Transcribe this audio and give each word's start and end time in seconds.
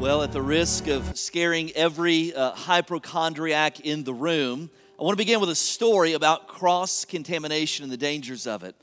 Well, 0.00 0.22
at 0.22 0.32
the 0.32 0.40
risk 0.40 0.86
of 0.86 1.18
scaring 1.18 1.72
every 1.72 2.34
uh, 2.34 2.52
hypochondriac 2.52 3.80
in 3.80 4.02
the 4.02 4.14
room, 4.14 4.70
I 4.98 5.02
want 5.02 5.12
to 5.12 5.18
begin 5.18 5.40
with 5.40 5.50
a 5.50 5.54
story 5.54 6.14
about 6.14 6.48
cross 6.48 7.04
contamination 7.04 7.82
and 7.82 7.92
the 7.92 7.98
dangers 7.98 8.46
of 8.46 8.64
it. 8.64 8.74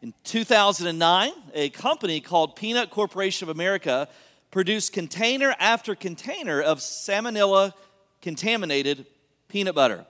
In 0.00 0.14
2009, 0.24 1.30
a 1.52 1.68
company 1.68 2.22
called 2.22 2.56
Peanut 2.56 2.88
Corporation 2.88 3.50
of 3.50 3.54
America 3.54 4.08
produced 4.50 4.94
container 4.94 5.54
after 5.58 5.94
container 5.94 6.62
of 6.62 6.78
salmonella 6.78 7.74
contaminated 8.22 9.04
peanut 9.48 9.74
butter. 9.74 10.06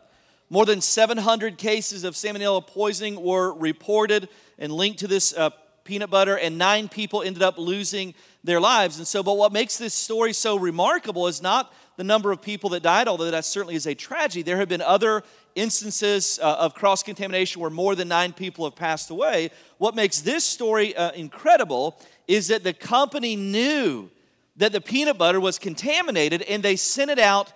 More 0.49 0.65
than 0.65 0.81
700 0.81 1.59
cases 1.59 2.05
of 2.05 2.15
salmonella 2.15 2.65
poisoning 2.65 3.21
were 3.21 3.53
reported 3.53 4.29
and 4.61 4.73
linked 4.73 5.01
to 5.01 5.09
this 5.09 5.35
uh, 5.37 5.51
peanut 5.85 6.11
butter, 6.11 6.37
and 6.37 6.59
nine 6.59 6.89
people 6.89 7.23
ended 7.23 7.43
up 7.43 7.59
losing 7.59 8.15
their 8.45 8.61
lives. 8.61 8.99
And 8.99 9.07
so, 9.07 9.23
but 9.23 9.37
what 9.37 9.53
makes 9.53 9.77
this 9.77 9.95
story 9.95 10.33
so 10.33 10.57
remarkable 10.57 11.27
is 11.27 11.43
not 11.43 11.73
the 11.97 12.05
number 12.05 12.33
of 12.33 12.41
people 12.41 12.71
that 12.71 12.83
died, 12.83 13.09
although 13.09 13.31
that 13.31 13.45
certainly 13.45 13.75
is 13.75 13.87
a 13.87 13.95
tragedy. 13.95 14.43
There 14.43 14.57
have 14.57 14.69
been 14.69 14.81
other 14.81 15.23
instances 15.55 16.39
uh, 16.43 16.57
of 16.59 16.75
cross 16.75 17.03
contamination 17.03 17.61
where 17.61 17.71
more 17.71 17.95
than 17.95 18.09
nine 18.09 18.33
people 18.33 18.65
have 18.65 18.75
passed 18.75 19.11
away. 19.11 19.51
What 19.79 19.95
makes 19.95 20.21
this 20.21 20.45
story 20.45 20.97
uh, 20.97 21.13
incredible 21.13 21.99
is 22.27 22.49
that 22.49 22.65
the 22.65 22.73
company 22.73 23.37
knew 23.37 24.11
that 24.57 24.73
the 24.73 24.81
peanut 24.81 25.19
butter 25.19 25.41
was 25.41 25.59
contaminated 25.59 26.43
and 26.43 26.63
they 26.63 26.77
sent 26.77 27.11
it 27.11 27.19
out 27.19 27.53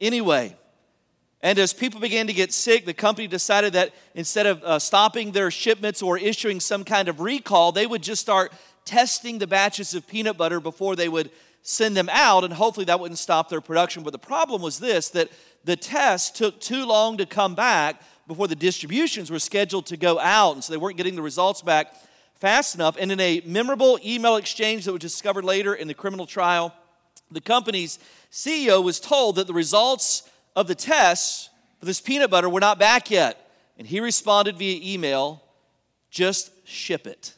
anyway. 0.00 0.56
And 1.46 1.60
as 1.60 1.72
people 1.72 2.00
began 2.00 2.26
to 2.26 2.32
get 2.32 2.52
sick, 2.52 2.86
the 2.86 2.92
company 2.92 3.28
decided 3.28 3.74
that 3.74 3.94
instead 4.16 4.46
of 4.46 4.64
uh, 4.64 4.80
stopping 4.80 5.30
their 5.30 5.48
shipments 5.52 6.02
or 6.02 6.18
issuing 6.18 6.58
some 6.58 6.82
kind 6.82 7.06
of 7.06 7.20
recall, 7.20 7.70
they 7.70 7.86
would 7.86 8.02
just 8.02 8.20
start 8.20 8.52
testing 8.84 9.38
the 9.38 9.46
batches 9.46 9.94
of 9.94 10.08
peanut 10.08 10.36
butter 10.36 10.58
before 10.58 10.96
they 10.96 11.08
would 11.08 11.30
send 11.62 11.96
them 11.96 12.08
out, 12.10 12.42
and 12.42 12.52
hopefully 12.52 12.86
that 12.86 12.98
wouldn't 12.98 13.20
stop 13.20 13.48
their 13.48 13.60
production. 13.60 14.02
But 14.02 14.12
the 14.12 14.18
problem 14.18 14.60
was 14.60 14.80
this 14.80 15.08
that 15.10 15.30
the 15.62 15.76
test 15.76 16.34
took 16.34 16.60
too 16.60 16.84
long 16.84 17.16
to 17.18 17.26
come 17.26 17.54
back 17.54 18.02
before 18.26 18.48
the 18.48 18.56
distributions 18.56 19.30
were 19.30 19.38
scheduled 19.38 19.86
to 19.86 19.96
go 19.96 20.18
out, 20.18 20.54
and 20.54 20.64
so 20.64 20.72
they 20.72 20.78
weren't 20.78 20.96
getting 20.96 21.14
the 21.14 21.22
results 21.22 21.62
back 21.62 21.94
fast 22.34 22.74
enough. 22.74 22.96
And 22.98 23.12
in 23.12 23.20
a 23.20 23.40
memorable 23.46 24.00
email 24.04 24.34
exchange 24.34 24.84
that 24.86 24.92
was 24.92 25.00
discovered 25.00 25.44
later 25.44 25.76
in 25.76 25.86
the 25.86 25.94
criminal 25.94 26.26
trial, 26.26 26.74
the 27.30 27.40
company's 27.40 28.00
CEO 28.32 28.82
was 28.82 28.98
told 28.98 29.36
that 29.36 29.46
the 29.46 29.54
results 29.54 30.28
of 30.56 30.66
the 30.66 30.74
tests 30.74 31.50
for 31.78 31.86
this 31.86 32.00
peanut 32.00 32.30
butter 32.30 32.48
were 32.48 32.60
not 32.60 32.78
back 32.78 33.10
yet. 33.10 33.48
And 33.78 33.86
he 33.86 34.00
responded 34.00 34.56
via 34.56 34.80
email 34.82 35.42
just 36.10 36.50
ship 36.66 37.06
it. 37.06 37.34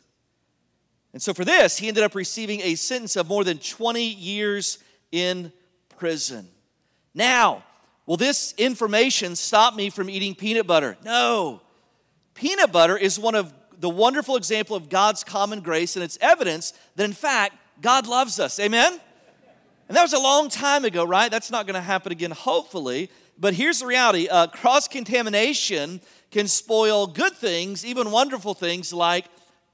And 1.12 1.20
so 1.20 1.34
for 1.34 1.44
this, 1.44 1.78
he 1.78 1.88
ended 1.88 2.04
up 2.04 2.14
receiving 2.14 2.60
a 2.60 2.76
sentence 2.76 3.16
of 3.16 3.28
more 3.28 3.42
than 3.42 3.58
20 3.58 4.04
years 4.04 4.78
in 5.10 5.52
prison. 5.98 6.48
Now, 7.12 7.64
will 8.06 8.16
this 8.16 8.54
information 8.56 9.34
stop 9.34 9.74
me 9.74 9.90
from 9.90 10.08
eating 10.08 10.34
peanut 10.34 10.66
butter? 10.66 10.96
No. 11.04 11.60
Peanut 12.34 12.70
butter 12.70 12.96
is 12.96 13.18
one 13.18 13.34
of 13.34 13.52
the 13.78 13.88
wonderful 13.88 14.36
example 14.36 14.76
of 14.76 14.88
God's 14.88 15.24
common 15.24 15.60
grace, 15.60 15.96
and 15.96 16.04
it's 16.04 16.18
evidence 16.20 16.72
that 16.94 17.04
in 17.04 17.12
fact 17.12 17.56
God 17.80 18.06
loves 18.06 18.38
us. 18.38 18.60
Amen? 18.60 19.00
And 19.88 19.96
that 19.96 20.02
was 20.02 20.12
a 20.12 20.18
long 20.18 20.50
time 20.50 20.84
ago, 20.84 21.04
right? 21.04 21.30
That's 21.30 21.50
not 21.50 21.66
going 21.66 21.74
to 21.74 21.80
happen 21.80 22.12
again, 22.12 22.30
hopefully. 22.30 23.10
But 23.38 23.54
here's 23.54 23.80
the 23.80 23.86
reality 23.86 24.28
uh, 24.28 24.48
cross 24.48 24.86
contamination 24.86 26.00
can 26.30 26.46
spoil 26.46 27.06
good 27.06 27.32
things, 27.32 27.86
even 27.86 28.10
wonderful 28.10 28.52
things 28.52 28.92
like 28.92 29.24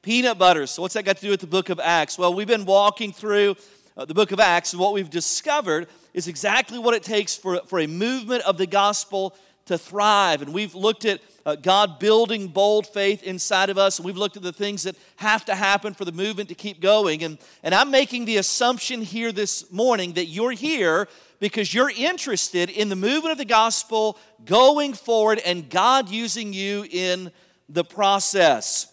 peanut 0.02 0.38
butter. 0.38 0.66
So, 0.66 0.82
what's 0.82 0.94
that 0.94 1.04
got 1.04 1.16
to 1.16 1.22
do 1.22 1.30
with 1.30 1.40
the 1.40 1.48
book 1.48 1.68
of 1.68 1.80
Acts? 1.80 2.16
Well, 2.16 2.32
we've 2.32 2.46
been 2.46 2.64
walking 2.64 3.12
through 3.12 3.56
uh, 3.96 4.04
the 4.04 4.14
book 4.14 4.30
of 4.30 4.38
Acts, 4.38 4.72
and 4.72 4.80
what 4.80 4.92
we've 4.92 5.10
discovered 5.10 5.88
is 6.12 6.28
exactly 6.28 6.78
what 6.78 6.94
it 6.94 7.02
takes 7.02 7.36
for, 7.36 7.60
for 7.66 7.80
a 7.80 7.88
movement 7.88 8.44
of 8.44 8.56
the 8.56 8.66
gospel 8.66 9.34
to 9.66 9.76
thrive. 9.76 10.42
And 10.42 10.54
we've 10.54 10.76
looked 10.76 11.04
at 11.04 11.20
uh, 11.46 11.56
God 11.56 11.98
building 11.98 12.48
bold 12.48 12.86
faith 12.86 13.22
inside 13.22 13.70
of 13.70 13.78
us, 13.78 14.00
we've 14.00 14.16
looked 14.16 14.36
at 14.36 14.42
the 14.42 14.52
things 14.52 14.84
that 14.84 14.96
have 15.16 15.44
to 15.46 15.54
happen 15.54 15.94
for 15.94 16.04
the 16.04 16.12
movement 16.12 16.48
to 16.48 16.54
keep 16.54 16.80
going. 16.80 17.22
And, 17.22 17.38
and 17.62 17.74
I'm 17.74 17.90
making 17.90 18.24
the 18.24 18.38
assumption 18.38 19.02
here 19.02 19.32
this 19.32 19.70
morning 19.70 20.14
that 20.14 20.26
you're 20.26 20.52
here 20.52 21.08
because 21.40 21.74
you're 21.74 21.90
interested 21.90 22.70
in 22.70 22.88
the 22.88 22.96
movement 22.96 23.32
of 23.32 23.38
the 23.38 23.44
gospel 23.44 24.18
going 24.44 24.94
forward 24.94 25.38
and 25.44 25.68
God 25.68 26.08
using 26.08 26.52
you 26.52 26.86
in 26.90 27.30
the 27.68 27.84
process. 27.84 28.90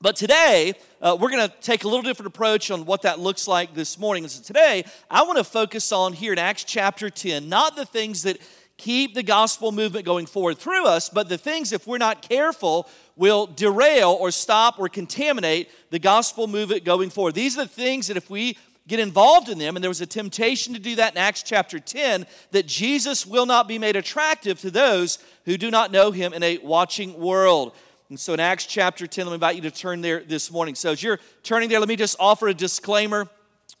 But 0.00 0.16
today, 0.16 0.74
uh, 1.00 1.16
we're 1.18 1.30
going 1.30 1.48
to 1.48 1.54
take 1.60 1.84
a 1.84 1.88
little 1.88 2.02
different 2.02 2.26
approach 2.26 2.72
on 2.72 2.86
what 2.86 3.02
that 3.02 3.20
looks 3.20 3.46
like 3.46 3.72
this 3.72 4.00
morning. 4.00 4.26
so 4.26 4.42
today, 4.42 4.84
I 5.08 5.22
want 5.22 5.38
to 5.38 5.44
focus 5.44 5.92
on 5.92 6.12
here 6.12 6.32
in 6.32 6.40
Acts 6.40 6.64
chapter 6.64 7.08
10, 7.08 7.48
not 7.48 7.76
the 7.76 7.86
things 7.86 8.24
that 8.24 8.38
keep 8.82 9.14
the 9.14 9.22
gospel 9.22 9.70
movement 9.70 10.04
going 10.04 10.26
forward 10.26 10.58
through 10.58 10.86
us, 10.86 11.08
but 11.08 11.28
the 11.28 11.38
things, 11.38 11.72
if 11.72 11.86
we're 11.86 11.98
not 11.98 12.20
careful, 12.20 12.88
will 13.14 13.46
derail 13.46 14.10
or 14.10 14.32
stop 14.32 14.78
or 14.80 14.88
contaminate 14.88 15.70
the 15.90 15.98
gospel 16.00 16.48
movement 16.48 16.84
going 16.84 17.08
forward. 17.08 17.34
These 17.34 17.56
are 17.56 17.62
the 17.62 17.68
things 17.68 18.08
that 18.08 18.16
if 18.16 18.28
we 18.28 18.58
get 18.88 18.98
involved 18.98 19.48
in 19.48 19.58
them, 19.58 19.76
and 19.76 19.84
there 19.84 19.90
was 19.90 20.00
a 20.00 20.06
temptation 20.06 20.74
to 20.74 20.80
do 20.80 20.96
that 20.96 21.12
in 21.12 21.18
Acts 21.18 21.44
chapter 21.44 21.78
10, 21.78 22.26
that 22.50 22.66
Jesus 22.66 23.24
will 23.24 23.46
not 23.46 23.68
be 23.68 23.78
made 23.78 23.94
attractive 23.94 24.60
to 24.60 24.70
those 24.72 25.18
who 25.44 25.56
do 25.56 25.70
not 25.70 25.92
know 25.92 26.10
him 26.10 26.32
in 26.32 26.42
a 26.42 26.58
watching 26.58 27.18
world. 27.20 27.76
And 28.08 28.18
so 28.18 28.34
in 28.34 28.40
Acts 28.40 28.66
chapter 28.66 29.06
10, 29.06 29.26
let 29.26 29.30
me 29.30 29.34
invite 29.34 29.54
you 29.54 29.62
to 29.62 29.70
turn 29.70 30.00
there 30.00 30.24
this 30.24 30.50
morning. 30.50 30.74
So 30.74 30.90
as 30.90 31.02
you're 31.02 31.20
turning 31.44 31.68
there, 31.68 31.78
let 31.78 31.88
me 31.88 31.96
just 31.96 32.16
offer 32.18 32.48
a 32.48 32.54
disclaimer. 32.54 33.28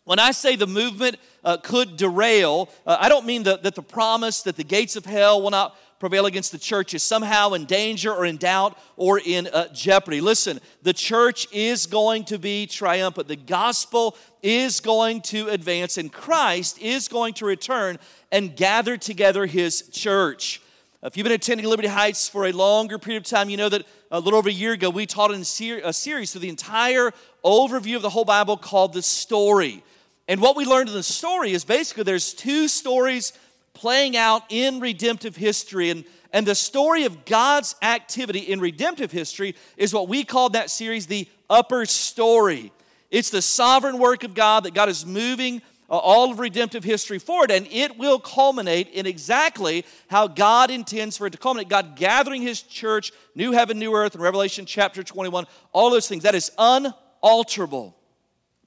When 0.04 0.18
I 0.18 0.32
say 0.32 0.56
the 0.56 0.66
movement 0.66 1.16
uh, 1.44 1.58
could 1.58 1.96
derail, 1.96 2.68
uh, 2.86 2.96
I 3.00 3.08
don't 3.08 3.24
mean 3.24 3.44
the, 3.44 3.58
that 3.58 3.76
the 3.76 3.82
promise 3.82 4.42
that 4.42 4.56
the 4.56 4.64
gates 4.64 4.96
of 4.96 5.04
hell 5.04 5.40
will 5.40 5.50
not 5.50 5.76
prevail 6.00 6.26
against 6.26 6.50
the 6.50 6.58
church 6.58 6.94
is 6.94 7.02
somehow 7.04 7.52
in 7.52 7.64
danger 7.64 8.12
or 8.12 8.26
in 8.26 8.36
doubt 8.36 8.76
or 8.96 9.20
in 9.24 9.46
uh, 9.46 9.68
jeopardy. 9.72 10.20
Listen, 10.20 10.58
the 10.82 10.92
church 10.92 11.46
is 11.52 11.86
going 11.86 12.24
to 12.24 12.40
be 12.40 12.66
triumphant. 12.66 13.28
The 13.28 13.36
gospel 13.36 14.16
is 14.42 14.80
going 14.80 15.20
to 15.20 15.48
advance, 15.48 15.98
and 15.98 16.12
Christ 16.12 16.80
is 16.80 17.06
going 17.06 17.34
to 17.34 17.46
return 17.46 18.00
and 18.32 18.56
gather 18.56 18.96
together 18.96 19.46
his 19.46 19.88
church. 19.92 20.60
If 21.04 21.16
you've 21.16 21.24
been 21.24 21.32
attending 21.32 21.66
Liberty 21.66 21.88
Heights 21.88 22.28
for 22.28 22.46
a 22.46 22.52
longer 22.52 22.98
period 22.98 23.22
of 23.22 23.28
time, 23.28 23.48
you 23.48 23.56
know 23.56 23.68
that 23.68 23.86
a 24.10 24.18
little 24.18 24.40
over 24.40 24.48
a 24.48 24.52
year 24.52 24.72
ago 24.72 24.90
we 24.90 25.06
taught 25.06 25.30
in 25.30 25.40
a 25.40 25.92
series 25.92 26.32
through 26.32 26.40
the 26.40 26.48
entire 26.48 27.12
overview 27.44 27.94
of 27.94 28.02
the 28.02 28.10
whole 28.10 28.24
Bible 28.24 28.56
called 28.56 28.92
The 28.92 29.02
Story. 29.02 29.84
And 30.28 30.40
what 30.40 30.56
we 30.56 30.64
learned 30.64 30.88
in 30.88 30.94
the 30.94 31.02
story 31.02 31.52
is 31.52 31.64
basically 31.64 32.04
there's 32.04 32.32
two 32.32 32.68
stories 32.68 33.32
playing 33.74 34.16
out 34.16 34.42
in 34.50 34.80
redemptive 34.80 35.36
history. 35.36 35.90
And, 35.90 36.04
and 36.32 36.46
the 36.46 36.54
story 36.54 37.04
of 37.04 37.24
God's 37.24 37.74
activity 37.82 38.40
in 38.40 38.60
redemptive 38.60 39.10
history 39.10 39.54
is 39.76 39.92
what 39.92 40.08
we 40.08 40.24
called 40.24 40.52
that 40.52 40.70
series 40.70 41.06
the 41.06 41.28
upper 41.50 41.84
story. 41.86 42.72
It's 43.10 43.30
the 43.30 43.42
sovereign 43.42 43.98
work 43.98 44.24
of 44.24 44.34
God 44.34 44.64
that 44.64 44.74
God 44.74 44.88
is 44.88 45.04
moving 45.04 45.60
uh, 45.90 45.96
all 45.98 46.32
of 46.32 46.38
redemptive 46.38 46.84
history 46.84 47.18
forward, 47.18 47.50
and 47.50 47.66
it 47.70 47.98
will 47.98 48.18
culminate 48.18 48.88
in 48.88 49.04
exactly 49.04 49.84
how 50.08 50.26
God 50.26 50.70
intends 50.70 51.18
for 51.18 51.26
it 51.26 51.32
to 51.32 51.38
culminate. 51.38 51.68
God 51.68 51.96
gathering 51.96 52.40
His 52.40 52.62
church, 52.62 53.12
new 53.34 53.52
heaven, 53.52 53.78
new 53.78 53.94
earth, 53.94 54.14
in 54.14 54.22
Revelation 54.22 54.64
chapter 54.64 55.02
21, 55.02 55.44
all 55.72 55.90
those 55.90 56.08
things. 56.08 56.22
That 56.22 56.34
is 56.34 56.50
unalterable. 56.56 57.94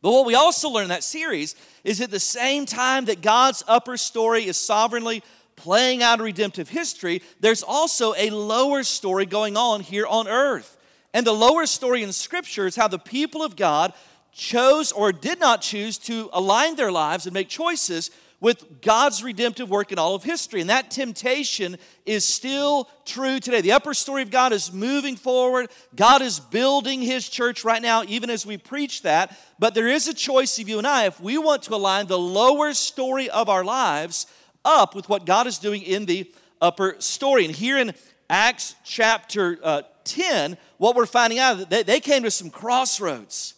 But 0.05 0.11
what 0.11 0.27
we 0.27 0.35
also 0.35 0.69
learn 0.69 0.83
in 0.83 0.89
that 0.89 1.03
series 1.03 1.55
is 1.83 1.99
at 1.99 2.11
the 2.11 2.19
same 2.19 2.67
time 2.67 3.05
that 3.05 3.23
God's 3.23 3.63
upper 3.67 3.97
story 3.97 4.45
is 4.45 4.55
sovereignly 4.55 5.23
playing 5.55 6.03
out 6.03 6.19
a 6.19 6.23
redemptive 6.23 6.69
history, 6.69 7.23
there's 7.39 7.63
also 7.63 8.13
a 8.15 8.29
lower 8.29 8.83
story 8.83 9.25
going 9.25 9.57
on 9.57 9.81
here 9.81 10.05
on 10.05 10.27
earth. 10.27 10.77
And 11.11 11.25
the 11.25 11.33
lower 11.33 11.65
story 11.65 12.03
in 12.03 12.13
Scripture 12.13 12.67
is 12.67 12.75
how 12.75 12.87
the 12.87 12.99
people 12.99 13.41
of 13.41 13.55
God 13.55 13.93
chose 14.31 14.91
or 14.91 15.11
did 15.11 15.39
not 15.39 15.61
choose 15.61 15.97
to 15.97 16.29
align 16.33 16.75
their 16.75 16.91
lives 16.91 17.25
and 17.25 17.33
make 17.33 17.49
choices 17.49 18.11
with 18.39 18.81
God's 18.81 19.23
redemptive 19.23 19.69
work 19.69 19.91
in 19.91 19.99
all 19.99 20.15
of 20.15 20.23
history. 20.23 20.61
And 20.61 20.69
that 20.69 20.91
temptation 20.91 21.77
is 22.05 22.25
still 22.25 22.89
true 23.05 23.39
today. 23.39 23.61
The 23.61 23.71
upper 23.71 23.93
story 23.93 24.21
of 24.21 24.29
God 24.29 24.53
is 24.53 24.71
moving 24.71 25.15
forward. 25.15 25.69
God 25.95 26.21
is 26.21 26.39
building 26.39 27.01
his 27.01 27.27
church 27.27 27.63
right 27.63 27.81
now, 27.81 28.03
even 28.07 28.29
as 28.29 28.45
we 28.45 28.57
preach 28.57 29.01
that. 29.01 29.37
But 29.57 29.73
there 29.73 29.87
is 29.87 30.07
a 30.07 30.13
choice 30.13 30.59
of 30.59 30.69
you 30.69 30.77
and 30.77 30.87
I 30.87 31.05
if 31.05 31.19
we 31.19 31.37
want 31.37 31.63
to 31.63 31.75
align 31.75 32.07
the 32.07 32.19
lower 32.19 32.73
story 32.73 33.29
of 33.29 33.49
our 33.49 33.63
lives 33.63 34.27
up 34.63 34.95
with 34.95 35.09
what 35.09 35.25
God 35.25 35.47
is 35.47 35.57
doing 35.57 35.81
in 35.81 36.05
the 36.05 36.31
upper 36.61 36.95
story. 36.99 37.45
And 37.45 37.55
here 37.55 37.77
in 37.77 37.93
Acts 38.29 38.75
chapter 38.83 39.59
uh, 39.63 39.81
10, 40.03 40.57
what 40.77 40.95
we're 40.95 41.05
finding 41.05 41.39
out, 41.39 41.69
they, 41.69 41.83
they 41.83 41.99
came 41.99 42.23
to 42.23 42.31
some 42.31 42.49
crossroads. 42.49 43.54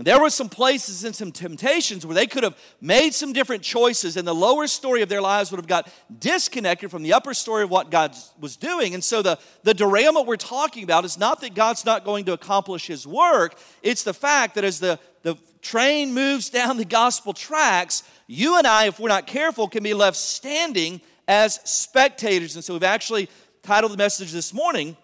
There 0.00 0.20
were 0.20 0.30
some 0.30 0.48
places 0.48 1.02
and 1.02 1.14
some 1.14 1.32
temptations 1.32 2.06
where 2.06 2.14
they 2.14 2.28
could 2.28 2.44
have 2.44 2.56
made 2.80 3.14
some 3.14 3.32
different 3.32 3.64
choices, 3.64 4.16
and 4.16 4.26
the 4.26 4.34
lower 4.34 4.68
story 4.68 5.02
of 5.02 5.08
their 5.08 5.20
lives 5.20 5.50
would 5.50 5.58
have 5.58 5.66
got 5.66 5.92
disconnected 6.20 6.88
from 6.92 7.02
the 7.02 7.12
upper 7.12 7.34
story 7.34 7.64
of 7.64 7.70
what 7.70 7.90
God 7.90 8.14
was 8.38 8.56
doing. 8.56 8.94
And 8.94 9.02
so 9.02 9.22
the, 9.22 9.40
the 9.64 9.74
derailment 9.74 10.26
we're 10.26 10.36
talking 10.36 10.84
about 10.84 11.04
is 11.04 11.18
not 11.18 11.40
that 11.40 11.54
God's 11.54 11.84
not 11.84 12.04
going 12.04 12.26
to 12.26 12.32
accomplish 12.32 12.86
his 12.86 13.08
work, 13.08 13.58
it's 13.82 14.04
the 14.04 14.14
fact 14.14 14.54
that 14.54 14.62
as 14.62 14.78
the, 14.78 15.00
the 15.22 15.36
train 15.62 16.14
moves 16.14 16.48
down 16.48 16.76
the 16.76 16.84
gospel 16.84 17.32
tracks, 17.32 18.04
you 18.28 18.56
and 18.56 18.68
I, 18.68 18.86
if 18.86 19.00
we're 19.00 19.08
not 19.08 19.26
careful, 19.26 19.66
can 19.66 19.82
be 19.82 19.94
left 19.94 20.16
standing 20.16 21.00
as 21.26 21.58
spectators. 21.64 22.54
And 22.54 22.64
so 22.64 22.72
we've 22.72 22.84
actually 22.84 23.28
titled 23.64 23.92
the 23.92 23.96
message 23.96 24.30
this 24.30 24.54
morning, 24.54 24.96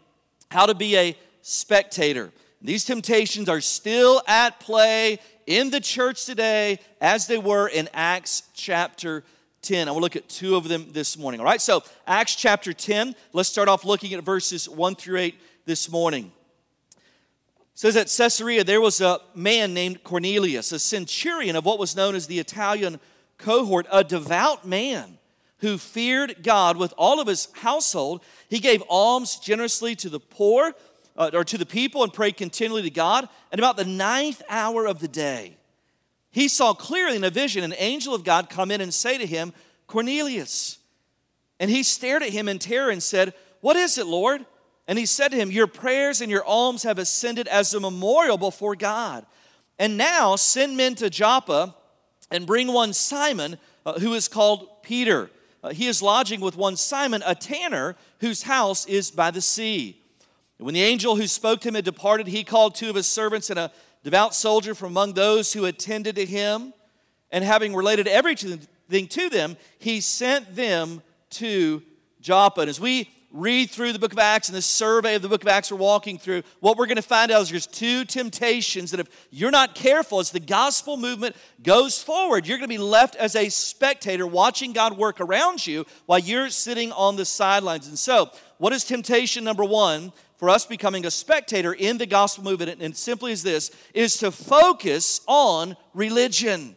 How 0.53 0.67
to 0.67 0.75
Be 0.75 0.97
a 0.97 1.17
Spectator. 1.43 2.31
These 2.65 2.87
temptations 2.87 3.51
are 3.51 3.61
still 3.61 4.23
at 4.27 4.59
play 4.59 5.19
in 5.47 5.69
the 5.69 5.81
church 5.81 6.25
today 6.25 6.79
as 6.99 7.27
they 7.27 7.37
were 7.37 7.69
in 7.69 7.91
Acts 7.93 8.45
chapter 8.55 9.23
10. 9.61 9.87
I 9.87 9.93
will 9.93 10.01
look 10.01 10.17
at 10.17 10.31
two 10.31 10.57
of 10.57 10.67
them 10.67 10.87
this 10.93 11.19
morning. 11.19 11.41
All 11.41 11.47
right, 11.47 11.61
so 11.61 11.83
Acts 12.07 12.35
chapter 12.35 12.73
10, 12.73 13.15
let's 13.35 13.51
start 13.51 13.69
off 13.69 13.85
looking 13.85 14.15
at 14.15 14.25
verses 14.25 14.67
1 14.67 14.95
through 14.95 15.19
8 15.19 15.35
this 15.67 15.91
morning. 15.91 16.33
It 16.91 16.99
says 17.75 17.97
at 17.99 18.07
Caesarea 18.07 18.65
there 18.65 18.81
was 18.81 19.03
a 19.03 19.21
man 19.35 19.75
named 19.75 20.03
Cornelius, 20.03 20.73
a 20.73 20.79
centurion 20.79 21.57
of 21.57 21.67
what 21.67 21.79
was 21.79 21.95
known 21.95 22.15
as 22.15 22.29
the 22.29 22.39
Italian 22.39 22.99
cohort, 23.37 23.87
a 23.93 24.03
devout 24.03 24.67
man 24.67 25.19
who 25.59 25.77
feared 25.77 26.43
God 26.43 26.79
with 26.79 26.95
all 26.97 27.21
of 27.21 27.27
his 27.27 27.49
household. 27.53 28.23
He 28.49 28.59
gave 28.59 28.83
alms 28.89 29.37
generously 29.37 29.95
to 29.97 30.09
the 30.09 30.21
poor 30.21 30.73
uh, 31.17 31.31
or 31.33 31.45
to 31.45 31.59
the 31.59 31.67
people 31.67 32.03
and 32.03 32.13
prayed 32.13 32.37
continually 32.37 32.83
to 32.83 32.91
God. 32.91 33.29
And 33.53 33.59
about 33.59 33.77
the 33.77 33.85
ninth 33.85 34.43
hour 34.49 34.87
of 34.87 35.01
the 35.01 35.09
day, 35.09 35.57
he 36.31 36.49
saw 36.49 36.75
clearly 36.75 37.17
in 37.17 37.25
a 37.25 37.31
vision 37.31 37.63
an 37.65 37.75
angel 37.79 38.15
of 38.15 38.25
God 38.25 38.51
come 38.51 38.71
in 38.71 38.81
and 38.81 38.93
say 38.93 39.19
to 39.19 39.27
him, 39.27 39.53
Cornelius. 39.87 40.79
And 41.61 41.71
he 41.71 41.83
stared 41.83 42.23
at 42.23 42.31
him 42.31 42.49
in 42.49 42.59
terror 42.59 42.91
and 42.91 43.03
said, 43.03 43.35
What 43.61 43.77
is 43.77 43.99
it, 43.99 44.07
Lord? 44.07 44.45
And 44.87 44.99
he 44.99 45.07
said 45.07 45.29
to 45.31 45.37
him, 45.37 45.51
Your 45.51 45.67
prayers 45.67 46.21
and 46.21 46.31
your 46.31 46.45
alms 46.45 46.83
have 46.83 46.99
ascended 46.99 47.49
as 47.49 47.73
a 47.73 47.81
memorial 47.81 48.37
before 48.37 48.75
God. 48.75 49.25
And 49.79 49.97
now 49.97 50.37
send 50.37 50.77
men 50.77 50.95
to 50.97 51.11
Joppa 51.11 51.75
and 52.31 52.47
bring 52.47 52.73
one 52.73 52.93
Simon, 52.93 53.57
uh, 53.87 53.99
who 53.99 54.15
is 54.15 54.29
called 54.29 54.83
Peter. 54.83 55.31
Uh, 55.63 55.71
he 55.71 55.87
is 55.87 56.03
lodging 56.03 56.41
with 56.41 56.57
one 56.57 56.77
Simon, 56.77 57.23
a 57.25 57.35
tanner, 57.35 57.97
whose 58.21 58.43
house 58.43 58.87
is 58.87 59.11
by 59.11 59.31
the 59.31 59.41
sea. 59.41 60.01
And 60.59 60.67
when 60.67 60.75
the 60.75 60.83
angel 60.83 61.17
who 61.17 61.27
spoke 61.27 61.61
to 61.63 61.69
him 61.69 61.75
had 61.75 61.85
departed, 61.85 62.27
he 62.27 62.45
called 62.45 62.75
two 62.75 62.89
of 62.89 62.97
his 62.97 63.07
servants 63.07 63.51
and 63.51 63.59
a 63.59 63.73
devout 64.03 64.35
soldier 64.35 64.75
from 64.75 64.93
among 64.93 65.15
those 65.15 65.53
who 65.53 65.65
attended 65.65 66.17
to 66.17 66.25
him. 66.25 66.73
And 67.31 67.43
having 67.43 67.75
related 67.75 68.07
everything 68.07 69.09
to 69.09 69.29
them, 69.29 69.57
he 69.79 70.01
sent 70.01 70.55
them 70.55 71.03
to 71.31 71.83
Joppa. 72.21 72.63
And 72.63 72.71
as 72.71 72.79
we 72.79 73.11
read 73.35 73.69
through 73.69 73.93
the 73.93 73.99
book 73.99 74.13
of 74.13 74.19
Acts 74.21 74.49
and 74.49 74.57
the 74.57 74.63
survey 74.63 75.17
of 75.17 75.23
the 75.23 75.29
book 75.29 75.43
of 75.43 75.49
Acts 75.49 75.73
we're 75.73 75.79
walking 75.79 76.19
through, 76.19 76.45
what 76.61 76.79
we're 76.79 76.87
going 76.87 76.97
to 76.97 77.03
find 77.03 77.33
out 77.33 77.43
is 77.43 77.51
there's 77.51 77.67
two 77.67 78.05
temptations 78.05 78.93
that 78.93 79.01
if 79.01 79.09
you're 79.33 79.51
not 79.51 79.75
careful, 79.75 80.21
as 80.21 80.31
the 80.31 80.39
gospel 80.39 80.97
movement 80.97 81.35
goes 81.61 82.01
forward, 82.01 82.47
you're 82.47 82.59
going 82.59 82.71
to 82.71 82.73
be 82.73 82.79
left 82.79 83.17
as 83.17 83.35
a 83.35 83.49
spectator 83.49 84.25
watching 84.25 84.73
God 84.73 84.97
work 84.97 85.21
around 85.21 85.67
you 85.67 85.85
while 86.07 86.21
you're 86.21 86.49
sitting 86.49 86.93
on 86.93 87.17
the 87.17 87.25
sidelines. 87.25 87.89
And 87.89 87.99
so, 87.99 88.31
what 88.59 88.73
is 88.73 88.85
temptation 88.85 89.43
number 89.43 89.65
one? 89.65 90.13
For 90.45 90.51
us 90.51 90.67
becoming 90.67 91.07
a 91.07 91.11
spectator 91.11 91.73
in 91.73 91.97
the 91.97 92.05
gospel 92.05 92.45
movement, 92.45 92.83
and 92.83 92.95
simply 92.95 93.33
is 93.33 93.43
this, 93.43 93.71
is 93.95 94.19
to 94.19 94.31
focus 94.31 95.23
on 95.27 95.75
religion. 95.95 96.77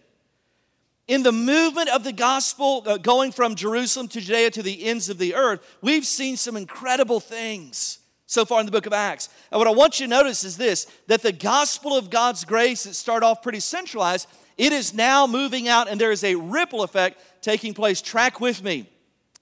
In 1.10 1.22
the 1.22 1.34
movement 1.34 1.90
of 1.90 2.06
the 2.06 2.14
gospel, 2.14 2.84
uh, 2.86 2.96
going 2.96 3.34
from 3.34 3.56
Jerusalem 3.56 4.08
to 4.08 4.22
Judea 4.22 4.52
to 4.52 4.64
the 4.64 4.86
ends 4.86 5.10
of 5.10 5.18
the 5.18 5.36
earth, 5.36 5.60
we've 5.82 6.06
seen 6.06 6.38
some 6.38 6.56
incredible 6.56 7.20
things 7.20 8.00
so 8.26 8.46
far 8.46 8.62
in 8.62 8.66
the 8.66 8.72
book 8.72 8.86
of 8.86 8.94
Acts. 8.94 9.28
And 9.52 9.60
what 9.60 9.68
I 9.68 9.72
want 9.72 10.00
you 10.00 10.06
to 10.06 10.10
notice 10.10 10.46
is 10.46 10.56
this 10.56 10.88
that 11.08 11.22
the 11.22 11.34
gospel 11.34 11.98
of 11.98 12.10
God's 12.10 12.46
grace 12.46 12.86
that 12.86 12.94
started 12.94 13.26
off 13.26 13.44
pretty 13.44 13.60
centralized, 13.60 14.30
it 14.58 14.72
is 14.72 14.94
now 14.94 15.28
moving 15.28 15.68
out, 15.68 15.90
and 15.90 16.00
there 16.00 16.14
is 16.14 16.24
a 16.24 16.36
ripple 16.36 16.84
effect 16.84 17.20
taking 17.42 17.74
place. 17.74 18.02
Track 18.02 18.40
with 18.40 18.64
me. 18.64 18.90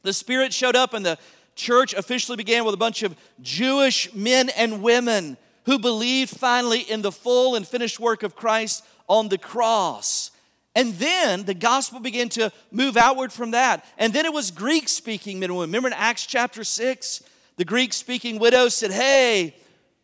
The 0.02 0.14
Spirit 0.14 0.54
showed 0.54 0.76
up 0.76 0.94
in 0.94 1.04
the 1.04 1.18
church 1.56 1.94
officially 1.94 2.36
began 2.36 2.66
with 2.66 2.74
a 2.74 2.78
bunch 2.78 3.04
of 3.04 3.16
Jewish 3.42 4.14
men 4.14 4.50
and 4.50 4.82
women 4.82 5.38
who 5.66 5.80
believed 5.80 6.38
finally 6.38 6.82
in 6.82 7.02
the 7.02 7.12
full 7.12 7.56
and 7.56 7.68
finished 7.68 8.00
work 8.00 8.24
of 8.24 8.36
Christ 8.36 8.86
on 9.08 9.30
the 9.30 9.38
cross. 9.38 10.32
And 10.76 10.94
then 10.96 11.44
the 11.44 11.54
gospel 11.54 12.00
began 12.00 12.30
to 12.30 12.52
move 12.72 12.98
outward 12.98 13.32
from 13.32 13.52
that. 13.52 13.86
And 13.98 14.14
then 14.14 14.26
it 14.26 14.34
was 14.34 14.52
Greek 14.52 14.90
speaking 14.90 15.40
men 15.40 15.50
and 15.50 15.58
women. 15.58 15.70
Remember 15.70 15.88
in 15.88 15.94
Acts 15.94 16.26
chapter 16.26 16.64
6, 16.64 17.24
the 17.56 17.66
Greek 17.66 17.94
speaking 17.94 18.40
widows 18.40 18.76
said, 18.76 18.92
Hey, 18.92 19.56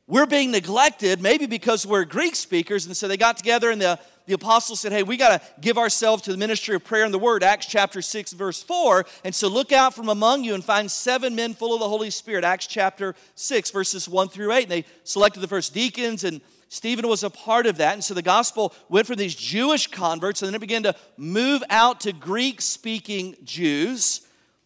we're 0.07 0.25
being 0.25 0.51
neglected, 0.51 1.21
maybe 1.21 1.45
because 1.45 1.85
we're 1.85 2.05
Greek 2.05 2.35
speakers. 2.35 2.85
And 2.85 2.95
so 2.95 3.07
they 3.07 3.17
got 3.17 3.37
together 3.37 3.69
and 3.69 3.81
the 3.81 3.99
the 4.25 4.33
apostles 4.33 4.79
said, 4.79 4.91
Hey, 4.91 5.03
we 5.03 5.17
got 5.17 5.41
to 5.41 5.61
give 5.61 5.77
ourselves 5.77 6.23
to 6.23 6.31
the 6.31 6.37
ministry 6.37 6.75
of 6.75 6.83
prayer 6.83 7.05
and 7.05 7.13
the 7.13 7.19
word, 7.19 7.43
Acts 7.43 7.65
chapter 7.65 8.01
6, 8.01 8.33
verse 8.33 8.61
4. 8.61 9.05
And 9.23 9.33
so 9.33 9.47
look 9.47 9.71
out 9.71 9.93
from 9.93 10.09
among 10.09 10.43
you 10.43 10.53
and 10.53 10.63
find 10.63 10.89
seven 10.89 11.35
men 11.35 11.53
full 11.53 11.73
of 11.73 11.79
the 11.79 11.89
Holy 11.89 12.09
Spirit, 12.09 12.43
Acts 12.43 12.67
chapter 12.67 13.15
6, 13.35 13.71
verses 13.71 14.07
1 14.07 14.29
through 14.29 14.53
8. 14.53 14.63
And 14.63 14.71
they 14.71 14.85
selected 15.03 15.39
the 15.39 15.47
first 15.47 15.73
deacons, 15.73 16.23
and 16.23 16.41
Stephen 16.69 17.07
was 17.07 17.23
a 17.23 17.29
part 17.29 17.65
of 17.65 17.77
that. 17.77 17.93
And 17.93 18.03
so 18.03 18.13
the 18.13 18.21
gospel 18.21 18.73
went 18.87 19.07
from 19.07 19.17
these 19.17 19.35
Jewish 19.35 19.87
converts, 19.87 20.41
and 20.41 20.47
then 20.47 20.55
it 20.55 20.59
began 20.59 20.83
to 20.83 20.95
move 21.17 21.63
out 21.69 22.01
to 22.01 22.13
Greek 22.13 22.61
speaking 22.61 23.35
Jews. 23.43 24.21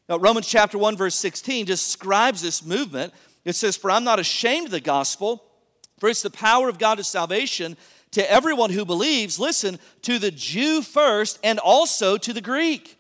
Now, 0.08 0.18
Romans 0.18 0.48
chapter 0.48 0.78
1, 0.78 0.98
verse 0.98 1.16
16 1.16 1.66
describes 1.66 2.42
this 2.42 2.64
movement. 2.64 3.14
It 3.44 3.56
says, 3.56 3.76
For 3.76 3.90
I'm 3.90 4.04
not 4.04 4.20
ashamed 4.20 4.68
of 4.68 4.72
the 4.72 4.82
gospel, 4.82 5.44
for 6.00 6.10
it's 6.10 6.22
the 6.22 6.30
power 6.30 6.70
of 6.70 6.78
God 6.78 6.96
to 7.00 7.04
salvation 7.04 7.78
to 8.12 8.32
everyone 8.32 8.70
who 8.70 8.86
believes, 8.86 9.40
listen, 9.40 9.80
to 10.04 10.20
the 10.20 10.32
Jew 10.32 10.82
first 10.82 11.40
and 11.44 11.60
also 11.60 12.18
to 12.18 12.34
the 12.34 12.42
Greek. 12.42 12.98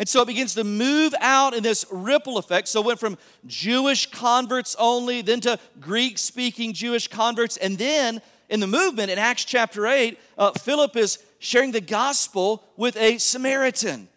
And 0.00 0.08
so 0.08 0.22
it 0.22 0.28
begins 0.28 0.54
to 0.54 0.64
move 0.64 1.14
out 1.20 1.52
in 1.52 1.62
this 1.62 1.84
ripple 1.90 2.38
effect. 2.38 2.68
So 2.68 2.80
it 2.80 2.86
went 2.86 3.00
from 3.00 3.18
Jewish 3.46 4.10
converts 4.10 4.74
only, 4.78 5.20
then 5.20 5.40
to 5.42 5.58
Greek 5.78 6.16
speaking 6.16 6.72
Jewish 6.72 7.06
converts. 7.06 7.58
And 7.58 7.76
then 7.76 8.22
in 8.48 8.60
the 8.60 8.66
movement 8.66 9.10
in 9.10 9.18
Acts 9.18 9.44
chapter 9.44 9.86
8, 9.86 10.18
uh, 10.38 10.52
Philip 10.52 10.96
is 10.96 11.18
sharing 11.38 11.72
the 11.72 11.82
gospel 11.82 12.64
with 12.78 12.96
a 12.96 13.18
Samaritan. 13.18 14.08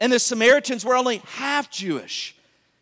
And 0.00 0.12
the 0.12 0.20
Samaritans 0.20 0.84
were 0.84 0.94
only 0.94 1.18
half 1.26 1.72
Jewish. 1.72 2.35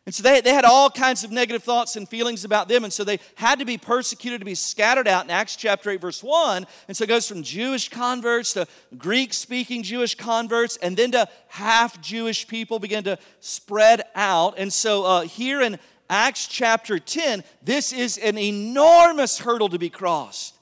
And 0.06 0.14
so 0.14 0.22
they, 0.22 0.42
they 0.42 0.52
had 0.52 0.66
all 0.66 0.90
kinds 0.90 1.24
of 1.24 1.30
negative 1.30 1.62
thoughts 1.62 1.96
and 1.96 2.06
feelings 2.06 2.44
about 2.44 2.68
them. 2.68 2.84
And 2.84 2.92
so 2.92 3.04
they 3.04 3.20
had 3.36 3.58
to 3.60 3.64
be 3.64 3.78
persecuted, 3.78 4.40
to 4.40 4.44
be 4.44 4.54
scattered 4.54 5.08
out 5.08 5.24
in 5.24 5.30
Acts 5.30 5.56
chapter 5.56 5.90
8, 5.90 6.00
verse 6.00 6.22
1. 6.22 6.66
And 6.88 6.96
so 6.96 7.04
it 7.04 7.06
goes 7.06 7.26
from 7.26 7.42
Jewish 7.42 7.88
converts 7.88 8.52
to 8.52 8.66
Greek 8.98 9.32
speaking 9.32 9.82
Jewish 9.82 10.14
converts, 10.14 10.76
and 10.76 10.94
then 10.94 11.12
to 11.12 11.26
half 11.48 12.02
Jewish 12.02 12.46
people 12.46 12.78
begin 12.78 13.04
to 13.04 13.18
spread 13.40 14.02
out. 14.14 14.58
And 14.58 14.70
so 14.70 15.04
uh, 15.04 15.20
here 15.22 15.62
in 15.62 15.78
Acts 16.10 16.48
chapter 16.48 16.98
10, 16.98 17.42
this 17.62 17.90
is 17.90 18.18
an 18.18 18.36
enormous 18.36 19.38
hurdle 19.38 19.70
to 19.70 19.78
be 19.78 19.88
crossed. 19.88 20.54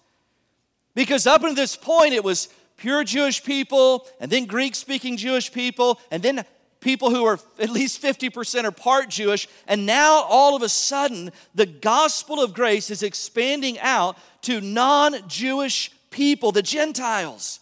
Because 0.94 1.26
up 1.26 1.42
until 1.42 1.56
this 1.56 1.75
point, 1.75 2.14
it 2.14 2.22
was 2.22 2.49
pure 2.76 3.02
Jewish 3.02 3.42
people, 3.42 4.06
and 4.20 4.30
then 4.30 4.44
Greek 4.44 4.76
speaking 4.76 5.16
Jewish 5.16 5.50
people, 5.52 5.99
and 6.12 6.22
then 6.22 6.44
people 6.82 7.10
who 7.10 7.24
are 7.24 7.38
at 7.58 7.70
least 7.70 8.02
50% 8.02 8.64
are 8.64 8.70
part 8.70 9.08
Jewish, 9.08 9.48
and 9.66 9.86
now 9.86 10.24
all 10.28 10.54
of 10.54 10.62
a 10.62 10.68
sudden 10.68 11.30
the 11.54 11.64
gospel 11.64 12.42
of 12.42 12.52
grace 12.52 12.90
is 12.90 13.02
expanding 13.02 13.78
out 13.78 14.18
to 14.42 14.60
non 14.60 15.26
Jewish 15.28 15.90
people, 16.10 16.52
the 16.52 16.62
Gentiles. 16.62 17.60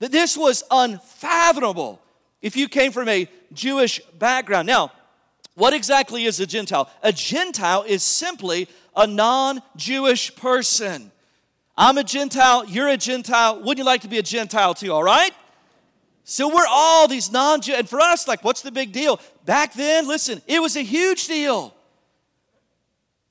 That 0.00 0.12
this 0.12 0.36
was 0.36 0.64
unfathomable 0.70 2.02
if 2.42 2.56
you 2.56 2.68
came 2.68 2.92
from 2.92 3.08
a 3.08 3.28
Jewish 3.52 4.00
background. 4.18 4.66
Now, 4.66 4.92
what 5.54 5.72
exactly 5.72 6.24
is 6.24 6.40
a 6.40 6.46
Gentile? 6.46 6.90
A 7.02 7.12
Gentile 7.12 7.82
is 7.82 8.02
simply 8.02 8.68
a 8.96 9.06
non 9.06 9.62
Jewish 9.76 10.34
person. 10.34 11.12
I'm 11.76 11.96
a 11.98 12.04
Gentile, 12.04 12.66
you're 12.66 12.88
a 12.88 12.96
Gentile. 12.96 13.56
Wouldn't 13.56 13.78
you 13.78 13.84
like 13.84 14.02
to 14.02 14.08
be 14.08 14.18
a 14.18 14.22
Gentile 14.22 14.74
too, 14.74 14.92
all 14.92 15.02
right? 15.02 15.32
So 16.24 16.48
we're 16.48 16.66
all 16.68 17.08
these 17.08 17.32
non 17.32 17.60
Jews. 17.60 17.76
And 17.76 17.88
for 17.88 18.00
us, 18.00 18.28
like, 18.28 18.44
what's 18.44 18.62
the 18.62 18.70
big 18.70 18.92
deal? 18.92 19.20
Back 19.44 19.74
then, 19.74 20.06
listen, 20.06 20.40
it 20.46 20.60
was 20.60 20.76
a 20.76 20.82
huge 20.82 21.26
deal. 21.26 21.74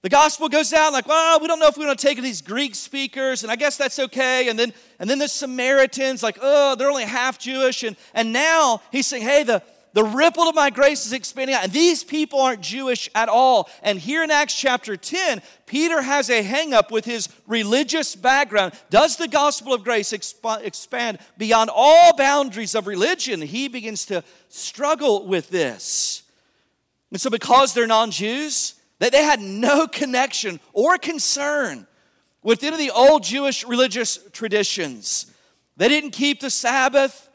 The 0.02 0.10
gospel 0.10 0.50
goes 0.50 0.74
out 0.74 0.94
like, 0.94 1.08
well, 1.08 1.40
we 1.40 1.48
don't 1.48 1.60
know 1.60 1.68
if 1.68 1.78
we 1.78 1.86
want 1.86 2.00
to 2.00 2.08
take 2.08 2.20
these 2.22 2.42
Greek 2.42 2.74
speakers, 2.74 3.44
and 3.44 3.52
I 3.52 3.56
guess 3.56 3.78
that's 3.78 4.00
okay. 4.00 4.50
And 4.50 4.58
then, 4.58 4.74
and 4.98 5.08
then 5.08 5.20
the 5.20 5.28
Samaritans, 5.28 6.24
like, 6.24 6.40
oh, 6.42 6.76
they're 6.76 6.90
only 6.90 7.04
half 7.04 7.38
Jewish. 7.38 7.84
And, 7.84 7.96
and 8.16 8.34
now 8.34 8.82
he's 8.92 9.06
saying, 9.06 9.22
hey, 9.22 9.44
the, 9.44 9.62
the 9.94 10.04
ripple 10.04 10.44
of 10.44 10.56
my 10.56 10.70
grace 10.70 11.06
is 11.06 11.14
expanding 11.14 11.56
out. 11.56 11.66
And 11.66 11.74
these 11.74 12.04
people 12.04 12.40
aren't 12.40 12.62
Jewish 12.62 13.10
at 13.14 13.28
all. 13.28 13.70
And 13.84 14.00
here 14.00 14.24
in 14.24 14.32
Acts 14.32 14.58
chapter 14.58 14.96
10, 14.96 15.42
Peter 15.66 16.02
has 16.02 16.30
a 16.30 16.44
hangup 16.44 16.92
with 16.92 17.06
his 17.06 17.28
religious 17.46 18.16
background. 18.16 18.74
Does 18.90 19.18
the 19.18 19.28
gospel 19.28 19.74
of 19.74 19.84
grace 19.84 20.14
exp- 20.14 20.64
expand 20.64 21.20
beyond 21.38 21.70
all 21.74 22.16
boundaries 22.16 22.76
of 22.76 22.88
religion? 22.88 23.42
He 23.42 23.68
begins 23.68 24.06
to 24.06 24.24
struggle 24.48 25.28
with 25.28 25.50
this. 25.50 26.24
And 27.12 27.20
so, 27.20 27.30
because 27.30 27.74
they're 27.74 27.88
non 27.88 28.12
Jews, 28.12 28.76
they 29.00 29.24
had 29.24 29.42
no 29.42 29.88
connection 29.88 30.60
or 30.74 30.98
concern 30.98 31.88
with 32.44 32.64
any 32.64 32.74
of 32.74 32.80
the 32.80 32.92
old 32.92 33.24
Jewish 33.24 33.66
religious 33.66 34.20
traditions. 34.32 35.26
They 35.78 35.90
didn't 35.90 36.12
keep 36.12 36.40
the 36.40 36.50
Sabbath. 36.50 37.30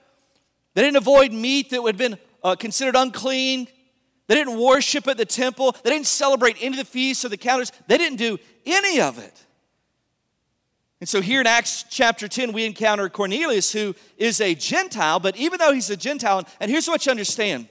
They 0.74 0.82
didn't 0.82 0.96
avoid 0.96 1.32
meat 1.32 1.70
that 1.70 1.82
would 1.82 1.98
have 1.98 2.10
been 2.10 2.18
uh, 2.46 2.54
considered 2.54 2.94
unclean. 2.94 3.66
They 4.28 4.36
didn't 4.36 4.56
worship 4.56 5.08
at 5.08 5.16
the 5.16 5.24
temple. 5.24 5.74
They 5.82 5.90
didn't 5.90 6.06
celebrate 6.06 6.56
any 6.60 6.68
of 6.68 6.76
the 6.76 6.84
feasts 6.84 7.24
or 7.24 7.28
the 7.28 7.36
calendars. 7.36 7.72
They 7.88 7.98
didn't 7.98 8.18
do 8.18 8.38
any 8.64 9.00
of 9.00 9.18
it. 9.18 9.44
And 11.00 11.08
so 11.08 11.20
here 11.20 11.40
in 11.40 11.46
Acts 11.48 11.84
chapter 11.90 12.28
10, 12.28 12.52
we 12.52 12.64
encounter 12.64 13.08
Cornelius, 13.08 13.72
who 13.72 13.96
is 14.16 14.40
a 14.40 14.54
Gentile, 14.54 15.18
but 15.18 15.36
even 15.36 15.58
though 15.58 15.72
he's 15.72 15.90
a 15.90 15.96
Gentile, 15.96 16.46
and 16.60 16.70
here's 16.70 16.86
what 16.86 17.04
you 17.04 17.10
understand 17.10 17.68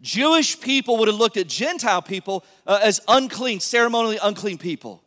Jewish 0.00 0.58
people 0.58 0.96
would 0.96 1.08
have 1.08 1.18
looked 1.18 1.36
at 1.36 1.46
Gentile 1.46 2.02
people 2.02 2.44
uh, 2.66 2.80
as 2.82 3.00
unclean, 3.08 3.60
ceremonially 3.60 4.18
unclean 4.22 4.56
people. 4.56 5.02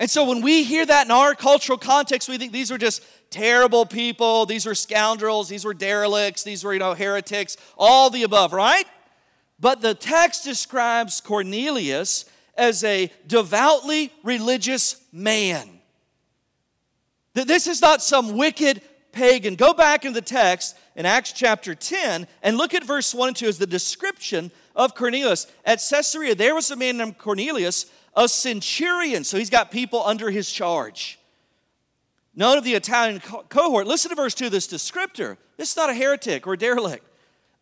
And 0.00 0.10
so 0.10 0.24
when 0.24 0.42
we 0.42 0.64
hear 0.64 0.84
that 0.84 1.06
in 1.06 1.12
our 1.12 1.36
cultural 1.36 1.78
context, 1.78 2.28
we 2.28 2.36
think 2.36 2.52
these 2.52 2.72
are 2.72 2.78
just 2.78 3.02
terrible 3.30 3.86
people, 3.86 4.44
these 4.46 4.66
were 4.66 4.74
scoundrels, 4.74 5.48
these 5.48 5.64
were 5.64 5.74
derelicts, 5.74 6.42
these 6.42 6.64
were, 6.64 6.72
you 6.72 6.78
know, 6.78 6.94
heretics, 6.94 7.56
all 7.78 8.10
the 8.10 8.24
above, 8.24 8.52
right? 8.52 8.86
But 9.58 9.80
the 9.80 9.94
text 9.94 10.44
describes 10.44 11.20
Cornelius 11.20 12.24
as 12.56 12.82
a 12.82 13.10
devoutly 13.26 14.12
religious 14.24 15.00
man. 15.12 15.80
That 17.34 17.46
this 17.46 17.66
is 17.66 17.80
not 17.80 18.02
some 18.02 18.36
wicked 18.36 18.82
pagan. 19.12 19.54
Go 19.54 19.72
back 19.72 20.04
in 20.04 20.12
the 20.12 20.22
text 20.22 20.76
in 20.96 21.06
Acts 21.06 21.32
chapter 21.32 21.74
10 21.74 22.26
and 22.42 22.56
look 22.56 22.74
at 22.74 22.84
verse 22.84 23.14
1 23.14 23.28
and 23.28 23.36
2 23.36 23.46
as 23.46 23.58
the 23.58 23.66
description 23.66 24.50
of 24.74 24.94
Cornelius. 24.94 25.46
At 25.64 25.80
Caesarea, 25.88 26.34
there 26.34 26.54
was 26.54 26.70
a 26.70 26.76
man 26.76 26.96
named 26.96 27.18
Cornelius, 27.18 27.86
a 28.16 28.28
centurion. 28.28 29.24
So 29.24 29.38
he's 29.38 29.50
got 29.50 29.70
people 29.70 30.02
under 30.04 30.30
his 30.30 30.50
charge. 30.50 31.19
None 32.40 32.56
of 32.56 32.64
the 32.64 32.72
Italian 32.72 33.20
co- 33.20 33.44
cohort. 33.50 33.86
Listen 33.86 34.08
to 34.08 34.14
verse 34.14 34.32
2, 34.32 34.48
this 34.48 34.66
descriptor. 34.66 35.36
This 35.58 35.72
is 35.72 35.76
not 35.76 35.90
a 35.90 35.94
heretic 35.94 36.46
or 36.46 36.54
a 36.54 36.56
derelict. 36.56 37.06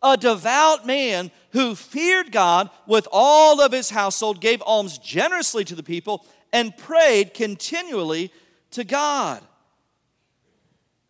A 0.01 0.15
devout 0.15 0.87
man 0.87 1.31
who 1.51 1.75
feared 1.75 2.31
God 2.31 2.69
with 2.87 3.05
all 3.11 3.59
of 3.59 3.73
his 3.73 3.89
household, 3.89 4.39
gave 4.39 4.63
alms 4.65 4.97
generously 4.97 5.65
to 5.65 5.75
the 5.75 5.83
people, 5.83 6.25
and 6.53 6.75
prayed 6.77 7.33
continually 7.33 8.31
to 8.71 8.85
God. 8.85 9.43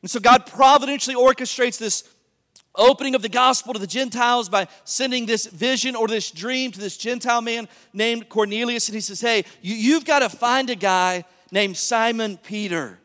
And 0.01 0.09
so 0.09 0.19
God 0.19 0.47
providentially 0.47 1.15
orchestrates 1.15 1.77
this 1.77 2.09
opening 2.73 3.13
of 3.13 3.21
the 3.21 3.29
gospel 3.29 3.73
to 3.73 3.79
the 3.79 3.85
Gentiles 3.85 4.49
by 4.49 4.67
sending 4.83 5.27
this 5.27 5.45
vision 5.45 5.95
or 5.95 6.07
this 6.07 6.31
dream 6.31 6.71
to 6.71 6.79
this 6.79 6.97
Gentile 6.97 7.43
man 7.43 7.67
named 7.93 8.29
Cornelius. 8.29 8.87
And 8.87 8.95
he 8.95 9.01
says, 9.01 9.21
Hey, 9.21 9.45
you, 9.61 9.93
have 9.93 10.05
got 10.05 10.19
to 10.19 10.29
find 10.29 10.71
a 10.71 10.75
guy 10.75 11.23
named 11.51 11.77
Simon 11.77 12.37
Peter. 12.37 12.97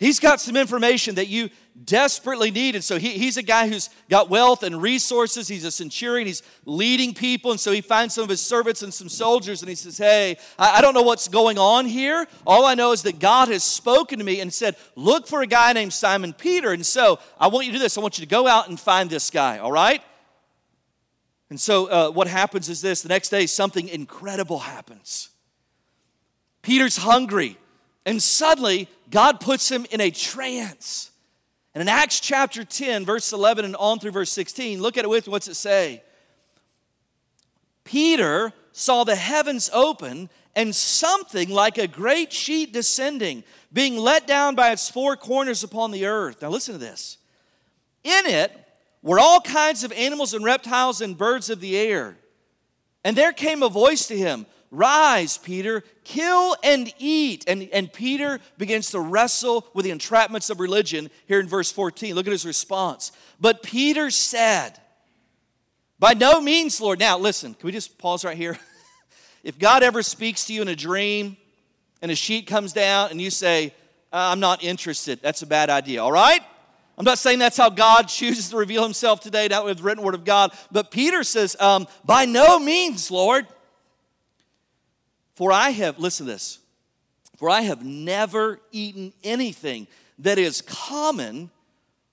He's 0.00 0.18
got 0.18 0.40
some 0.40 0.56
information 0.56 1.16
that 1.16 1.28
you 1.28 1.50
desperately 1.84 2.50
needed. 2.50 2.82
So 2.82 2.98
he, 2.98 3.10
he's 3.10 3.36
a 3.36 3.42
guy 3.42 3.68
who's 3.68 3.90
got 4.08 4.30
wealth 4.30 4.62
and 4.62 4.80
resources. 4.80 5.46
He's 5.46 5.66
a 5.66 5.70
centurion. 5.70 6.26
He's 6.26 6.42
leading 6.64 7.12
people. 7.12 7.50
And 7.50 7.60
so 7.60 7.70
he 7.70 7.82
finds 7.82 8.14
some 8.14 8.24
of 8.24 8.30
his 8.30 8.40
servants 8.40 8.80
and 8.80 8.94
some 8.94 9.10
soldiers 9.10 9.60
and 9.60 9.68
he 9.68 9.74
says, 9.74 9.98
Hey, 9.98 10.38
I, 10.58 10.78
I 10.78 10.80
don't 10.80 10.94
know 10.94 11.02
what's 11.02 11.28
going 11.28 11.58
on 11.58 11.84
here. 11.84 12.26
All 12.46 12.64
I 12.64 12.74
know 12.74 12.92
is 12.92 13.02
that 13.02 13.18
God 13.18 13.48
has 13.48 13.62
spoken 13.62 14.18
to 14.18 14.24
me 14.24 14.40
and 14.40 14.50
said, 14.50 14.74
Look 14.96 15.26
for 15.26 15.42
a 15.42 15.46
guy 15.46 15.74
named 15.74 15.92
Simon 15.92 16.32
Peter. 16.32 16.72
And 16.72 16.84
so 16.84 17.18
I 17.38 17.48
want 17.48 17.66
you 17.66 17.72
to 17.72 17.78
do 17.78 17.82
this. 17.82 17.98
I 17.98 18.00
want 18.00 18.18
you 18.18 18.24
to 18.24 18.30
go 18.30 18.46
out 18.46 18.70
and 18.70 18.80
find 18.80 19.10
this 19.10 19.30
guy, 19.30 19.58
all 19.58 19.72
right? 19.72 20.02
And 21.50 21.60
so 21.60 21.86
uh, 21.88 22.10
what 22.10 22.26
happens 22.26 22.70
is 22.70 22.80
this 22.80 23.02
the 23.02 23.10
next 23.10 23.28
day, 23.28 23.44
something 23.44 23.86
incredible 23.86 24.60
happens. 24.60 25.28
Peter's 26.62 26.96
hungry, 26.96 27.58
and 28.10 28.20
suddenly 28.20 28.88
God 29.08 29.38
puts 29.38 29.70
him 29.70 29.86
in 29.92 30.00
a 30.00 30.10
trance. 30.10 31.12
And 31.72 31.80
in 31.80 31.86
Acts 31.86 32.18
chapter 32.18 32.64
10, 32.64 33.04
verse 33.04 33.32
11 33.32 33.64
and 33.64 33.76
on 33.76 34.00
through 34.00 34.10
verse 34.10 34.32
16, 34.32 34.82
look 34.82 34.98
at 34.98 35.04
it 35.04 35.08
with 35.08 35.28
what's 35.28 35.46
it 35.46 35.54
say? 35.54 36.02
Peter 37.84 38.52
saw 38.72 39.04
the 39.04 39.14
heavens 39.14 39.70
open 39.72 40.28
and 40.56 40.74
something 40.74 41.50
like 41.50 41.78
a 41.78 41.86
great 41.86 42.32
sheet 42.32 42.72
descending, 42.72 43.44
being 43.72 43.96
let 43.96 44.26
down 44.26 44.56
by 44.56 44.72
its 44.72 44.90
four 44.90 45.14
corners 45.14 45.62
upon 45.62 45.92
the 45.92 46.06
earth. 46.06 46.42
Now 46.42 46.48
listen 46.48 46.74
to 46.74 46.80
this. 46.80 47.16
In 48.02 48.26
it 48.26 48.50
were 49.02 49.20
all 49.20 49.40
kinds 49.40 49.84
of 49.84 49.92
animals 49.92 50.34
and 50.34 50.44
reptiles 50.44 51.00
and 51.00 51.16
birds 51.16 51.48
of 51.48 51.60
the 51.60 51.76
air. 51.78 52.16
And 53.04 53.16
there 53.16 53.32
came 53.32 53.62
a 53.62 53.68
voice 53.68 54.08
to 54.08 54.16
him 54.18 54.46
Rise, 54.70 55.36
Peter, 55.36 55.82
kill 56.04 56.56
and 56.62 56.92
eat. 56.98 57.44
And, 57.48 57.68
and 57.72 57.92
Peter 57.92 58.38
begins 58.56 58.90
to 58.92 59.00
wrestle 59.00 59.66
with 59.74 59.84
the 59.84 59.90
entrapments 59.90 60.48
of 60.48 60.60
religion 60.60 61.10
here 61.26 61.40
in 61.40 61.48
verse 61.48 61.72
14. 61.72 62.14
Look 62.14 62.26
at 62.26 62.32
his 62.32 62.46
response. 62.46 63.10
But 63.40 63.62
Peter 63.62 64.10
said, 64.10 64.78
By 65.98 66.14
no 66.14 66.40
means, 66.40 66.80
Lord. 66.80 67.00
Now, 67.00 67.18
listen, 67.18 67.54
can 67.54 67.66
we 67.66 67.72
just 67.72 67.98
pause 67.98 68.24
right 68.24 68.36
here? 68.36 68.58
if 69.44 69.58
God 69.58 69.82
ever 69.82 70.02
speaks 70.02 70.46
to 70.46 70.52
you 70.52 70.62
in 70.62 70.68
a 70.68 70.76
dream 70.76 71.36
and 72.00 72.12
a 72.12 72.14
sheet 72.14 72.46
comes 72.46 72.72
down 72.72 73.10
and 73.10 73.20
you 73.20 73.30
say, 73.30 73.74
I'm 74.12 74.40
not 74.40 74.62
interested, 74.62 75.20
that's 75.20 75.42
a 75.42 75.46
bad 75.46 75.70
idea, 75.70 76.02
all 76.02 76.12
right? 76.12 76.40
I'm 76.98 77.04
not 77.04 77.18
saying 77.18 77.38
that's 77.38 77.56
how 77.56 77.70
God 77.70 78.08
chooses 78.08 78.50
to 78.50 78.56
reveal 78.56 78.82
himself 78.82 79.20
today, 79.20 79.48
not 79.48 79.64
with 79.64 79.78
the 79.78 79.82
written 79.82 80.04
word 80.04 80.14
of 80.14 80.24
God, 80.24 80.52
but 80.70 80.90
Peter 80.90 81.24
says, 81.24 81.56
um, 81.58 81.88
By 82.04 82.24
no 82.24 82.58
means, 82.58 83.10
Lord. 83.10 83.46
For 85.40 85.52
I 85.52 85.70
have, 85.70 85.98
listen 85.98 86.26
to 86.26 86.32
this, 86.32 86.58
for 87.38 87.48
I 87.48 87.62
have 87.62 87.82
never 87.82 88.60
eaten 88.72 89.14
anything 89.24 89.86
that 90.18 90.36
is 90.36 90.60
common 90.60 91.48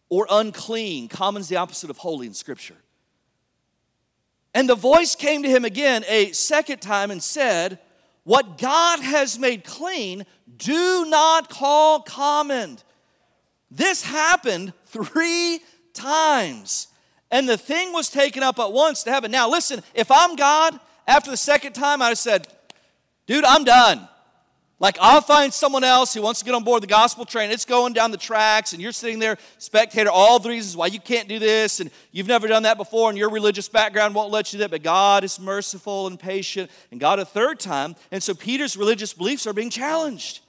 or 0.07 0.27
unclean. 0.29 1.10
Common 1.10 1.41
is 1.41 1.50
the 1.50 1.57
opposite 1.57 1.89
of 1.89 1.98
holy 1.98 2.25
in 2.25 2.34
Scripture. 2.34 2.77
And 4.53 4.69
the 4.69 4.75
voice 4.75 5.13
came 5.13 5.43
to 5.43 5.50
him 5.50 5.65
again 5.65 6.05
a 6.07 6.31
second 6.31 6.79
time 6.79 7.12
and 7.12 7.22
said, 7.22 7.79
What 8.24 8.57
God 8.57 9.01
has 9.01 9.38
made 9.38 9.65
clean, 9.65 10.25
do 10.55 11.05
not 11.10 11.50
call 11.50 12.00
common. 12.00 12.77
This 13.69 14.03
happened 14.03 14.72
three 14.86 15.60
times. 15.93 16.88
And 17.29 17.50
the 17.50 17.57
thing 17.57 17.91
was 17.91 18.10
taken 18.10 18.41
up 18.41 18.57
at 18.57 18.72
once 18.72 19.03
to 19.03 19.12
heaven. 19.12 19.31
Now, 19.31 19.50
listen, 19.50 19.84
if 19.93 20.10
I'm 20.12 20.38
God, 20.38 20.79
after 21.05 21.29
the 21.29 21.36
second 21.36 21.74
time, 21.74 22.00
have 22.00 22.17
said, 22.17 22.48
dude, 23.27 23.46
I'm 23.46 23.63
done. 23.63 24.07
Like, 24.79 24.98
I'll 25.01 25.22
find 25.22 25.51
someone 25.51 25.84
else 25.84 26.13
who 26.13 26.22
wants 26.22 26.39
to 26.39 26.46
get 26.46 26.53
on 26.53 26.63
board 26.63 26.84
the 26.84 26.88
gospel 26.88 27.25
train. 27.25 27.50
It's 27.50 27.65
going 27.65 27.93
down 27.93 28.12
the 28.12 28.17
tracks, 28.17 28.74
and 28.74 28.81
you're 28.81 28.91
sitting 28.91 29.17
there, 29.17 29.38
spectator, 29.57 30.12
all 30.12 30.38
the 30.38 30.50
reasons 30.50 30.77
why 30.77 30.86
you 30.86 31.00
can't 31.00 31.27
do 31.27 31.39
this, 31.39 31.79
and 31.79 31.89
you've 32.12 32.27
never 32.27 32.48
done 32.48 32.62
that 32.63 32.77
before, 32.77 33.10
and 33.10 33.17
your 33.17 33.31
religious 33.31 33.67
background 33.67 34.13
won't 34.13 34.31
let 34.31 34.53
you 34.53 34.57
do 34.57 34.63
that. 34.63 34.69
But 34.69 34.84
God 34.84 35.24
is 35.24 35.39
merciful 35.39 36.05
and 36.05 36.19
patient, 36.19 36.69
and 36.91 37.00
God 37.00 37.17
a 37.17 37.25
third 37.25 37.60
time. 37.60 37.96
And 38.12 38.22
so 38.22 38.36
Peter's 38.36 38.77
religious 38.77 39.13
beliefs 39.13 39.48
are 39.48 39.53
being 39.53 39.72
challenged. 39.72 40.41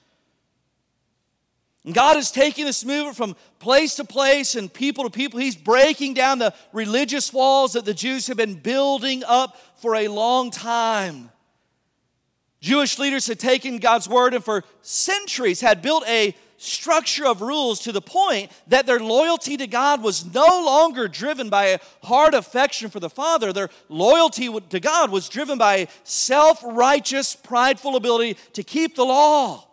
And 1.83 1.95
God 1.95 2.17
is 2.17 2.29
taking 2.29 2.65
this 2.65 2.85
movement 2.85 3.17
from 3.17 3.35
place 3.57 3.95
to 3.95 4.03
place 4.03 4.53
and 4.53 4.71
people 4.71 5.05
to 5.05 5.09
people. 5.09 5.39
He's 5.39 5.55
breaking 5.55 6.13
down 6.13 6.37
the 6.37 6.53
religious 6.71 7.33
walls 7.33 7.73
that 7.73 7.85
the 7.85 7.95
Jews 7.95 8.27
have 8.27 8.37
been 8.37 8.55
building 8.55 9.23
up 9.25 9.57
for 9.77 9.95
a 9.95 10.07
long 10.07 10.51
time. 10.51 11.31
Jewish 12.61 12.99
leaders 12.99 13.27
had 13.27 13.39
taken 13.39 13.77
God's 13.77 14.09
word 14.09 14.33
and 14.33 14.43
for 14.43 14.63
centuries 14.81 15.61
had 15.61 15.81
built 15.81 16.03
a 16.07 16.35
structure 16.57 17.25
of 17.25 17.41
rules 17.41 17.79
to 17.79 17.93
the 17.93 18.01
point 18.01 18.51
that 18.67 18.85
their 18.85 18.99
loyalty 18.99 19.55
to 19.55 19.65
God 19.65 20.03
was 20.03 20.33
no 20.33 20.45
longer 20.45 21.07
driven 21.07 21.49
by 21.49 21.67
a 21.67 21.79
hard 22.03 22.33
affection 22.33 22.89
for 22.89 22.99
the 22.99 23.09
Father. 23.09 23.53
Their 23.53 23.69
loyalty 23.87 24.49
to 24.59 24.79
God 24.79 25.09
was 25.09 25.29
driven 25.29 25.57
by 25.57 25.75
a 25.75 25.87
self 26.03 26.61
righteous, 26.65 27.35
prideful 27.35 27.95
ability 27.95 28.37
to 28.53 28.63
keep 28.63 28.95
the 28.95 29.05
law. 29.05 29.65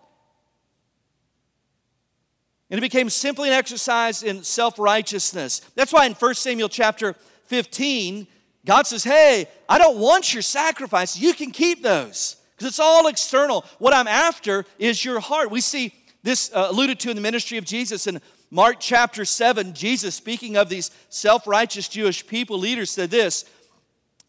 And 2.70 2.78
it 2.78 2.82
became 2.82 3.10
simply 3.10 3.48
an 3.48 3.54
exercise 3.54 4.22
in 4.22 4.44
self 4.44 4.78
righteousness. 4.78 5.62
That's 5.74 5.92
why 5.92 6.06
in 6.06 6.12
1 6.12 6.34
Samuel 6.34 6.68
chapter 6.68 7.14
15, 7.46 8.28
God 8.64 8.86
says, 8.86 9.02
Hey, 9.02 9.48
I 9.68 9.78
don't 9.78 9.98
want 9.98 10.32
your 10.32 10.42
sacrifice. 10.42 11.16
You 11.16 11.34
can 11.34 11.50
keep 11.50 11.82
those 11.82 12.35
because 12.56 12.68
it's 12.68 12.80
all 12.80 13.06
external. 13.06 13.64
What 13.78 13.94
I'm 13.94 14.08
after 14.08 14.64
is 14.78 15.04
your 15.04 15.20
heart. 15.20 15.50
We 15.50 15.60
see 15.60 15.92
this 16.22 16.50
uh, 16.54 16.68
alluded 16.70 16.98
to 17.00 17.10
in 17.10 17.16
the 17.16 17.22
ministry 17.22 17.58
of 17.58 17.64
Jesus 17.64 18.06
in 18.06 18.20
Mark 18.50 18.76
chapter 18.80 19.24
7. 19.24 19.74
Jesus, 19.74 20.14
speaking 20.14 20.56
of 20.56 20.68
these 20.68 20.90
self 21.10 21.46
righteous 21.46 21.86
Jewish 21.88 22.26
people, 22.26 22.58
leaders, 22.58 22.90
said 22.90 23.10
this 23.10 23.44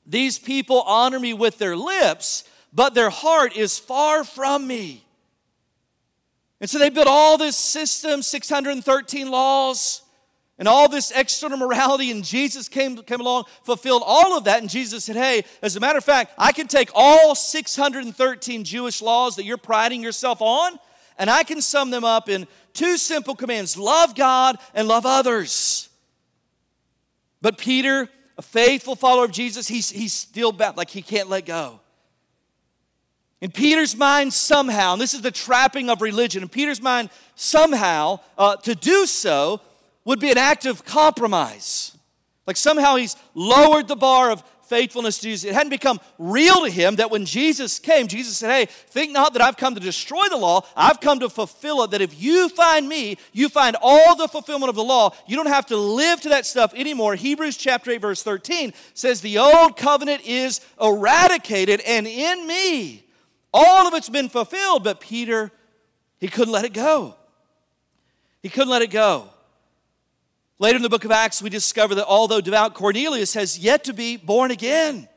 These 0.06 0.40
people 0.40 0.82
honor 0.82 1.20
me 1.20 1.34
with 1.34 1.58
their 1.58 1.78
lips, 1.78 2.44
but 2.74 2.94
their 2.94 3.10
heart 3.10 3.56
is 3.56 3.80
far 3.80 4.24
from 4.24 4.68
me. 4.68 5.06
And 6.60 6.70
so 6.70 6.80
they 6.80 6.90
built 6.90 7.08
all 7.08 7.38
this 7.38 7.56
system, 7.56 8.22
613 8.22 9.30
laws 9.32 10.02
and 10.60 10.68
all 10.68 10.90
this 10.90 11.12
external 11.12 11.58
morality, 11.58 12.10
and 12.10 12.24
Jesus 12.24 12.68
came, 12.68 12.98
came 13.04 13.20
along, 13.20 13.46
fulfilled 13.64 14.02
all 14.04 14.36
of 14.36 14.46
that. 14.46 14.62
And 14.62 14.70
Jesus 14.70 15.04
said, 15.04 15.16
Hey, 15.16 15.44
as 15.62 15.76
a 15.76 15.80
matter 15.80 16.00
of 16.00 16.04
fact, 16.04 16.34
I 16.38 16.52
can 16.52 16.68
take 16.68 16.90
all 16.96 17.36
613 17.36 18.64
Jewish 18.64 19.02
laws 19.02 19.36
that 19.36 19.46
you're 19.46 19.58
priding 19.58 20.02
yourself 20.02 20.42
on, 20.42 20.80
And 21.20 21.30
I 21.30 21.44
can 21.44 21.62
sum 21.62 21.92
them 21.92 22.04
up 22.04 22.28
in 22.28 22.48
two 22.74 22.98
simple 22.98 23.36
commands 23.36 23.78
love 23.78 24.16
God 24.16 24.58
and 24.74 24.88
love 24.88 25.06
others. 25.06 25.90
But 27.40 27.60
Peter, 27.60 28.10
a 28.38 28.42
faithful 28.42 28.96
follower 28.96 29.26
of 29.26 29.32
Jesus, 29.32 29.68
he's, 29.68 29.92
he's 29.92 30.14
still 30.14 30.52
bound, 30.52 30.76
like 30.76 30.90
he 30.90 31.04
can't 31.04 31.30
let 31.30 31.46
go. 31.46 31.82
In 33.42 33.52
Peter's 33.52 33.96
mind, 33.96 34.34
somehow, 34.34 34.94
and 34.94 35.02
this 35.02 35.14
is 35.14 35.22
the 35.22 35.30
trapping 35.30 35.92
of 35.92 36.02
religion, 36.02 36.42
in 36.42 36.50
Peter's 36.50 36.82
mind, 36.82 37.12
somehow, 37.36 38.20
uh, 38.40 38.56
to 38.56 38.74
do 38.74 39.06
so 39.06 39.62
would 40.08 40.22
be 40.22 40.32
an 40.32 40.38
act 40.38 40.66
of 40.66 40.86
compromise. 40.86 41.96
Like 42.48 42.56
somehow 42.56 42.96
he's 42.96 43.18
lowered 43.34 43.90
the 43.90 43.96
bar 43.98 44.32
of 44.32 44.42
faithfulness 44.64 45.18
to 45.18 45.24
Jesus. 45.24 45.50
It 45.50 45.54
hadn't 45.54 45.70
become 45.70 46.00
real 46.18 46.64
to 46.64 46.72
him 46.72 46.96
that 46.96 47.12
when 47.12 47.26
Jesus 47.26 47.78
came, 47.78 48.08
Jesus 48.08 48.38
said, 48.38 48.50
Hey, 48.50 48.66
think 48.68 49.12
not 49.12 49.34
that 49.34 49.42
I've 49.42 49.58
come 49.58 49.76
to 49.76 49.82
destroy 49.82 50.24
the 50.30 50.38
law. 50.38 50.66
I've 50.78 51.02
come 51.02 51.20
to 51.20 51.30
fulfill 51.30 51.84
it. 51.84 51.92
That 51.92 52.00
if 52.00 52.22
you 52.22 52.48
find 52.48 52.88
me, 52.88 53.18
you 53.34 53.50
find 53.50 53.76
all 53.82 54.16
the 54.16 54.30
fulfillment 54.30 54.70
of 54.70 54.76
the 54.76 54.84
law. 54.84 55.14
You 55.28 55.36
don't 55.36 55.48
have 55.48 55.66
to 55.68 55.78
live 55.78 56.22
to 56.22 56.30
that 56.30 56.46
stuff 56.46 56.74
anymore. 56.74 57.16
Hebrews 57.16 57.58
chapter 57.58 57.92
8, 57.92 58.00
verse 58.00 58.24
13 58.24 58.74
says, 58.94 59.20
The 59.20 59.40
old 59.40 59.76
covenant 59.76 60.22
is 60.26 60.62
eradicated, 60.82 61.82
and 61.82 62.08
in 62.08 62.48
me, 62.48 63.04
all 63.54 63.88
of 63.88 63.94
it's 63.94 64.10
been 64.10 64.30
fulfilled. 64.30 64.86
But 64.86 65.02
Peter, 65.02 65.52
he 66.18 66.30
couldn't 66.30 66.54
let 66.54 66.64
it 66.64 66.74
go. 66.74 67.16
He 68.42 68.48
couldn't 68.48 68.70
let 68.70 68.82
it 68.82 68.92
go. 68.92 69.32
Later 70.60 70.78
in 70.78 70.82
the 70.82 70.90
book 70.90 71.06
of 71.06 71.12
Acts, 71.12 71.42
we 71.42 71.50
discover 71.50 71.96
that 71.96 72.06
although 72.08 72.42
devout 72.42 72.74
Cornelius 72.74 73.36
has 73.36 73.60
yet 73.60 73.84
to 73.84 73.94
be 73.94 74.18
born 74.18 74.50
again, 74.50 75.08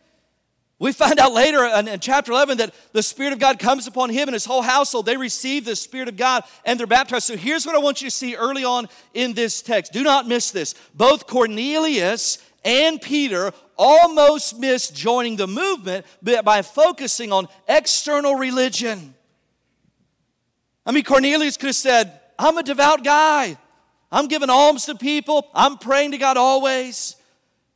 we 0.78 0.92
find 0.92 1.18
out 1.18 1.32
later 1.32 1.64
in, 1.64 2.00
chapter 2.00 2.32
11 2.32 2.59
that 2.59 2.75
the 2.92 3.02
Spirit 3.02 3.35
of 3.35 3.38
God 3.38 3.59
comes 3.59 3.87
upon 3.87 4.09
him 4.09 4.28
and 4.28 4.32
his 4.35 4.47
whole 4.47 4.62
household. 4.62 5.04
They 5.04 5.18
receive 5.18 5.66
the 5.66 5.76
Spirit 5.76 6.09
of 6.09 6.16
God 6.16 6.42
and 6.64 6.80
they're 6.80 6.87
baptized. 6.87 7.25
So 7.25 7.37
here's 7.37 7.66
what 7.66 7.75
I 7.75 7.78
want 7.78 8.00
you 8.00 8.09
to 8.09 8.14
see 8.14 8.35
early 8.35 8.64
on 8.64 8.88
in 9.12 9.35
this 9.35 9.61
text. 9.61 9.92
Do 9.92 10.02
not 10.02 10.26
miss 10.26 10.50
this. 10.50 10.75
Both 10.94 11.26
Cornelius 11.26 12.38
and 12.64 13.00
Peter 13.00 13.52
almost 13.76 14.59
missed 14.59 14.94
joining 14.94 15.37
the 15.37 15.47
movement 15.47 16.06
by 16.23 16.62
focusing 16.62 17.30
on 17.30 17.47
external 17.68 18.37
religion. 18.37 19.14
I 20.87 20.92
mean, 20.92 21.04
Cornelius 21.04 21.59
could 21.59 21.68
have 21.68 21.76
said, 21.76 22.20
I'm 22.38 22.56
a 22.56 22.62
devout 22.62 23.04
guy. 23.04 23.59
I'm 24.12 24.29
giving 24.29 24.50
alms 24.50 24.87
to 24.87 24.95
people. 24.95 25.49
I'm 25.55 25.79
praying 25.79 26.12
to 26.12 26.19
God 26.19 26.37
always. 26.37 27.17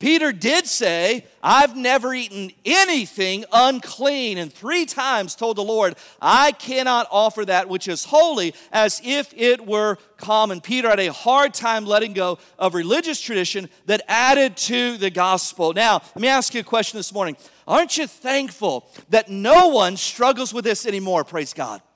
Peter 0.01 0.33
did 0.33 0.67
say, 0.67 1.25
I've 1.43 1.77
never 1.77 2.13
eaten 2.13 2.51
anything 2.65 3.45
unclean, 3.53 4.37
and 4.37 4.53
three 4.53 4.85
times 4.85 5.35
told 5.35 5.57
the 5.57 5.65
Lord, 5.65 5.95
I 6.21 6.53
cannot 6.53 7.07
offer 7.11 7.45
that 7.45 7.71
which 7.71 7.89
is 7.89 8.05
holy 8.05 8.55
as 8.71 9.01
if 9.03 9.33
it 9.35 9.65
were 9.65 9.97
common. 10.19 10.61
Peter 10.61 10.91
had 10.91 11.01
a 11.01 11.13
hard 11.13 11.55
time 11.55 11.87
letting 11.87 12.13
go 12.13 12.39
of 12.59 12.75
religious 12.75 13.19
tradition 13.19 13.71
that 13.87 14.03
added 14.07 14.59
to 14.59 14.99
the 14.99 15.11
gospel. 15.11 15.73
Now, 15.73 16.03
let 16.15 16.21
me 16.21 16.29
ask 16.29 16.53
you 16.53 16.61
a 16.61 16.65
question 16.65 16.99
this 16.99 17.15
morning. 17.15 17.37
Aren't 17.67 17.97
you 17.97 18.07
thankful 18.07 18.91
that 19.09 19.31
no 19.31 19.69
one 19.69 19.97
struggles 19.97 20.53
with 20.53 20.65
this 20.65 20.85
anymore? 20.87 21.25
Praise 21.25 21.55
God. 21.55 21.81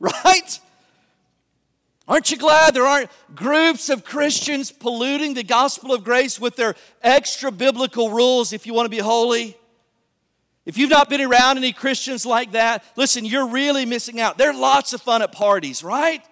Right? 0.00 0.60
Aren't 2.06 2.30
you 2.30 2.36
glad 2.36 2.74
there 2.74 2.86
aren't 2.86 3.10
groups 3.34 3.88
of 3.88 4.04
Christians 4.04 4.70
polluting 4.70 5.34
the 5.34 5.42
gospel 5.42 5.94
of 5.94 6.04
grace 6.04 6.38
with 6.38 6.54
their 6.56 6.74
extra 7.02 7.50
biblical 7.50 8.10
rules 8.10 8.52
if 8.52 8.66
you 8.66 8.74
want 8.74 8.86
to 8.86 8.90
be 8.90 8.98
holy? 8.98 9.56
If 10.66 10.76
you've 10.76 10.90
not 10.90 11.08
been 11.08 11.20
around 11.20 11.56
any 11.56 11.72
Christians 11.72 12.26
like 12.26 12.52
that, 12.52 12.84
listen, 12.96 13.24
you're 13.24 13.48
really 13.48 13.86
missing 13.86 14.20
out. 14.20 14.36
There 14.38 14.50
are 14.50 14.58
lots 14.58 14.92
of 14.92 15.00
fun 15.00 15.22
at 15.22 15.32
parties, 15.32 15.82
right? 15.82 16.22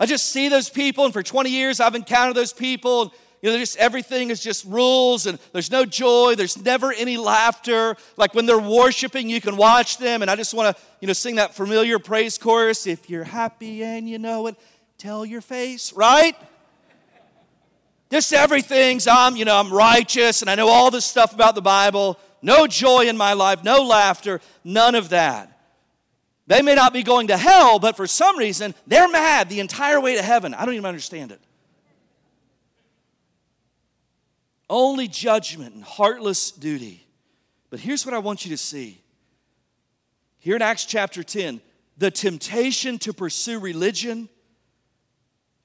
I 0.00 0.06
just 0.06 0.30
see 0.30 0.48
those 0.48 0.70
people, 0.70 1.04
and 1.04 1.12
for 1.12 1.22
20 1.22 1.50
years 1.50 1.80
I've 1.80 1.94
encountered 1.94 2.36
those 2.36 2.52
people. 2.52 3.14
You 3.40 3.52
know, 3.52 3.58
just 3.58 3.76
everything 3.76 4.30
is 4.30 4.40
just 4.40 4.64
rules 4.64 5.26
and 5.26 5.38
there's 5.52 5.70
no 5.70 5.84
joy. 5.84 6.34
There's 6.34 6.60
never 6.62 6.92
any 6.92 7.16
laughter. 7.16 7.96
Like 8.16 8.34
when 8.34 8.46
they're 8.46 8.58
worshiping, 8.58 9.28
you 9.28 9.40
can 9.40 9.56
watch 9.56 9.98
them. 9.98 10.22
And 10.22 10.30
I 10.30 10.34
just 10.34 10.54
want 10.54 10.76
to, 10.76 10.82
you 11.00 11.06
know, 11.06 11.12
sing 11.12 11.36
that 11.36 11.54
familiar 11.54 11.98
praise 11.98 12.36
chorus. 12.36 12.86
If 12.86 13.08
you're 13.08 13.24
happy 13.24 13.84
and 13.84 14.08
you 14.08 14.18
know 14.18 14.48
it, 14.48 14.56
tell 14.98 15.24
your 15.24 15.40
face, 15.40 15.92
right? 15.92 16.34
Just 18.10 18.32
everything's 18.32 19.06
I'm, 19.06 19.36
you 19.36 19.44
know, 19.44 19.56
I'm 19.56 19.72
righteous 19.72 20.40
and 20.40 20.50
I 20.50 20.54
know 20.54 20.68
all 20.68 20.90
this 20.90 21.04
stuff 21.04 21.32
about 21.32 21.54
the 21.54 21.62
Bible. 21.62 22.18
No 22.42 22.66
joy 22.66 23.06
in 23.06 23.16
my 23.16 23.34
life, 23.34 23.62
no 23.62 23.82
laughter, 23.82 24.40
none 24.64 24.94
of 24.94 25.10
that. 25.10 25.54
They 26.46 26.62
may 26.62 26.74
not 26.74 26.94
be 26.94 27.02
going 27.02 27.26
to 27.26 27.36
hell, 27.36 27.78
but 27.78 27.96
for 27.96 28.06
some 28.06 28.38
reason, 28.38 28.74
they're 28.86 29.08
mad 29.08 29.50
the 29.50 29.60
entire 29.60 30.00
way 30.00 30.16
to 30.16 30.22
heaven. 30.22 30.54
I 30.54 30.64
don't 30.64 30.74
even 30.74 30.86
understand 30.86 31.30
it. 31.30 31.40
Only 34.70 35.08
judgment 35.08 35.74
and 35.74 35.84
heartless 35.84 36.50
duty. 36.50 37.06
But 37.70 37.80
here's 37.80 38.04
what 38.06 38.14
I 38.14 38.18
want 38.18 38.44
you 38.44 38.50
to 38.50 38.58
see. 38.58 39.02
Here 40.38 40.56
in 40.56 40.62
Acts 40.62 40.84
chapter 40.84 41.22
10, 41.22 41.60
the 41.96 42.10
temptation 42.10 42.98
to 43.00 43.12
pursue 43.12 43.58
religion 43.58 44.28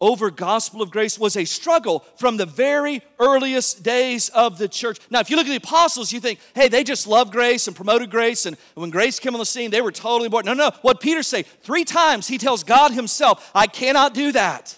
over 0.03 0.29
gospel 0.29 0.81
of 0.81 0.91
grace 0.91 1.17
was 1.17 1.37
a 1.37 1.45
struggle 1.45 2.03
from 2.17 2.35
the 2.35 2.45
very 2.45 3.01
earliest 3.19 3.83
days 3.83 4.27
of 4.29 4.57
the 4.57 4.67
church. 4.67 4.99
Now, 5.09 5.21
if 5.21 5.29
you 5.29 5.37
look 5.37 5.45
at 5.45 5.51
the 5.51 5.55
apostles, 5.55 6.11
you 6.11 6.19
think, 6.19 6.39
hey, 6.55 6.67
they 6.67 6.83
just 6.83 7.07
loved 7.07 7.31
grace 7.31 7.67
and 7.67 7.75
promoted 7.75 8.09
grace, 8.09 8.45
and 8.45 8.57
when 8.73 8.89
grace 8.89 9.17
came 9.17 9.33
on 9.33 9.39
the 9.39 9.45
scene, 9.45 9.71
they 9.71 9.79
were 9.81 9.93
totally 9.93 10.27
bored. 10.27 10.43
No, 10.45 10.53
no, 10.53 10.71
what 10.81 10.99
Peter 10.99 11.23
say? 11.23 11.43
Three 11.43 11.85
times 11.85 12.27
he 12.27 12.37
tells 12.37 12.65
God 12.65 12.91
himself, 12.91 13.49
I 13.55 13.65
cannot 13.65 14.13
do 14.13 14.33
that. 14.33 14.77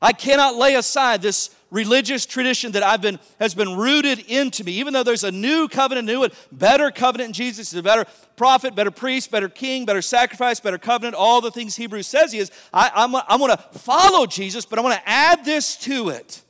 I 0.00 0.12
cannot 0.12 0.54
lay 0.54 0.76
aside 0.76 1.22
this 1.22 1.50
religious 1.76 2.24
tradition 2.24 2.72
that 2.72 2.82
I've 2.82 3.02
been 3.02 3.18
has 3.38 3.54
been 3.54 3.76
rooted 3.76 4.20
into 4.20 4.64
me. 4.64 4.72
Even 4.72 4.94
though 4.94 5.02
there's 5.02 5.24
a 5.24 5.30
new 5.30 5.68
covenant, 5.68 6.06
new 6.06 6.22
and 6.24 6.32
better 6.50 6.90
covenant 6.90 7.28
in 7.28 7.32
Jesus, 7.34 7.70
is 7.70 7.78
a 7.78 7.82
better 7.82 8.06
prophet, 8.34 8.74
better 8.74 8.90
priest, 8.90 9.30
better 9.30 9.50
king, 9.50 9.84
better 9.84 10.00
sacrifice, 10.00 10.58
better 10.58 10.78
covenant, 10.78 11.14
all 11.14 11.42
the 11.42 11.50
things 11.50 11.76
Hebrews 11.76 12.06
says 12.06 12.32
he 12.32 12.38
is. 12.38 12.50
I, 12.72 12.90
I'm, 12.94 13.14
I'm 13.14 13.38
going 13.38 13.54
to 13.54 13.78
follow 13.78 14.24
Jesus, 14.24 14.64
but 14.64 14.78
I 14.78 14.82
want 14.82 14.96
to 14.96 15.08
add 15.08 15.44
this 15.44 15.76
to 15.78 16.08
it, 16.08 16.42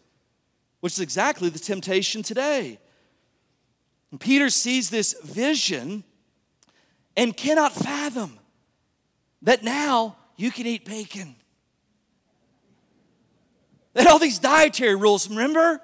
which 0.79 0.93
is 0.93 1.01
exactly 1.01 1.49
the 1.49 1.59
temptation 1.59 2.23
today. 2.23 2.79
And 4.12 4.21
Peter 4.21 4.49
sees 4.49 4.91
this 4.91 5.17
vision 5.25 6.05
and 7.17 7.37
cannot 7.37 7.73
fathom 7.73 8.39
that 9.43 9.65
now 9.65 10.17
you 10.37 10.53
can 10.53 10.67
eat 10.67 10.85
bacon. 10.85 11.35
They 13.97 14.03
had 14.03 14.11
all 14.11 14.19
these 14.19 14.39
dietary 14.39 14.95
rules, 14.95 15.27
remember? 15.31 15.81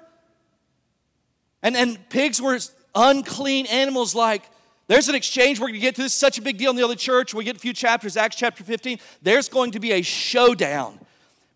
And, 1.63 1.75
and 1.75 1.97
pigs 2.09 2.39
were 2.39 2.59
unclean 2.93 3.65
animals 3.65 4.13
like 4.13 4.43
there's 4.85 5.09
an 5.09 5.15
exchange 5.15 5.59
we're 5.59 5.69
going 5.69 5.73
to 5.73 5.79
get 5.79 5.95
to. 5.95 6.03
This 6.03 6.13
is 6.13 6.19
such 6.19 6.37
a 6.37 6.41
big 6.43 6.59
deal 6.59 6.69
in 6.69 6.75
the 6.75 6.83
other 6.83 6.95
church. 6.95 7.33
We 7.33 7.43
get 7.43 7.55
a 7.55 7.59
few 7.59 7.73
chapters, 7.73 8.15
Acts 8.15 8.35
chapter 8.35 8.63
15. 8.63 8.99
There's 9.23 9.49
going 9.49 9.71
to 9.71 9.79
be 9.79 9.93
a 9.93 10.03
showdown 10.03 10.99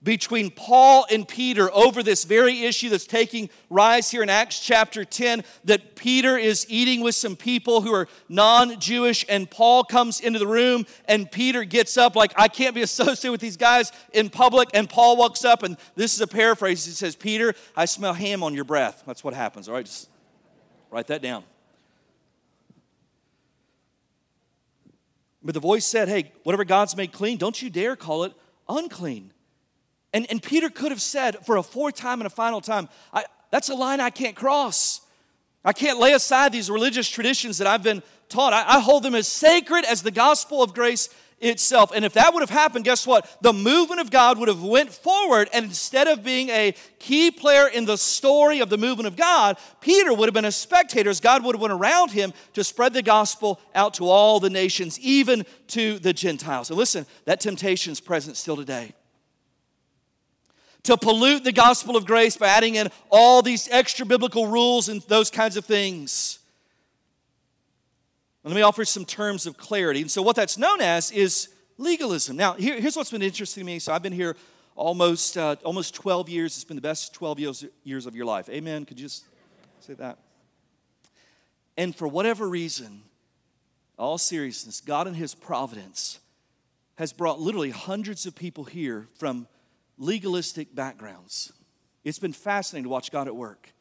between 0.08 0.50
Paul 0.50 1.06
and 1.12 1.28
Peter 1.28 1.70
over 1.74 2.02
this 2.02 2.24
very 2.24 2.62
issue 2.62 2.88
that's 2.88 3.06
taking 3.06 3.50
rise 3.70 4.10
here 4.10 4.24
in 4.24 4.30
Acts 4.30 4.58
chapter 4.62 5.04
10 5.04 5.44
that 5.66 5.98
Peter 5.98 6.38
is 6.38 6.66
eating 6.70 7.02
with 7.02 7.14
some 7.14 7.36
people 7.36 7.82
who 7.82 7.94
are 7.94 8.08
non 8.30 8.80
Jewish, 8.80 9.26
and 9.28 9.52
Paul 9.52 9.84
comes 9.84 10.22
into 10.22 10.40
the 10.40 10.48
room, 10.48 10.86
and 11.10 11.30
Peter 11.30 11.66
gets 11.66 11.98
up, 11.98 12.16
like, 12.16 12.32
I 12.38 12.48
can't 12.48 12.74
be 12.74 12.82
associated 12.84 13.34
with 13.34 13.42
these 13.42 13.58
guys 13.58 13.92
in 14.14 14.30
public. 14.30 14.70
And 14.74 14.90
Paul 14.90 15.18
walks 15.18 15.44
up, 15.44 15.62
and 15.62 15.76
this 15.96 16.14
is 16.14 16.22
a 16.22 16.28
paraphrase. 16.28 16.86
He 16.86 16.94
says, 16.94 17.18
Peter, 17.18 17.54
I 17.76 17.84
smell 17.84 18.14
ham 18.14 18.44
on 18.44 18.54
your 18.54 18.64
breath. 18.64 19.04
That's 19.06 19.26
what 19.26 19.34
happens, 19.34 19.68
all 19.68 19.76
right? 19.76 19.86
Just 19.86 20.08
write 20.90 21.08
that 21.08 21.22
down. 21.22 21.44
But 25.44 25.54
the 25.54 25.60
voice 25.60 25.84
said, 25.84 26.08
Hey, 26.08 26.32
whatever 26.44 26.64
God's 26.64 26.96
made 26.96 27.12
clean, 27.12 27.38
don't 27.38 27.62
you 27.62 27.70
dare 27.70 27.98
call 27.98 28.24
it 28.24 28.32
unclean. 28.70 29.34
And, 30.14 30.26
and 30.30 30.42
Peter 30.42 30.70
could 30.70 30.92
have 30.92 31.02
said 31.02 31.46
for 31.46 31.58
a 31.58 31.64
fourth 31.64 31.96
time 31.96 32.20
and 32.20 32.28
a 32.28 32.30
final 32.30 32.62
time, 32.62 32.90
that's 33.52 33.70
a 33.70 33.76
line 33.76 34.00
I 34.00 34.10
can't 34.10 34.36
cross. 34.36 35.02
I 35.64 35.74
can't 35.74 36.00
lay 36.00 36.14
aside 36.14 36.52
these 36.52 36.70
religious 36.70 37.10
traditions 37.10 37.58
that 37.58 37.68
I've 37.68 37.84
been 37.84 38.04
taught. 38.30 38.54
I, 38.54 38.78
I 38.78 38.80
hold 38.80 39.04
them 39.04 39.16
as 39.16 39.28
sacred 39.28 39.86
as 39.86 40.02
the 40.02 40.12
gospel 40.12 40.64
of 40.64 40.74
grace 40.74 41.10
itself. 41.40 41.92
And 41.94 42.04
if 42.04 42.14
that 42.14 42.34
would 42.34 42.40
have 42.40 42.50
happened, 42.50 42.84
guess 42.86 43.06
what? 43.06 43.38
The 43.42 43.54
movement 43.54 44.02
of 44.02 44.10
God 44.10 44.40
would 44.40 44.48
have 44.48 44.64
went 44.64 44.92
forward 44.92 45.50
and 45.54 45.66
instead 45.66 46.08
of 46.08 46.24
being 46.24 46.50
a 46.50 46.74
key 47.00 47.30
player 47.30 47.68
in 47.68 47.86
the 47.86 47.98
story 47.98 48.60
of 48.60 48.70
the 48.70 48.78
movement 48.78 49.08
of 49.08 49.16
God, 49.16 49.58
Peter 49.80 50.14
would 50.14 50.28
have 50.28 50.34
been 50.34 50.46
a 50.46 50.52
spectator 50.52 51.10
as 51.10 51.20
God 51.20 51.44
would 51.44 51.54
have 51.56 51.62
went 51.62 51.74
around 51.74 52.12
him 52.12 52.34
to 52.54 52.64
spread 52.64 52.94
the 52.94 53.04
gospel 53.04 53.60
out 53.76 53.94
to 53.96 54.08
all 54.08 54.40
the 54.40 54.50
nations, 54.50 55.00
even 55.00 55.46
to 55.68 56.00
the 56.00 56.14
Gentiles. 56.14 56.70
And 56.70 56.78
listen, 56.78 57.06
that 57.26 57.40
temptation 57.40 57.92
is 57.92 58.00
present 58.00 58.36
still 58.36 58.56
today 58.56 58.94
to 60.88 60.96
pollute 60.96 61.44
the 61.44 61.52
gospel 61.52 61.98
of 61.98 62.06
grace 62.06 62.38
by 62.38 62.48
adding 62.48 62.76
in 62.76 62.88
all 63.10 63.42
these 63.42 63.68
extra 63.72 64.06
biblical 64.06 64.48
rules 64.48 64.88
and 64.88 65.02
those 65.04 65.30
kinds 65.30 65.58
of 65.58 65.66
things. 65.66 66.40
Let 68.46 68.56
me 68.56 68.62
offer 68.62 68.86
some 68.86 69.04
terms 69.04 69.46
of 69.46 69.58
clarity. 69.58 70.00
And 70.00 70.10
so, 70.10 70.22
what 70.22 70.38
that's 70.38 70.58
known 70.58 70.80
as 70.80 71.12
is 71.12 71.50
legalism. 71.78 72.38
Now, 72.38 72.54
here, 72.54 72.80
here's 72.80 72.96
what's 72.96 73.12
been 73.12 73.22
interesting 73.22 73.62
to 73.62 73.66
me. 73.66 73.80
So 73.80 73.92
I've 73.92 74.02
been 74.02 74.14
here 74.14 74.38
almost, 74.78 75.38
uh, 75.38 75.58
almost 75.66 75.94
12 75.94 76.30
years. 76.30 76.56
It's 76.56 76.64
been 76.64 76.78
the 76.78 76.82
best 76.82 77.14
12 77.14 77.40
years, 77.40 77.66
years 77.84 78.06
of 78.06 78.16
your 78.16 78.26
life. 78.26 78.48
Amen. 78.48 78.86
Could 78.86 78.98
you 78.98 79.08
just 79.08 79.26
say 79.82 79.94
that? 79.96 80.18
And 81.76 81.94
for 81.94 82.08
whatever 82.08 82.48
reason, 82.48 83.02
all 84.00 84.18
seriousness, 84.18 84.80
God 84.80 85.06
in 85.06 85.16
His 85.16 85.36
providence 85.36 86.20
has 86.96 87.12
brought 87.12 87.42
literally 87.42 87.72
hundreds 87.72 88.26
of 88.26 88.36
people 88.36 88.64
here 88.64 89.10
from 89.16 89.48
legalistic 89.98 90.74
backgrounds. 90.74 91.54
It's 92.04 92.20
been 92.20 92.34
fascinating 92.34 92.84
to 92.84 92.90
watch 92.90 93.12
God 93.12 93.28
at 93.28 93.36
work. 93.36 93.74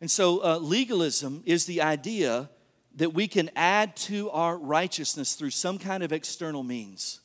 And 0.00 0.10
so, 0.10 0.42
uh, 0.42 0.58
legalism 0.58 1.42
is 1.44 1.66
the 1.66 1.82
idea 1.82 2.48
that 2.96 3.14
we 3.14 3.28
can 3.28 3.50
add 3.54 3.96
to 3.96 4.30
our 4.30 4.56
righteousness 4.56 5.34
through 5.34 5.50
some 5.50 5.78
kind 5.78 6.02
of 6.02 6.12
external 6.12 6.62
means. 6.62 7.20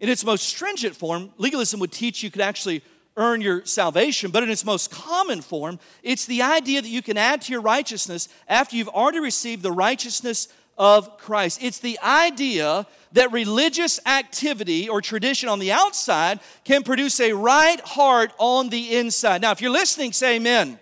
In 0.00 0.08
its 0.08 0.24
most 0.24 0.48
stringent 0.48 0.96
form, 0.96 1.32
legalism 1.36 1.80
would 1.80 1.92
teach 1.92 2.22
you 2.22 2.30
could 2.30 2.40
actually 2.40 2.82
earn 3.16 3.40
your 3.40 3.64
salvation, 3.64 4.30
but 4.30 4.42
in 4.42 4.50
its 4.50 4.64
most 4.64 4.90
common 4.90 5.40
form, 5.40 5.78
it's 6.02 6.26
the 6.26 6.42
idea 6.42 6.82
that 6.82 6.88
you 6.88 7.02
can 7.02 7.16
add 7.16 7.42
to 7.42 7.52
your 7.52 7.60
righteousness 7.60 8.28
after 8.48 8.76
you've 8.76 8.88
already 8.88 9.20
received 9.20 9.62
the 9.62 9.70
righteousness 9.70 10.48
of 10.76 11.18
Christ. 11.18 11.60
It's 11.62 11.78
the 11.78 11.98
idea 12.00 12.86
that 13.12 13.32
religious 13.32 14.00
activity 14.06 14.88
or 14.88 15.00
tradition 15.00 15.48
on 15.48 15.58
the 15.58 15.72
outside 15.72 16.40
can 16.64 16.82
produce 16.82 17.20
a 17.20 17.32
right 17.32 17.80
heart 17.80 18.32
on 18.38 18.68
the 18.68 18.96
inside. 18.96 19.40
Now, 19.40 19.52
if 19.52 19.60
you're 19.60 19.70
listening, 19.70 20.12
say 20.12 20.36
amen. 20.36 20.78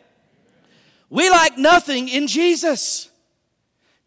We 1.10 1.28
like 1.28 1.58
nothing 1.58 2.08
in 2.08 2.26
Jesus. 2.26 3.10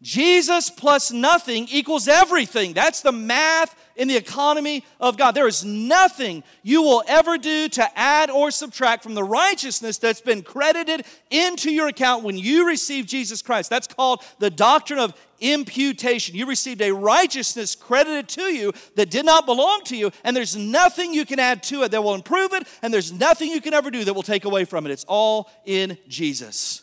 Jesus 0.02 0.70
plus 0.70 1.10
nothing 1.10 1.68
equals 1.70 2.08
everything. 2.08 2.72
That's 2.74 3.00
the 3.00 3.12
math 3.12 3.74
in 3.96 4.08
the 4.08 4.16
economy 4.16 4.84
of 5.00 5.16
God. 5.16 5.34
There 5.34 5.48
is 5.48 5.64
nothing 5.64 6.44
you 6.62 6.82
will 6.82 7.02
ever 7.08 7.38
do 7.38 7.68
to 7.70 7.98
add 7.98 8.28
or 8.28 8.50
subtract 8.50 9.02
from 9.02 9.14
the 9.14 9.24
righteousness 9.24 9.98
that's 9.98 10.20
been 10.20 10.42
credited 10.42 11.06
into 11.30 11.70
your 11.70 11.88
account 11.88 12.24
when 12.24 12.36
you 12.36 12.66
receive 12.66 13.06
Jesus 13.06 13.40
Christ. 13.40 13.70
That's 13.70 13.86
called 13.86 14.22
the 14.38 14.50
doctrine 14.50 14.98
of 14.98 15.14
imputation. 15.40 16.34
You 16.34 16.46
received 16.46 16.80
a 16.82 16.92
righteousness 16.92 17.74
credited 17.74 18.28
to 18.30 18.42
you 18.42 18.72
that 18.94 19.10
did 19.10 19.24
not 19.24 19.46
belong 19.46 19.82
to 19.84 19.96
you, 19.96 20.10
and 20.24 20.36
there's 20.36 20.56
nothing 20.56 21.12
you 21.14 21.24
can 21.24 21.38
add 21.38 21.62
to 21.64 21.82
it 21.82 21.90
that 21.90 22.02
will 22.02 22.14
improve 22.14 22.52
it, 22.52 22.66
and 22.82 22.92
there's 22.92 23.12
nothing 23.12 23.50
you 23.50 23.60
can 23.60 23.74
ever 23.74 23.90
do 23.90 24.04
that 24.04 24.14
will 24.14 24.22
take 24.22 24.44
away 24.44 24.64
from 24.64 24.86
it. 24.86 24.90
It's 24.90 25.04
all 25.08 25.50
in 25.64 25.98
Jesus. 26.08 26.82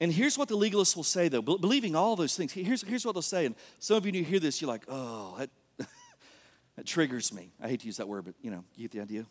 And 0.00 0.12
here's 0.12 0.36
what 0.36 0.48
the 0.48 0.56
legalists 0.56 0.94
will 0.94 1.04
say, 1.04 1.28
though, 1.28 1.40
believing 1.40 1.96
all 1.96 2.16
those 2.16 2.36
things. 2.36 2.52
Here's, 2.52 2.82
here's 2.82 3.06
what 3.06 3.14
they'll 3.14 3.22
say. 3.22 3.46
And 3.46 3.54
some 3.78 3.96
of 3.96 4.04
you, 4.04 4.12
you 4.12 4.24
hear 4.24 4.40
this, 4.40 4.60
you're 4.60 4.68
like, 4.68 4.84
oh, 4.88 5.36
that, 5.38 5.50
that 6.76 6.86
triggers 6.86 7.32
me. 7.32 7.52
I 7.62 7.68
hate 7.68 7.80
to 7.80 7.86
use 7.86 7.96
that 7.96 8.06
word, 8.06 8.26
but 8.26 8.34
you 8.42 8.50
know, 8.50 8.62
you 8.74 8.88
get 8.88 8.90
the 8.92 9.00
idea. 9.00 9.26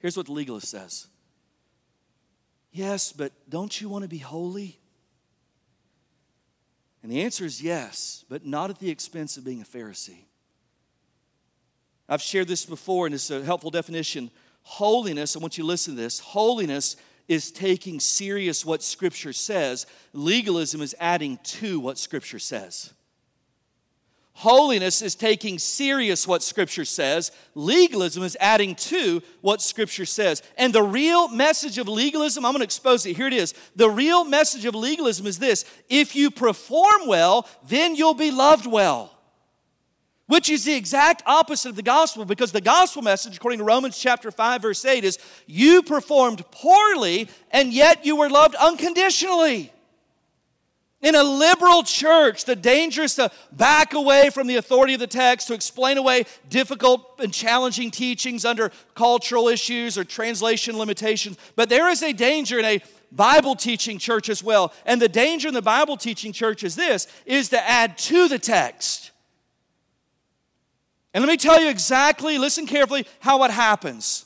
Here's 0.00 0.16
what 0.16 0.26
the 0.26 0.32
legalist 0.32 0.68
says 0.68 1.06
Yes, 2.72 3.12
but 3.12 3.32
don't 3.48 3.80
you 3.80 3.88
want 3.88 4.02
to 4.02 4.08
be 4.08 4.18
holy? 4.18 4.78
And 7.02 7.12
the 7.12 7.22
answer 7.22 7.44
is 7.44 7.62
yes, 7.62 8.24
but 8.28 8.46
not 8.46 8.70
at 8.70 8.78
the 8.78 8.90
expense 8.90 9.36
of 9.36 9.44
being 9.44 9.60
a 9.60 9.64
Pharisee. 9.64 10.24
I've 12.08 12.22
shared 12.22 12.48
this 12.48 12.64
before, 12.64 13.06
and 13.06 13.14
it's 13.14 13.30
a 13.30 13.44
helpful 13.44 13.70
definition. 13.70 14.30
Holiness, 14.62 15.36
I 15.36 15.40
want 15.40 15.58
you 15.58 15.64
to 15.64 15.68
listen 15.68 15.96
to 15.96 16.00
this 16.00 16.18
holiness 16.18 16.96
is 17.28 17.50
taking 17.50 18.00
serious 18.00 18.64
what 18.64 18.82
Scripture 18.82 19.32
says, 19.32 19.86
legalism 20.12 20.82
is 20.82 20.94
adding 20.98 21.38
to 21.44 21.78
what 21.78 21.98
Scripture 21.98 22.38
says. 22.38 22.92
Holiness 24.34 25.02
is 25.02 25.14
taking 25.14 25.58
serious 25.58 26.26
what 26.26 26.42
Scripture 26.42 26.84
says. 26.84 27.30
Legalism 27.54 28.22
is 28.22 28.36
adding 28.40 28.74
to 28.74 29.22
what 29.40 29.60
Scripture 29.60 30.06
says. 30.06 30.42
And 30.56 30.72
the 30.72 30.82
real 30.82 31.28
message 31.28 31.78
of 31.78 31.86
legalism, 31.86 32.44
I'm 32.44 32.52
going 32.52 32.60
to 32.60 32.64
expose 32.64 33.04
it. 33.04 33.16
Here 33.16 33.26
it 33.26 33.34
is. 33.34 33.54
The 33.76 33.90
real 33.90 34.24
message 34.24 34.64
of 34.64 34.74
legalism 34.74 35.26
is 35.26 35.38
this 35.38 35.64
if 35.88 36.16
you 36.16 36.30
perform 36.30 37.06
well, 37.06 37.46
then 37.68 37.94
you'll 37.94 38.14
be 38.14 38.30
loved 38.30 38.66
well 38.66 39.12
which 40.32 40.48
is 40.48 40.64
the 40.64 40.72
exact 40.72 41.22
opposite 41.26 41.68
of 41.68 41.76
the 41.76 41.82
gospel 41.82 42.24
because 42.24 42.52
the 42.52 42.60
gospel 42.62 43.02
message, 43.02 43.36
according 43.36 43.58
to 43.58 43.64
Romans 43.64 43.98
chapter 43.98 44.30
5, 44.30 44.62
verse 44.62 44.82
8, 44.82 45.04
is 45.04 45.18
you 45.46 45.82
performed 45.82 46.42
poorly 46.50 47.28
and 47.50 47.70
yet 47.70 48.06
you 48.06 48.16
were 48.16 48.30
loved 48.30 48.54
unconditionally. 48.54 49.70
In 51.02 51.16
a 51.16 51.24
liberal 51.24 51.82
church, 51.82 52.44
the 52.44 52.54
danger 52.54 53.02
is 53.02 53.16
to 53.16 53.32
back 53.50 53.92
away 53.92 54.30
from 54.30 54.46
the 54.46 54.54
authority 54.54 54.94
of 54.94 55.00
the 55.00 55.08
text, 55.08 55.48
to 55.48 55.54
explain 55.54 55.98
away 55.98 56.26
difficult 56.48 57.18
and 57.18 57.34
challenging 57.34 57.90
teachings 57.90 58.44
under 58.44 58.70
cultural 58.94 59.48
issues 59.48 59.98
or 59.98 60.04
translation 60.04 60.78
limitations. 60.78 61.36
But 61.56 61.68
there 61.68 61.88
is 61.88 62.04
a 62.04 62.12
danger 62.12 62.60
in 62.60 62.64
a 62.64 62.80
Bible 63.10 63.56
teaching 63.56 63.98
church 63.98 64.28
as 64.28 64.44
well. 64.44 64.72
And 64.86 65.02
the 65.02 65.08
danger 65.08 65.48
in 65.48 65.54
the 65.54 65.60
Bible 65.60 65.96
teaching 65.96 66.32
church 66.32 66.62
is 66.62 66.76
this 66.76 67.08
is 67.26 67.48
to 67.48 67.68
add 67.68 67.98
to 67.98 68.28
the 68.28 68.38
text. 68.38 69.10
And 71.12 71.22
let 71.22 71.30
me 71.30 71.36
tell 71.36 71.60
you 71.60 71.68
exactly, 71.68 72.38
listen 72.38 72.64
carefully, 72.64 73.06
how 73.18 73.42
it 73.42 73.50
happens. 73.50 74.24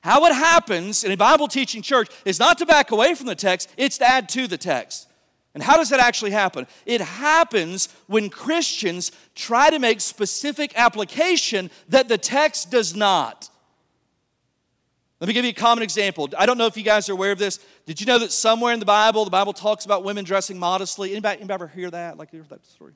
How 0.00 0.24
it 0.24 0.34
happens 0.34 1.04
in 1.04 1.12
a 1.12 1.16
Bible 1.16 1.46
teaching 1.46 1.82
church 1.82 2.08
is 2.24 2.40
not 2.40 2.56
to 2.58 2.66
back 2.66 2.90
away 2.90 3.14
from 3.14 3.26
the 3.26 3.34
text, 3.34 3.70
it's 3.76 3.98
to 3.98 4.06
add 4.06 4.30
to 4.30 4.46
the 4.46 4.58
text. 4.58 5.08
And 5.54 5.62
how 5.62 5.76
does 5.76 5.90
that 5.90 6.00
actually 6.00 6.32
happen? 6.32 6.66
It 6.84 7.00
happens 7.00 7.88
when 8.08 8.28
Christians 8.28 9.12
try 9.36 9.70
to 9.70 9.78
make 9.78 10.00
specific 10.00 10.72
application 10.74 11.70
that 11.88 12.08
the 12.08 12.18
text 12.18 12.72
does 12.72 12.94
not. 12.94 13.48
Let 15.20 15.28
me 15.28 15.32
give 15.32 15.44
you 15.44 15.52
a 15.52 15.54
common 15.54 15.84
example. 15.84 16.28
I 16.36 16.44
don't 16.44 16.58
know 16.58 16.66
if 16.66 16.76
you 16.76 16.82
guys 16.82 17.08
are 17.08 17.12
aware 17.12 17.30
of 17.30 17.38
this. 17.38 17.60
Did 17.86 18.00
you 18.00 18.06
know 18.06 18.18
that 18.18 18.32
somewhere 18.32 18.74
in 18.74 18.80
the 18.80 18.84
Bible, 18.84 19.24
the 19.24 19.30
Bible 19.30 19.52
talks 19.52 19.84
about 19.84 20.02
women 20.02 20.24
dressing 20.24 20.58
modestly? 20.58 21.12
Anybody, 21.12 21.38
anybody 21.38 21.54
ever 21.54 21.68
hear 21.68 21.90
that? 21.90 22.18
Like, 22.18 22.32
you 22.32 22.40
hear 22.40 22.48
that 22.50 22.66
story? 22.66 22.94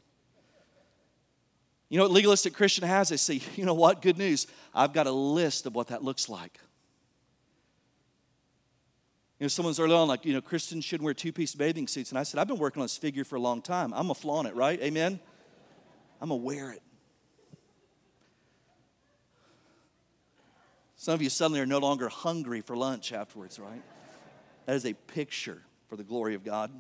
You 1.89 1.97
know 1.97 2.05
what 2.05 2.13
legalistic 2.13 2.55
Christian 2.55 2.85
has? 2.85 3.09
They 3.09 3.17
say, 3.17 3.41
you 3.57 3.65
know 3.65 3.75
what? 3.75 4.03
Good 4.03 4.19
news. 4.19 4.49
I've 4.75 4.93
got 4.93 5.07
a 5.07 5.13
list 5.13 5.65
of 5.67 5.75
what 5.75 5.89
that 5.89 6.03
looks 6.03 6.29
like. 6.29 6.59
You 9.39 9.45
know, 9.45 9.49
someone's 9.49 9.79
early 9.79 9.95
on 9.95 10.09
like, 10.09 10.25
you 10.25 10.33
know, 10.33 10.41
Christians 10.41 10.85
shouldn't 10.85 11.05
wear 11.05 11.15
two-piece 11.15 11.55
bathing 11.55 11.87
suits. 11.87 12.11
And 12.11 12.19
I 12.19 12.25
said, 12.25 12.41
I've 12.41 12.49
been 12.49 12.59
working 12.59 12.81
on 12.81 12.85
this 12.85 12.97
figure 12.97 13.25
for 13.25 13.37
a 13.37 13.41
long 13.41 13.63
time. 13.63 13.95
I'm 13.95 14.07
going 14.07 14.15
to 14.15 14.21
flaunt 14.21 14.49
it, 14.49 14.57
right? 14.57 14.81
Amen? 14.83 15.21
I'm 16.21 16.29
going 16.31 16.41
to 16.41 16.45
wear 16.45 16.73
it. 16.73 16.83
Some 20.97 21.15
of 21.15 21.23
you 21.23 21.31
suddenly 21.31 21.61
are 21.61 21.67
no 21.67 21.79
longer 21.79 22.09
hungry 22.09 22.61
for 22.61 22.77
lunch 22.77 23.13
afterwards, 23.13 23.61
right? 23.61 23.83
That 24.67 24.75
is 24.75 24.85
a 24.85 24.95
picture 24.95 25.63
for 25.89 25.95
the 25.95 26.03
glory 26.03 26.35
of 26.35 26.45
God. 26.45 26.73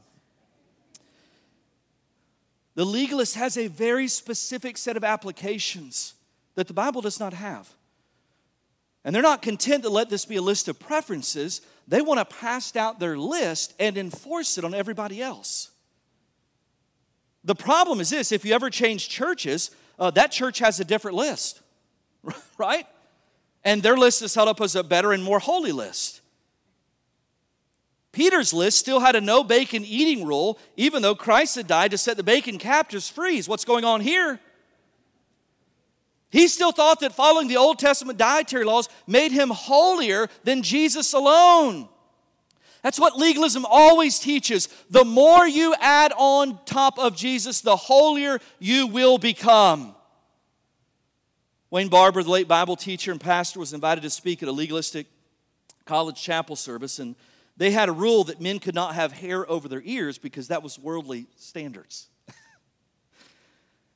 The 2.75 2.85
legalist 2.85 3.37
has 3.37 3.57
a 3.57 3.68
very 3.68 4.09
specific 4.09 4.77
set 4.77 4.97
of 4.97 5.05
applications 5.05 6.14
that 6.57 6.66
the 6.66 6.75
Bible 6.75 7.01
does 7.01 7.21
not 7.21 7.33
have. 7.33 7.73
And 9.05 9.14
they're 9.14 9.23
not 9.23 9.42
content 9.42 9.85
to 9.85 9.88
let 9.88 10.11
this 10.11 10.25
be 10.25 10.37
a 10.37 10.42
list 10.42 10.66
of 10.66 10.81
preferences. 10.81 11.61
They 11.88 12.03
want 12.03 12.18
to 12.18 12.37
pass 12.37 12.77
out 12.77 13.01
their 13.01 13.16
list 13.16 13.74
and 13.81 13.96
enforce 13.96 14.59
it 14.59 14.64
on 14.64 14.74
everybody 14.74 15.22
else. 15.22 15.70
The 17.44 17.55
problem 17.55 17.98
is 18.01 18.11
this 18.11 18.31
if 18.31 18.44
you 18.44 18.55
ever 18.55 18.68
change 18.68 19.09
churches, 19.09 19.70
uh, 19.98 20.11
that 20.11 20.31
church 20.31 20.59
has 20.59 20.79
a 20.81 20.85
different 20.85 21.16
list, 21.16 21.62
right? 22.59 22.87
And 23.64 23.83
their 23.83 23.96
list 23.96 24.20
is 24.20 24.35
held 24.35 24.48
up 24.48 24.61
as 24.61 24.77
a 24.77 24.85
better 24.85 25.12
and 25.12 25.24
more 25.24 25.38
holy 25.38 25.72
list. 25.72 26.20
Peter's 28.12 28.53
list 28.53 28.79
still 28.79 29.01
had 29.01 29.16
a 29.16 29.20
no 29.20 29.42
bacon 29.42 29.85
eating 29.85 30.27
rule, 30.27 30.59
even 30.77 31.03
though 31.03 31.14
Christ 31.14 31.55
had 31.57 31.66
died 31.66 31.90
to 31.92 31.98
set 31.98 32.16
the 32.16 32.22
bacon 32.22 32.59
captives 32.59 33.09
free. 33.09 33.40
What's 33.42 33.64
going 33.64 33.85
on 33.85 34.01
here? 34.03 34.40
He 36.31 36.49
still 36.49 36.73
thought 36.73 37.01
that 37.01 37.14
following 37.14 37.49
the 37.49 37.57
Old 37.57 37.79
Testament 37.79 38.19
dietary 38.19 38.64
laws 38.64 38.88
made 39.07 39.33
him 39.33 39.51
holier 39.51 40.29
than 40.45 40.62
Jesus 40.62 41.12
alone. 41.14 41.88
That's 42.83 43.01
what 43.01 43.17
legalism 43.17 43.64
always 43.69 44.19
teaches. 44.19 44.69
The 44.91 45.05
more 45.05 45.47
you 45.47 45.75
add 45.81 46.12
on 46.17 46.59
top 46.64 46.99
of 46.99 47.17
Jesus, 47.17 47.61
the 47.61 47.77
holier 47.77 48.38
you 48.59 48.87
will 48.87 49.19
become. 49.19 49.95
Wayne 51.71 51.88
Barber, 51.88 52.23
the 52.23 52.31
late 52.31 52.49
Bible 52.49 52.77
teacher 52.77 53.11
and 53.11 53.21
pastor, 53.21 53.59
was 53.59 53.73
invited 53.73 54.03
to 54.03 54.11
speak 54.11 54.43
at 54.43 54.49
a 54.49 54.53
legalistic 54.53 55.07
college 55.85 56.23
chapel 56.23 56.57
service, 56.57 56.99
and 56.99 57.17
they 57.57 57.73
had 57.73 57.88
a 57.88 57.93
rule 57.93 58.25
that 58.25 58.41
men 58.41 58.59
could 58.59 58.75
not 58.75 58.95
have 58.95 59.12
hair 59.12 59.51
over 59.51 59.69
their 59.69 59.83
ears 59.85 60.17
because 60.17 60.49
that 60.49 60.62
was 60.62 60.79
worldly 60.79 61.27
standards. 61.37 62.09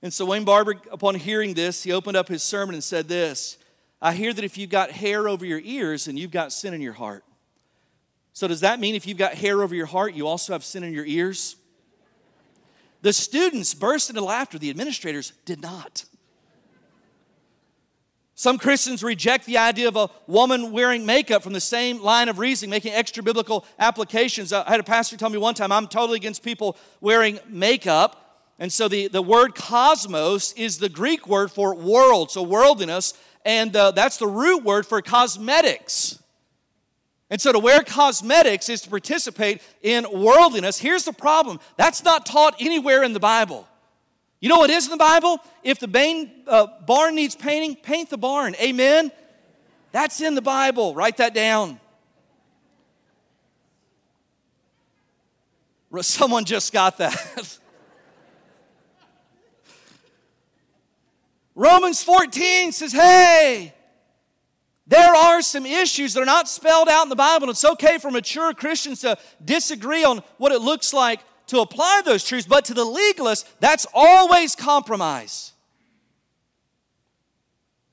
And 0.02 0.12
so 0.12 0.26
Wayne 0.26 0.44
Barber, 0.44 0.74
upon 0.90 1.14
hearing 1.14 1.54
this, 1.54 1.84
he 1.84 1.92
opened 1.92 2.16
up 2.16 2.28
his 2.28 2.42
sermon 2.42 2.74
and 2.74 2.82
said 2.82 3.08
this 3.08 3.56
I 4.00 4.12
hear 4.12 4.32
that 4.32 4.44
if 4.44 4.58
you've 4.58 4.70
got 4.70 4.90
hair 4.90 5.28
over 5.28 5.46
your 5.46 5.60
ears, 5.62 6.08
and 6.08 6.18
you've 6.18 6.32
got 6.32 6.52
sin 6.52 6.74
in 6.74 6.80
your 6.80 6.92
heart. 6.92 7.24
So, 8.32 8.48
does 8.48 8.60
that 8.60 8.80
mean 8.80 8.94
if 8.94 9.06
you've 9.06 9.18
got 9.18 9.34
hair 9.34 9.62
over 9.62 9.74
your 9.74 9.86
heart, 9.86 10.14
you 10.14 10.26
also 10.26 10.52
have 10.54 10.64
sin 10.64 10.82
in 10.82 10.92
your 10.92 11.06
ears? 11.06 11.56
The 13.02 13.12
students 13.12 13.74
burst 13.74 14.10
into 14.10 14.22
laughter, 14.22 14.58
the 14.58 14.70
administrators 14.70 15.32
did 15.44 15.60
not. 15.60 16.04
Some 18.34 18.58
Christians 18.58 19.04
reject 19.04 19.46
the 19.46 19.58
idea 19.58 19.86
of 19.86 19.94
a 19.94 20.10
woman 20.26 20.72
wearing 20.72 21.06
makeup 21.06 21.44
from 21.44 21.52
the 21.52 21.60
same 21.60 22.02
line 22.02 22.28
of 22.28 22.38
reasoning, 22.40 22.70
making 22.70 22.92
extra 22.92 23.22
biblical 23.22 23.64
applications. 23.78 24.52
I 24.52 24.68
had 24.68 24.80
a 24.80 24.84
pastor 24.84 25.16
tell 25.16 25.30
me 25.30 25.38
one 25.38 25.54
time, 25.54 25.70
I'm 25.70 25.86
totally 25.86 26.16
against 26.16 26.42
people 26.42 26.76
wearing 27.00 27.38
makeup. 27.46 28.21
And 28.62 28.72
so 28.72 28.86
the, 28.86 29.08
the 29.08 29.20
word 29.20 29.56
cosmos 29.56 30.52
is 30.52 30.78
the 30.78 30.88
Greek 30.88 31.26
word 31.26 31.50
for 31.50 31.74
world, 31.74 32.30
so 32.30 32.44
worldliness, 32.44 33.12
and 33.44 33.74
uh, 33.74 33.90
that's 33.90 34.18
the 34.18 34.28
root 34.28 34.62
word 34.62 34.86
for 34.86 35.02
cosmetics. 35.02 36.22
And 37.28 37.40
so 37.40 37.50
to 37.50 37.58
wear 37.58 37.82
cosmetics 37.82 38.68
is 38.68 38.82
to 38.82 38.88
participate 38.88 39.62
in 39.82 40.06
worldliness. 40.12 40.78
Here's 40.78 41.02
the 41.04 41.12
problem 41.12 41.58
that's 41.76 42.04
not 42.04 42.24
taught 42.24 42.54
anywhere 42.60 43.02
in 43.02 43.14
the 43.14 43.18
Bible. 43.18 43.66
You 44.38 44.48
know 44.48 44.58
what 44.58 44.70
is 44.70 44.84
in 44.84 44.92
the 44.92 44.96
Bible? 44.96 45.40
If 45.64 45.80
the 45.80 46.30
uh, 46.46 46.68
barn 46.86 47.16
needs 47.16 47.34
painting, 47.34 47.74
paint 47.74 48.10
the 48.10 48.16
barn. 48.16 48.54
Amen? 48.62 49.10
That's 49.90 50.20
in 50.20 50.36
the 50.36 50.40
Bible. 50.40 50.94
Write 50.94 51.16
that 51.16 51.34
down. 51.34 51.80
Someone 56.00 56.44
just 56.44 56.72
got 56.72 56.98
that. 56.98 57.58
Romans 61.54 62.02
14 62.02 62.72
says, 62.72 62.92
hey, 62.92 63.74
there 64.86 65.14
are 65.14 65.42
some 65.42 65.66
issues 65.66 66.14
that 66.14 66.22
are 66.22 66.26
not 66.26 66.48
spelled 66.48 66.88
out 66.88 67.04
in 67.04 67.08
the 67.08 67.16
Bible, 67.16 67.44
and 67.44 67.50
it's 67.50 67.64
okay 67.64 67.98
for 67.98 68.10
mature 68.10 68.52
Christians 68.52 69.00
to 69.02 69.16
disagree 69.44 70.04
on 70.04 70.22
what 70.38 70.52
it 70.52 70.60
looks 70.60 70.92
like 70.92 71.20
to 71.48 71.60
apply 71.60 72.02
those 72.04 72.24
truths, 72.24 72.46
but 72.46 72.64
to 72.66 72.74
the 72.74 72.84
legalist, 72.84 73.46
that's 73.60 73.86
always 73.92 74.56
compromise. 74.56 75.52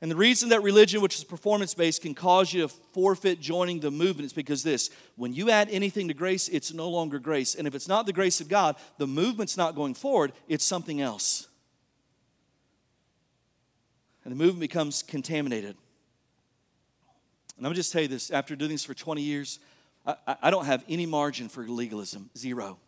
And 0.02 0.10
the 0.10 0.16
reason 0.16 0.50
that 0.50 0.64
religion, 0.64 1.02
which 1.02 1.18
is 1.18 1.26
performance 1.26 1.74
based, 1.74 2.04
can 2.04 2.16
cause 2.16 2.54
you 2.54 2.62
to 2.62 2.70
forfeit 2.70 3.42
joining 3.42 3.82
the 3.82 3.92
movement 3.92 4.28
is 4.28 4.34
because 4.34 4.64
this 4.64 4.90
when 5.18 5.34
you 5.34 5.50
add 5.50 5.68
anything 5.70 6.08
to 6.08 6.14
grace, 6.14 6.48
it's 6.48 6.74
no 6.74 6.90
longer 6.90 7.20
grace. 7.20 7.54
And 7.56 7.68
if 7.68 7.76
it's 7.76 7.88
not 7.90 8.06
the 8.06 8.14
grace 8.14 8.40
of 8.40 8.48
God, 8.48 8.78
the 8.98 9.08
movement's 9.08 9.58
not 9.58 9.76
going 9.76 9.94
forward, 9.94 10.32
it's 10.48 10.64
something 10.64 11.02
else. 11.02 11.49
And 14.24 14.32
the 14.32 14.38
movement 14.38 14.60
becomes 14.60 15.04
contaminated. 15.04 15.76
And 17.58 17.68
I'm 17.68 17.74
just 17.74 17.92
tell 17.92 18.02
you 18.02 18.08
this 18.08 18.32
after 18.32 18.56
doing 18.56 18.72
this 18.72 18.86
for 18.86 18.94
20 18.94 19.22
years, 19.22 19.60
I, 20.06 20.36
I 20.44 20.52
don't 20.52 20.66
have 20.66 20.84
any 20.88 21.06
margin 21.06 21.50
for 21.50 21.68
legalism, 21.68 22.30
zero. 22.38 22.80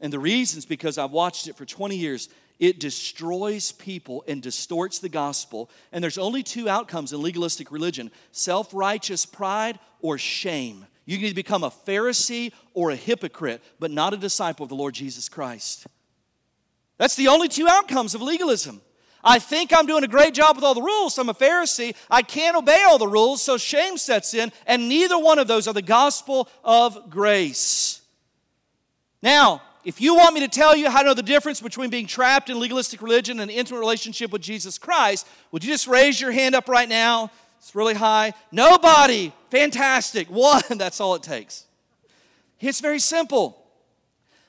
And 0.00 0.12
the 0.12 0.18
reason 0.18 0.58
is 0.58 0.66
because 0.66 0.98
I've 0.98 1.10
watched 1.10 1.48
it 1.48 1.56
for 1.56 1.64
20 1.64 1.96
years. 1.96 2.28
It 2.58 2.78
destroys 2.80 3.72
people 3.72 4.24
and 4.28 4.42
distorts 4.42 4.98
the 4.98 5.08
gospel. 5.08 5.70
And 5.92 6.02
there's 6.02 6.18
only 6.18 6.42
two 6.42 6.68
outcomes 6.68 7.12
in 7.12 7.22
legalistic 7.22 7.72
religion 7.72 8.10
self 8.32 8.72
righteous 8.72 9.26
pride 9.26 9.78
or 10.00 10.18
shame. 10.18 10.86
You 11.04 11.16
can 11.16 11.26
either 11.26 11.34
become 11.34 11.64
a 11.64 11.70
Pharisee 11.70 12.52
or 12.74 12.90
a 12.90 12.96
hypocrite, 12.96 13.62
but 13.78 13.90
not 13.90 14.12
a 14.12 14.16
disciple 14.16 14.64
of 14.64 14.68
the 14.68 14.74
Lord 14.74 14.94
Jesus 14.94 15.28
Christ. 15.28 15.86
That's 16.98 17.14
the 17.14 17.28
only 17.28 17.48
two 17.48 17.68
outcomes 17.68 18.14
of 18.14 18.22
legalism. 18.22 18.80
I 19.28 19.40
think 19.40 19.72
I'm 19.74 19.86
doing 19.86 20.04
a 20.04 20.08
great 20.08 20.34
job 20.34 20.54
with 20.54 20.64
all 20.64 20.72
the 20.72 20.80
rules. 20.80 21.18
I'm 21.18 21.28
a 21.28 21.34
Pharisee. 21.34 21.96
I 22.08 22.22
can't 22.22 22.56
obey 22.56 22.84
all 22.86 22.96
the 22.96 23.08
rules, 23.08 23.42
so 23.42 23.56
shame 23.56 23.96
sets 23.96 24.34
in, 24.34 24.52
and 24.68 24.88
neither 24.88 25.18
one 25.18 25.40
of 25.40 25.48
those 25.48 25.66
are 25.66 25.74
the 25.74 25.82
gospel 25.82 26.48
of 26.62 27.10
grace. 27.10 28.02
Now, 29.20 29.62
if 29.84 30.00
you 30.00 30.14
want 30.14 30.34
me 30.34 30.40
to 30.40 30.48
tell 30.48 30.76
you 30.76 30.88
how 30.88 31.00
to 31.00 31.06
know 31.06 31.14
the 31.14 31.24
difference 31.24 31.60
between 31.60 31.90
being 31.90 32.06
trapped 32.06 32.50
in 32.50 32.60
legalistic 32.60 33.02
religion 33.02 33.40
and 33.40 33.50
an 33.50 33.56
intimate 33.56 33.80
relationship 33.80 34.30
with 34.30 34.42
Jesus 34.42 34.78
Christ, 34.78 35.26
would 35.50 35.64
you 35.64 35.72
just 35.72 35.88
raise 35.88 36.20
your 36.20 36.30
hand 36.30 36.54
up 36.54 36.68
right 36.68 36.88
now? 36.88 37.32
It's 37.58 37.74
really 37.74 37.94
high. 37.94 38.32
Nobody. 38.52 39.32
Fantastic. 39.50 40.28
One, 40.28 40.62
that's 40.70 41.00
all 41.00 41.16
it 41.16 41.24
takes. 41.24 41.64
It's 42.60 42.80
very 42.80 43.00
simple. 43.00 43.60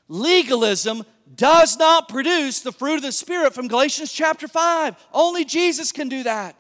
Legalism 0.08 1.04
does 1.36 1.78
not 1.78 2.10
produce 2.10 2.62
the 2.62 2.72
fruit 2.72 2.96
of 2.96 3.02
the 3.02 3.12
Spirit 3.12 3.54
from 3.54 3.68
Galatians 3.68 4.12
chapter 4.12 4.48
5. 4.48 4.96
Only 5.14 5.46
Jesus 5.46 5.92
can 5.92 6.10
do 6.10 6.24
that. 6.24 6.56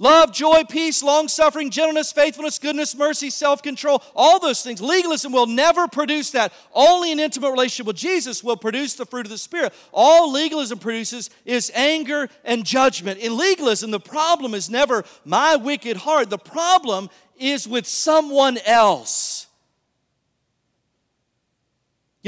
Love, 0.00 0.32
joy, 0.32 0.62
peace, 0.68 1.02
long 1.02 1.26
suffering, 1.26 1.70
gentleness, 1.70 2.12
faithfulness, 2.12 2.60
goodness, 2.60 2.94
mercy, 2.96 3.30
self 3.30 3.64
control, 3.64 4.00
all 4.14 4.38
those 4.38 4.62
things. 4.62 4.80
Legalism 4.80 5.32
will 5.32 5.46
never 5.46 5.88
produce 5.88 6.30
that. 6.30 6.52
Only 6.72 7.10
an 7.10 7.18
intimate 7.18 7.50
relationship 7.50 7.86
with 7.86 7.96
Jesus 7.96 8.44
will 8.44 8.56
produce 8.56 8.94
the 8.94 9.06
fruit 9.06 9.26
of 9.26 9.30
the 9.30 9.38
Spirit. 9.38 9.72
All 9.92 10.30
legalism 10.30 10.78
produces 10.78 11.30
is 11.44 11.72
anger 11.74 12.28
and 12.44 12.64
judgment. 12.64 13.18
In 13.18 13.36
legalism, 13.36 13.90
the 13.90 13.98
problem 13.98 14.54
is 14.54 14.70
never 14.70 15.04
my 15.24 15.56
wicked 15.56 15.96
heart, 15.96 16.30
the 16.30 16.38
problem 16.38 17.10
is 17.36 17.66
with 17.66 17.86
someone 17.86 18.58
else. 18.58 19.47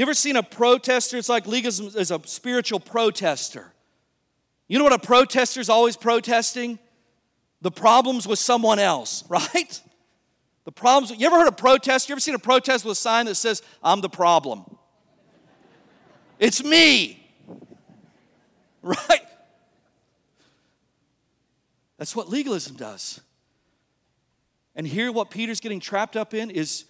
You 0.01 0.05
ever 0.05 0.15
seen 0.15 0.35
a 0.35 0.41
protester? 0.41 1.15
It's 1.15 1.29
like 1.29 1.45
legalism 1.45 1.91
is 1.95 2.09
a 2.09 2.19
spiritual 2.25 2.79
protester. 2.79 3.71
You 4.67 4.79
know 4.79 4.83
what 4.83 4.93
a 4.93 4.97
protester 4.97 5.59
is 5.59 5.69
always 5.69 5.95
protesting? 5.95 6.79
The 7.61 7.69
problems 7.69 8.27
with 8.27 8.39
someone 8.39 8.79
else, 8.79 9.23
right? 9.29 9.79
The 10.65 10.71
problems. 10.71 11.11
You 11.19 11.27
ever 11.27 11.37
heard 11.37 11.49
a 11.49 11.51
protest? 11.51 12.09
You 12.09 12.13
ever 12.13 12.19
seen 12.19 12.33
a 12.33 12.39
protest 12.39 12.83
with 12.83 12.93
a 12.93 12.99
sign 12.99 13.27
that 13.27 13.35
says, 13.35 13.61
I'm 13.83 14.01
the 14.01 14.09
problem? 14.09 14.65
It's 16.39 16.63
me. 16.63 17.19
Right? 18.81 19.21
That's 21.99 22.15
what 22.15 22.27
legalism 22.27 22.75
does. 22.75 23.21
And 24.75 24.87
here, 24.87 25.11
what 25.11 25.29
Peter's 25.29 25.59
getting 25.59 25.79
trapped 25.79 26.17
up 26.17 26.33
in 26.33 26.49
is 26.49 26.85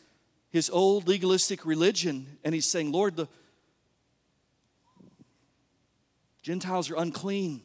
his 0.51 0.69
old 0.69 1.07
legalistic 1.07 1.65
religion, 1.65 2.37
and 2.43 2.53
he's 2.53 2.65
saying, 2.65 2.91
Lord, 2.91 3.15
the 3.15 3.27
Gentiles 6.41 6.89
are 6.89 6.95
unclean. 6.95 7.61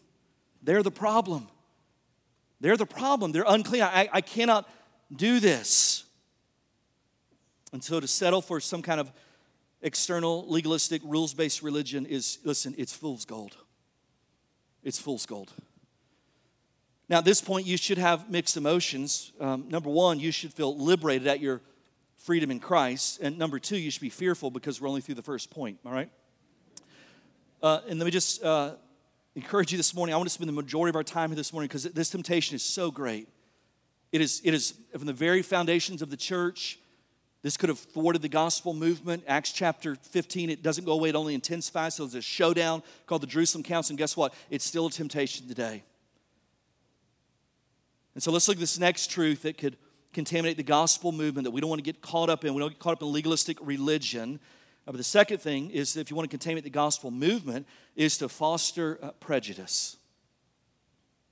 They're 0.63 0.83
the 0.83 0.91
problem. 0.91 1.49
They're 2.61 2.77
the 2.77 2.87
problem. 2.87 3.33
They're 3.33 3.45
unclean. 3.47 3.83
I, 3.83 4.09
I 4.13 4.21
cannot 4.21 4.69
do 5.15 5.41
this. 5.41 6.05
And 7.73 7.83
so 7.83 8.01
to 8.01 8.07
settle 8.07 8.41
for 8.41 8.61
some 8.61 8.83
kind 8.83 9.01
of 9.01 9.11
external, 9.83 10.49
legalistic, 10.49 11.03
rules 11.05 11.35
based 11.35 11.63
religion 11.63 12.07
is, 12.07 12.39
listen, 12.45 12.75
it's 12.79 12.93
fool's 12.93 13.25
gold. 13.25 13.57
It's 14.83 14.99
fool's 14.99 15.27
gold. 15.27 15.53
Now, 17.09 17.19
at 17.19 17.25
this 17.25 17.41
point, 17.41 17.67
you 17.67 17.77
should 17.77 17.99
have 17.99 18.31
mixed 18.31 18.57
emotions. 18.57 19.33
Um, 19.41 19.69
number 19.69 19.91
one, 19.91 20.19
you 20.19 20.33
should 20.33 20.53
feel 20.53 20.77
liberated 20.77 21.29
at 21.29 21.41
your 21.41 21.61
freedom 22.27 22.51
in 22.51 22.59
Christ. 22.59 23.21
And 23.23 23.39
number 23.39 23.61
two, 23.61 23.77
you 23.77 23.89
should 23.89 24.03
be 24.03 24.11
fearful 24.11 24.51
because 24.51 24.81
we're 24.81 24.89
only 24.89 25.01
through 25.01 25.15
the 25.15 25.23
first 25.23 25.49
point, 25.49 25.79
all 25.87 25.93
right? 25.93 26.11
Uh, 27.63 27.79
and 27.89 28.01
let 28.01 28.05
me 28.05 28.11
just 28.11 28.43
uh, 28.43 28.73
encourage 29.37 29.71
you 29.71 29.77
this 29.79 29.95
morning. 29.95 30.13
I 30.13 30.17
want 30.17 30.29
to 30.29 30.35
spend 30.35 30.49
the 30.49 30.53
majority 30.53 30.91
of 30.91 30.97
our 30.97 31.05
time 31.05 31.31
here 31.31 31.37
this 31.37 31.53
morning 31.53 31.69
because 31.69 31.85
this 31.85 32.11
temptation 32.11 32.57
is 32.57 32.65
so 32.65 32.91
great. 32.91 33.29
It 34.11 34.21
is, 34.21 34.43
it 34.45 34.55
is 34.55 34.75
from 34.93 35.07
the 35.07 35.13
very 35.13 35.41
foundations 35.41 36.03
of 36.03 36.11
the 36.11 36.17
church. 36.17 36.81
This 37.43 37.57
could 37.57 37.69
have 37.69 37.79
thwarted 37.79 38.23
the 38.23 38.29
gospel 38.29 38.75
movement. 38.75 39.23
Acts 39.29 39.53
chapter 39.53 39.95
15, 39.95 40.51
it 40.51 40.65
doesn't 40.65 40.85
go 40.85 40.93
away, 40.95 41.11
it 41.11 41.15
only 41.15 41.35
intensifies. 41.35 41.95
So 41.95 42.07
there's 42.07 42.17
a 42.17 42.23
showdown 42.23 42.83
called 43.07 43.23
the 43.23 43.29
Jerusalem 43.29 43.63
Council. 43.63 43.93
And 43.93 43.99
guess 43.99 44.17
what? 44.17 44.35
It's 44.51 44.65
still 44.65 44.87
a 44.87 44.91
temptation 44.91 45.47
today. 45.47 45.85
And 48.15 48.23
so 48.23 48.33
let's 48.33 48.49
look 48.49 48.57
at 48.57 48.61
this 48.61 48.81
next 48.81 49.13
truth 49.13 49.43
that 49.43 49.59
could 49.59 49.77
contaminate 50.17 50.57
the 50.57 50.63
gospel 50.63 51.13
movement, 51.13 51.45
that 51.45 51.51
we 51.51 51.61
don't 51.61 51.69
want 51.69 51.79
to 51.79 51.85
get 51.85 52.01
caught 52.01 52.31
up 52.31 52.45
in. 52.45 52.55
We 52.55 52.61
don't 52.61 52.71
get 52.71 52.81
caught 52.81 52.95
up 52.95 53.03
in 53.03 53.13
legalistic 53.13 53.59
religion. 53.61 54.41
Uh, 54.87 54.93
but 54.93 54.97
the 54.97 55.05
second 55.05 55.39
thing 55.39 55.71
is 55.71 55.95
if 55.97 56.11
you 56.11 56.17
want 56.17 56.29
to 56.29 56.35
contaminate 56.35 56.65
the 56.65 56.71
gospel 56.71 57.11
movement, 57.11 57.67
is 57.95 58.17
to 58.19 58.29
foster 58.29 58.99
uh, 59.03 59.11
prejudice. 59.21 59.99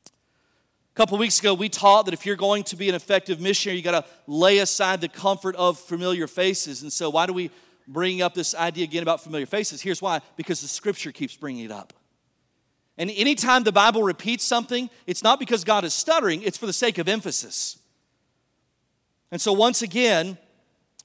A 0.07 0.97
couple 0.97 1.17
weeks 1.19 1.41
ago, 1.41 1.55
we 1.55 1.71
taught 1.71 2.05
that 2.05 2.15
if 2.15 2.27
you're 2.27 2.37
going 2.37 2.63
to 2.65 2.77
be 2.77 2.89
an 2.91 2.95
effective 2.95 3.41
missionary, 3.41 3.79
you 3.79 3.83
got 3.83 4.05
to 4.05 4.11
lay 4.27 4.59
aside 4.59 5.01
the 5.01 5.09
comfort 5.09 5.57
of 5.57 5.79
familiar 5.79 6.27
faces. 6.27 6.83
And 6.83 6.93
so, 6.93 7.09
why 7.09 7.27
do 7.27 7.33
we 7.33 7.51
bring 7.89 8.21
up 8.21 8.35
this 8.35 8.55
idea 8.55 8.85
again 8.85 9.03
about 9.03 9.23
familiar 9.23 9.47
faces? 9.47 9.81
Here's 9.81 10.03
why 10.03 10.21
because 10.37 10.61
the 10.61 10.69
scripture 10.69 11.11
keeps 11.11 11.35
bringing 11.37 11.65
it 11.65 11.73
up. 11.73 11.95
And 12.97 13.11
anytime 13.11 13.65
the 13.65 13.73
Bible 13.73 14.03
repeats 14.03 14.45
something, 14.45 14.89
it's 15.07 15.23
not 15.23 15.41
because 15.41 15.65
God 15.65 15.85
is 15.85 15.95
stuttering, 15.95 16.43
it's 16.43 16.59
for 16.59 16.67
the 16.67 16.73
sake 16.73 16.99
of 16.99 17.09
emphasis. 17.09 17.79
And 19.35 19.41
so, 19.41 19.53
once 19.53 19.83
again, 19.83 20.39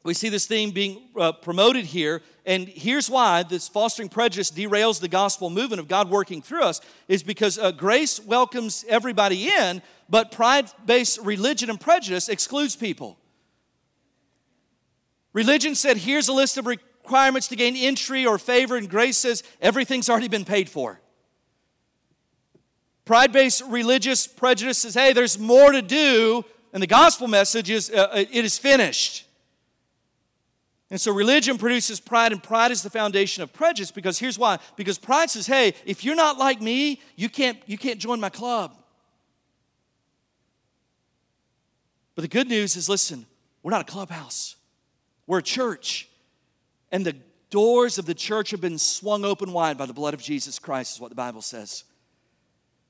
we 0.03 0.13
see 0.13 0.29
this 0.29 0.45
theme 0.45 0.69
being 0.69 1.01
uh, 1.17 1.31
promoted 1.31 1.85
here. 1.85 2.21
And 2.45 2.67
here's 2.67 3.09
why 3.09 3.41
this 3.41 3.67
fostering 3.67 4.07
prejudice 4.07 4.51
derails 4.51 5.01
the 5.01 5.07
gospel 5.07 5.49
movement 5.49 5.79
of 5.79 5.87
God 5.87 6.11
working 6.11 6.43
through 6.43 6.61
us 6.61 6.79
is 7.07 7.23
because 7.23 7.57
uh, 7.57 7.71
grace 7.71 8.19
welcomes 8.19 8.85
everybody 8.87 9.49
in, 9.49 9.81
but 10.09 10.31
pride 10.31 10.67
based 10.85 11.17
religion 11.23 11.71
and 11.71 11.81
prejudice 11.81 12.29
excludes 12.29 12.75
people. 12.75 13.17
Religion 15.33 15.73
said, 15.73 15.97
here's 15.97 16.27
a 16.27 16.33
list 16.33 16.59
of 16.59 16.67
requirements 16.67 17.47
to 17.47 17.55
gain 17.55 17.75
entry 17.75 18.27
or 18.27 18.37
favor, 18.37 18.77
and 18.77 18.91
grace 18.91 19.17
says 19.17 19.41
everything's 19.59 20.07
already 20.07 20.27
been 20.27 20.45
paid 20.45 20.69
for. 20.69 21.01
Pride 23.05 23.31
based 23.31 23.63
religious 23.69 24.27
prejudice 24.27 24.77
says, 24.77 24.93
hey, 24.93 25.13
there's 25.13 25.39
more 25.39 25.71
to 25.71 25.81
do, 25.81 26.45
and 26.73 26.83
the 26.83 26.87
gospel 26.87 27.27
message 27.27 27.69
is 27.69 27.89
uh, 27.89 28.09
uh, 28.11 28.25
it 28.31 28.45
is 28.45 28.57
finished. 28.57 29.25
And 30.91 30.99
so 30.99 31.13
religion 31.13 31.57
produces 31.57 31.99
pride, 31.99 32.31
and 32.31 32.41
pride 32.41 32.71
is 32.71 32.81
the 32.81 32.89
foundation 32.89 33.43
of 33.43 33.53
prejudice 33.53 33.91
because 33.91 34.17
here's 34.17 34.39
why. 34.39 34.57
Because 34.75 34.97
pride 34.97 35.29
says, 35.29 35.45
hey, 35.45 35.75
if 35.85 36.03
you're 36.03 36.15
not 36.15 36.39
like 36.39 36.61
me, 36.61 36.99
you 37.15 37.29
can't, 37.29 37.59
you 37.67 37.77
can't 37.77 37.99
join 37.99 38.19
my 38.19 38.29
club. 38.29 38.75
But 42.15 42.23
the 42.23 42.27
good 42.27 42.47
news 42.47 42.75
is 42.75 42.89
listen, 42.89 43.25
we're 43.61 43.71
not 43.71 43.81
a 43.81 43.91
clubhouse, 43.91 44.55
we're 45.27 45.39
a 45.39 45.43
church. 45.43 46.09
And 46.91 47.05
the 47.05 47.15
doors 47.51 47.99
of 47.99 48.07
the 48.07 48.15
church 48.15 48.49
have 48.49 48.61
been 48.61 48.79
swung 48.79 49.23
open 49.23 49.53
wide 49.53 49.77
by 49.77 49.85
the 49.85 49.93
blood 49.93 50.15
of 50.15 50.21
Jesus 50.21 50.57
Christ, 50.57 50.95
is 50.95 50.99
what 50.99 51.09
the 51.09 51.15
Bible 51.15 51.43
says. 51.43 51.83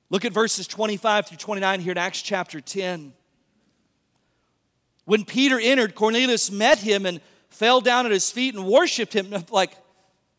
Look 0.09 0.23
at 0.23 0.31
verses 0.31 0.67
25 0.67 1.27
through 1.27 1.37
29 1.37 1.81
here 1.81 1.91
in 1.91 1.97
Acts 1.97 2.21
chapter 2.21 2.61
10. 2.61 3.13
When 5.09 5.25
Peter 5.25 5.59
entered, 5.59 5.95
Cornelius 5.95 6.51
met 6.51 6.77
him 6.77 7.07
and 7.07 7.19
fell 7.49 7.81
down 7.81 8.05
at 8.05 8.11
his 8.11 8.29
feet 8.29 8.53
and 8.53 8.63
worshiped 8.63 9.11
him. 9.11 9.33
Like, 9.49 9.71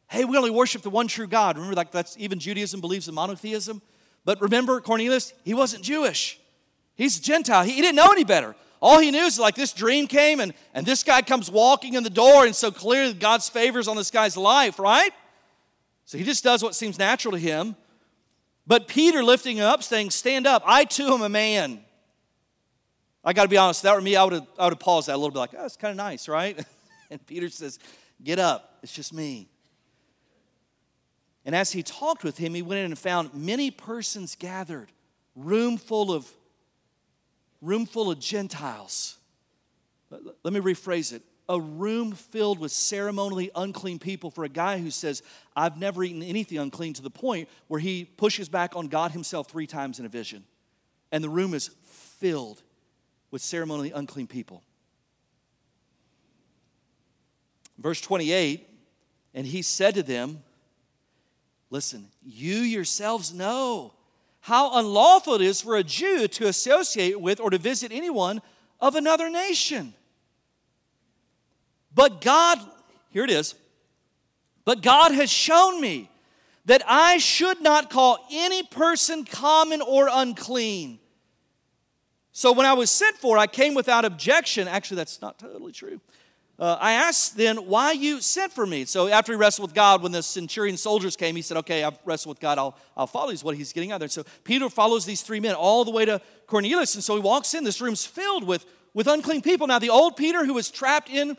hey, 0.09 0.25
we 0.25 0.37
only 0.37 0.53
worship 0.53 0.83
the 0.83 0.91
one 0.91 1.09
true 1.09 1.27
God. 1.27 1.57
Remember, 1.57 1.75
like 1.75 1.91
that's 1.91 2.17
even 2.19 2.39
Judaism 2.39 2.81
believes 2.81 3.09
in 3.09 3.15
monotheism. 3.17 3.83
But 4.25 4.41
remember, 4.41 4.81
Cornelius, 4.81 5.33
he 5.45 5.55
wasn't 5.55 5.83
Jewish. 5.83 6.39
He's 6.95 7.19
a 7.19 7.21
Gentile. 7.21 7.65
He, 7.65 7.73
he 7.73 7.81
didn't 7.81 7.97
know 7.97 8.13
any 8.13 8.23
better. 8.23 8.55
All 8.81 9.01
he 9.01 9.11
knew 9.11 9.25
is 9.25 9.41
like 9.41 9.57
this 9.57 9.73
dream 9.73 10.07
came 10.07 10.39
and, 10.39 10.55
and 10.73 10.87
this 10.87 11.03
guy 11.03 11.21
comes 11.23 11.51
walking 11.51 11.95
in 11.95 12.05
the 12.05 12.09
door, 12.09 12.47
and 12.47 12.55
so 12.55 12.71
clearly 12.71 13.13
God's 13.13 13.49
favors 13.49 13.89
on 13.89 13.97
this 13.97 14.13
guy's 14.13 14.37
life, 14.37 14.79
right? 14.79 15.11
So 16.05 16.17
he 16.17 16.23
just 16.23 16.45
does 16.45 16.63
what 16.63 16.77
seems 16.77 16.97
natural 16.97 17.33
to 17.33 17.39
him. 17.39 17.75
But 18.69 18.87
Peter 18.87 19.25
lifting 19.25 19.57
him 19.57 19.65
up, 19.65 19.83
saying, 19.83 20.11
Stand 20.11 20.47
up, 20.47 20.63
I 20.65 20.85
too 20.85 21.13
am 21.13 21.23
a 21.23 21.29
man. 21.29 21.81
I 23.25 23.33
got 23.33 23.43
to 23.43 23.49
be 23.49 23.57
honest, 23.57 23.83
that 23.83 23.95
were 23.95 24.01
me, 24.01 24.17
I 24.17 24.25
would 24.25 24.33
have, 24.33 24.47
I 24.59 24.65
would 24.65 24.73
have 24.73 24.81
paused 24.81 25.09
that 25.09 25.15
a 25.15 25.19
little 25.19 25.31
bit 25.31 25.39
like, 25.39 25.55
oh, 25.55 25.63
that's 25.63 25.77
kind 25.77 25.91
of 25.91 25.97
nice, 25.97 26.29
right? 26.29 26.59
and 27.11 27.25
Peter 27.27 27.49
says, 27.49 27.79
Get 28.23 28.39
up, 28.39 28.79
it's 28.83 28.93
just 28.93 29.15
me. 29.15 29.49
And 31.47 31.55
as 31.55 31.73
he 31.73 31.83
talked 31.83 32.23
with 32.23 32.37
him, 32.37 32.55
he 32.55 32.61
went 32.61 32.81
in 32.81 32.85
and 32.87 32.99
found 32.99 33.33
many 33.35 33.71
persons 33.71 34.37
gathered, 34.37 34.93
room 35.35 35.79
full 35.79 36.13
of 36.13 36.31
room 37.63 37.87
full 37.87 38.11
of 38.11 38.19
Gentiles. 38.21 39.17
Let 40.11 40.53
me 40.53 40.61
rephrase 40.61 41.13
it 41.13 41.23
a 41.51 41.61
room 41.61 42.13
filled 42.13 42.61
with 42.61 42.71
ceremonially 42.71 43.51
unclean 43.57 43.99
people 43.99 44.31
for 44.31 44.45
a 44.45 44.49
guy 44.49 44.79
who 44.79 44.89
says, 44.89 45.21
I've 45.57 45.77
never 45.77 46.05
eaten 46.05 46.23
anything 46.23 46.59
unclean, 46.59 46.93
to 46.95 47.03
the 47.03 47.11
point 47.11 47.49
where 47.67 47.81
he 47.81 48.05
pushes 48.05 48.49
back 48.49 48.77
on 48.77 48.87
God 48.87 49.11
himself 49.11 49.51
three 49.51 49.67
times 49.67 49.99
in 49.99 50.07
a 50.07 50.09
vision. 50.09 50.45
And 51.11 51.25
the 51.25 51.29
room 51.29 51.53
is 51.53 51.71
filled 51.85 52.63
with 53.31 53.43
ceremonially 53.43 53.93
unclean 53.93 54.27
people. 54.27 54.63
Verse 57.79 58.01
28 58.01 58.67
And 59.35 59.47
he 59.47 59.63
said 59.63 59.95
to 59.95 60.03
them, 60.03 60.43
Listen, 61.71 62.09
you 62.23 62.57
yourselves 62.57 63.33
know 63.33 63.93
how 64.41 64.79
unlawful 64.79 65.35
it 65.35 65.43
is 65.43 65.61
for 65.61 65.77
a 65.77 65.85
Jew 65.85 66.27
to 66.27 66.49
associate 66.49 67.21
with 67.21 67.41
or 67.41 67.51
to 67.51 67.59
visit 67.59 67.93
anyone 67.93 68.43
of 68.81 68.95
another 68.97 69.31
nation. 69.31 69.95
But 71.95 72.21
God, 72.21 72.59
here 73.11 73.25
it 73.25 73.31
is, 73.31 73.55
but 74.65 74.83
God 74.83 75.13
has 75.13 75.31
shown 75.31 75.81
me 75.81 76.11
that 76.65 76.83
I 76.87 77.19
should 77.19 77.61
not 77.61 77.91
call 77.91 78.27
any 78.31 78.63
person 78.63 79.25
common 79.25 79.83
or 79.83 80.09
unclean. 80.11 80.99
So 82.33 82.53
when 82.53 82.67
I 82.67 82.73
was 82.75 82.91
sent 82.91 83.17
for, 83.17 83.39
I 83.39 83.47
came 83.47 83.75
without 83.75 84.05
objection. 84.05 84.69
Actually, 84.69 84.99
that's 84.99 85.21
not 85.21 85.39
totally 85.39 85.73
true. 85.73 86.01
Uh, 86.61 86.77
I 86.79 86.93
asked 86.93 87.39
then 87.39 87.57
why 87.57 87.93
you 87.93 88.21
sent 88.21 88.53
for 88.53 88.67
me. 88.67 88.85
So 88.85 89.09
after 89.09 89.33
he 89.33 89.37
wrestled 89.37 89.69
with 89.69 89.75
God, 89.75 90.03
when 90.03 90.13
the 90.13 90.23
centurion 90.23 90.77
soldiers 90.77 91.17
came, 91.17 91.35
he 91.35 91.41
said, 91.41 91.57
Okay, 91.57 91.83
I've 91.83 91.99
wrestled 92.05 92.37
with 92.37 92.41
God, 92.41 92.59
I'll, 92.59 92.77
I'll 92.97 93.07
follow. 93.07 93.31
Is 93.31 93.43
what 93.43 93.57
he's 93.57 93.73
getting 93.73 93.93
out 93.93 93.99
there. 93.99 94.09
So 94.09 94.25
Peter 94.45 94.69
follows 94.69 95.07
these 95.07 95.23
three 95.23 95.41
men 95.41 95.55
all 95.55 95.87
the 95.87 95.91
way 95.91 96.05
to 96.05 96.21
Cornelius. 96.47 96.95
And 96.95 97.03
so 97.03 97.15
he 97.15 97.21
walks 97.23 97.55
in. 97.55 97.65
This 97.65 97.81
room's 97.81 98.05
filled 98.05 98.45
with, 98.45 98.67
with 98.93 99.07
unclean 99.07 99.41
people. 99.41 99.67
Now, 99.67 99.79
the 99.79 99.89
old 99.89 100.17
Peter, 100.17 100.45
who 100.45 100.53
was 100.53 100.71
trapped 100.71 101.09
in 101.09 101.39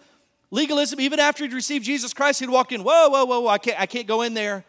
Legalism, 0.49 0.99
even 0.99 1.19
after 1.19 1.43
he'd 1.43 1.53
received 1.53 1.85
Jesus 1.85 2.15
Christ, 2.15 2.39
he'd 2.39 2.49
walk 2.49 2.71
in, 2.71 2.83
whoa, 2.83 3.09
whoa, 3.09 3.25
whoa, 3.25 3.41
whoa, 3.41 3.47
I 3.47 3.59
can't, 3.59 3.79
I 3.79 3.85
can't 3.85 4.07
go 4.07 4.23
in 4.23 4.33
there. 4.33 4.65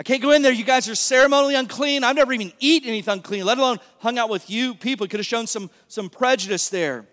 I 0.00 0.02
can't 0.02 0.22
go 0.22 0.32
in 0.32 0.42
there. 0.42 0.52
You 0.52 0.64
guys 0.64 0.88
are 0.88 0.94
ceremonially 0.94 1.54
unclean. 1.54 2.02
I've 2.02 2.16
never 2.16 2.32
even 2.32 2.52
eaten 2.58 2.88
anything 2.88 3.12
unclean, 3.12 3.44
let 3.44 3.58
alone 3.58 3.78
hung 3.98 4.18
out 4.18 4.30
with 4.30 4.50
you 4.50 4.74
people. 4.74 5.06
Could 5.06 5.20
have 5.20 5.26
shown 5.26 5.46
some, 5.46 5.70
some 5.86 6.08
prejudice 6.08 6.68
there. 6.68 7.06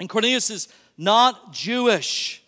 And 0.00 0.08
Cornelius 0.08 0.48
is 0.50 0.68
not 0.96 1.52
Jewish. 1.52 2.42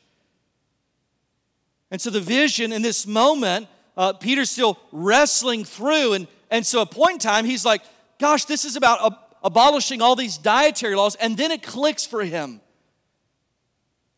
And 1.91 2.01
so 2.01 2.11
the 2.11 2.21
vision 2.21 2.73
in 2.73 2.83
this 2.83 3.07
moment, 3.07 3.69
uh, 3.97 4.15
Peter's 4.15 4.51
still 4.51 4.79
wrestling 4.91 5.65
through. 5.65 6.15
And, 6.15 6.29
and 6.51 6.67
so 6.67 6.83
at 6.83 6.91
point 6.91 7.13
in 7.15 7.19
time, 7.19 7.45
he's 7.45 7.65
like, 7.65 7.83
gosh, 8.19 8.47
this 8.47 8.65
is 8.65 8.77
about 8.77 9.05
ab- 9.05 9.19
abolishing 9.43 10.01
all 10.01 10.17
these 10.17 10.39
dietary 10.39 10.97
laws. 10.97 11.15
And 11.17 11.37
then 11.37 11.51
it 11.51 11.63
clicks 11.63 12.07
for 12.07 12.25
him. 12.25 12.61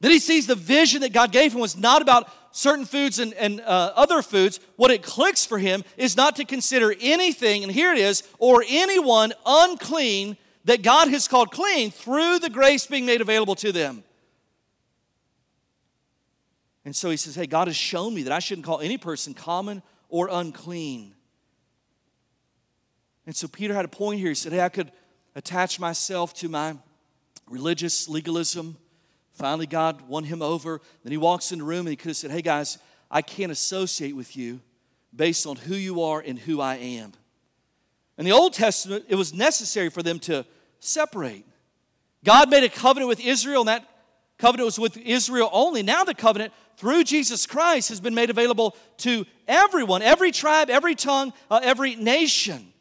Then 0.00 0.10
he 0.10 0.18
sees 0.18 0.46
the 0.46 0.54
vision 0.54 1.00
that 1.00 1.12
God 1.12 1.32
gave 1.32 1.52
him 1.52 1.60
was 1.60 1.76
not 1.76 2.02
about 2.02 2.28
certain 2.56 2.86
foods 2.86 3.18
and, 3.18 3.34
and 3.34 3.60
uh, 3.60 3.92
other 3.94 4.22
foods. 4.22 4.60
What 4.76 4.90
it 4.90 5.02
clicks 5.02 5.44
for 5.44 5.58
him 5.58 5.84
is 5.96 6.16
not 6.16 6.36
to 6.36 6.44
consider 6.44 6.94
anything, 7.00 7.62
and 7.62 7.70
here 7.70 7.92
it 7.92 7.98
is, 7.98 8.22
or 8.38 8.64
anyone 8.66 9.32
unclean 9.44 10.36
that 10.64 10.82
God 10.82 11.08
has 11.08 11.28
called 11.28 11.50
clean 11.50 11.90
through 11.90 12.38
the 12.38 12.50
grace 12.50 12.86
being 12.86 13.06
made 13.06 13.20
available 13.20 13.54
to 13.56 13.72
them. 13.72 14.02
And 16.84 16.94
so 16.94 17.10
he 17.10 17.16
says, 17.16 17.34
Hey, 17.34 17.46
God 17.46 17.68
has 17.68 17.76
shown 17.76 18.14
me 18.14 18.22
that 18.22 18.32
I 18.32 18.38
shouldn't 18.38 18.66
call 18.66 18.80
any 18.80 18.96
person 18.96 19.34
common 19.34 19.82
or 20.08 20.28
unclean. 20.30 21.14
And 23.26 23.34
so 23.34 23.48
Peter 23.48 23.74
had 23.74 23.84
a 23.84 23.88
point 23.88 24.20
here. 24.20 24.28
He 24.28 24.34
said, 24.34 24.52
Hey, 24.52 24.60
I 24.60 24.68
could 24.68 24.92
attach 25.34 25.78
myself 25.78 26.32
to 26.34 26.48
my 26.48 26.76
religious 27.48 28.08
legalism 28.08 28.76
Finally, 29.36 29.66
God 29.66 30.08
won 30.08 30.24
him 30.24 30.40
over. 30.40 30.80
Then 31.04 31.12
he 31.12 31.18
walks 31.18 31.52
in 31.52 31.58
the 31.58 31.64
room 31.64 31.80
and 31.80 31.90
he 31.90 31.96
could 31.96 32.08
have 32.08 32.16
said, 32.16 32.30
Hey 32.30 32.40
guys, 32.42 32.78
I 33.10 33.20
can't 33.20 33.52
associate 33.52 34.16
with 34.16 34.34
you 34.36 34.60
based 35.14 35.46
on 35.46 35.56
who 35.56 35.74
you 35.74 36.02
are 36.02 36.20
and 36.20 36.38
who 36.38 36.60
I 36.60 36.76
am. 36.76 37.12
In 38.16 38.24
the 38.24 38.32
Old 38.32 38.54
Testament, 38.54 39.04
it 39.08 39.14
was 39.14 39.34
necessary 39.34 39.90
for 39.90 40.02
them 40.02 40.18
to 40.20 40.46
separate. 40.80 41.44
God 42.24 42.50
made 42.50 42.64
a 42.64 42.68
covenant 42.70 43.08
with 43.08 43.20
Israel, 43.20 43.60
and 43.60 43.68
that 43.68 43.86
covenant 44.38 44.64
was 44.64 44.78
with 44.78 44.96
Israel 44.96 45.50
only. 45.52 45.82
Now, 45.82 46.02
the 46.02 46.14
covenant 46.14 46.54
through 46.78 47.04
Jesus 47.04 47.46
Christ 47.46 47.90
has 47.90 48.00
been 48.00 48.14
made 48.14 48.30
available 48.30 48.74
to 48.98 49.26
everyone, 49.46 50.00
every 50.00 50.32
tribe, 50.32 50.70
every 50.70 50.94
tongue, 50.94 51.34
uh, 51.50 51.60
every 51.62 51.94
nation. 51.94 52.72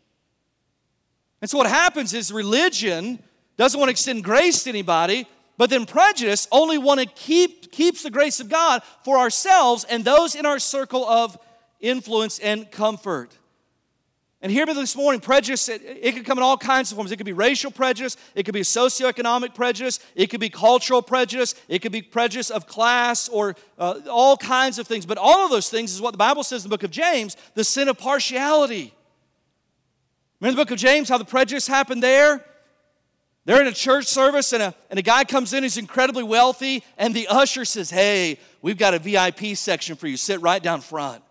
And 1.42 1.50
so, 1.50 1.58
what 1.58 1.68
happens 1.68 2.14
is 2.14 2.32
religion 2.32 3.22
doesn't 3.58 3.78
want 3.80 3.90
to 3.90 3.92
extend 3.92 4.24
grace 4.24 4.64
to 4.64 4.70
anybody, 4.70 5.28
but 5.58 5.70
then 5.70 5.86
prejudice 5.86 6.48
only 6.52 6.78
want 6.78 7.00
to 7.00 7.06
keep 7.06 7.72
keeps 7.72 8.04
the 8.04 8.10
grace 8.10 8.40
of 8.40 8.50
God 8.50 8.82
for 9.04 9.18
ourselves 9.18 9.86
and 9.86 10.04
those 10.04 10.36
in 10.36 10.46
our 10.46 10.60
circle 10.60 11.06
of 11.06 11.38
influence 11.80 12.40
and 12.40 12.70
comfort. 12.72 13.38
And 14.42 14.52
hear 14.52 14.68
me 14.68 14.74
this 14.74 14.96
morning, 14.96 15.22
prejudice, 15.22 15.70
it, 15.70 15.82
it 15.84 16.14
could 16.14 16.24
come 16.24 16.38
in 16.38 16.44
all 16.44 16.58
kinds 16.58 16.92
of 16.92 16.98
forms. 16.98 17.12
It 17.12 17.18
could 17.18 17.26
be 17.26 17.34
racial 17.34 17.72
prejudice, 17.72 18.16
it 18.36 18.44
could 18.44 18.54
be 18.54 18.62
socioeconomic 18.62 19.56
prejudice, 19.56 20.00
it 20.14 20.28
could 20.28 20.40
be 20.40 20.50
cultural 20.50 21.02
prejudice, 21.02 21.56
it 21.68 21.80
could 21.80 21.92
be 21.92 22.04
prejudice 22.04 22.52
of 22.52 22.68
class 22.68 23.28
or 23.28 23.56
uh, 23.80 24.02
all 24.10 24.38
kinds 24.38 24.78
of 24.78 24.88
things. 24.88 25.06
But 25.06 25.18
all 25.18 25.46
of 25.46 25.52
those 25.52 25.70
things 25.70 25.94
is 25.94 26.02
what 26.02 26.12
the 26.12 26.20
Bible 26.20 26.44
says 26.44 26.64
in 26.64 26.70
the 26.70 26.74
book 26.74 26.84
of 26.84 26.92
James 26.92 27.36
the 27.56 27.64
sin 27.64 27.88
of 27.88 27.98
partiality. 27.98 28.94
Remember 30.40 30.58
the 30.58 30.66
book 30.66 30.72
of 30.72 30.78
James, 30.78 31.10
how 31.10 31.18
the 31.18 31.26
prejudice 31.26 31.66
happened 31.66 32.04
there? 32.04 32.46
They're 33.46 33.62
in 33.62 33.68
a 33.68 33.72
church 33.72 34.08
service 34.08 34.54
and 34.54 34.64
a, 34.64 34.76
and 34.90 34.98
a 34.98 35.04
guy 35.04 35.24
comes 35.24 35.54
in 35.54 35.64
who's 35.64 35.78
incredibly 35.78 36.24
wealthy, 36.24 36.84
and 36.98 37.14
the 37.14 37.28
usher 37.28 37.64
says, 37.64 37.92
Hey, 37.92 38.40
we've 38.62 38.78
got 38.78 38.96
a 38.96 39.00
VIP 39.00 39.56
section 39.56 39.96
for 39.96 40.08
you. 40.08 40.18
Sit 40.18 40.42
right 40.42 40.62
down 40.62 40.82
front. 40.82 41.24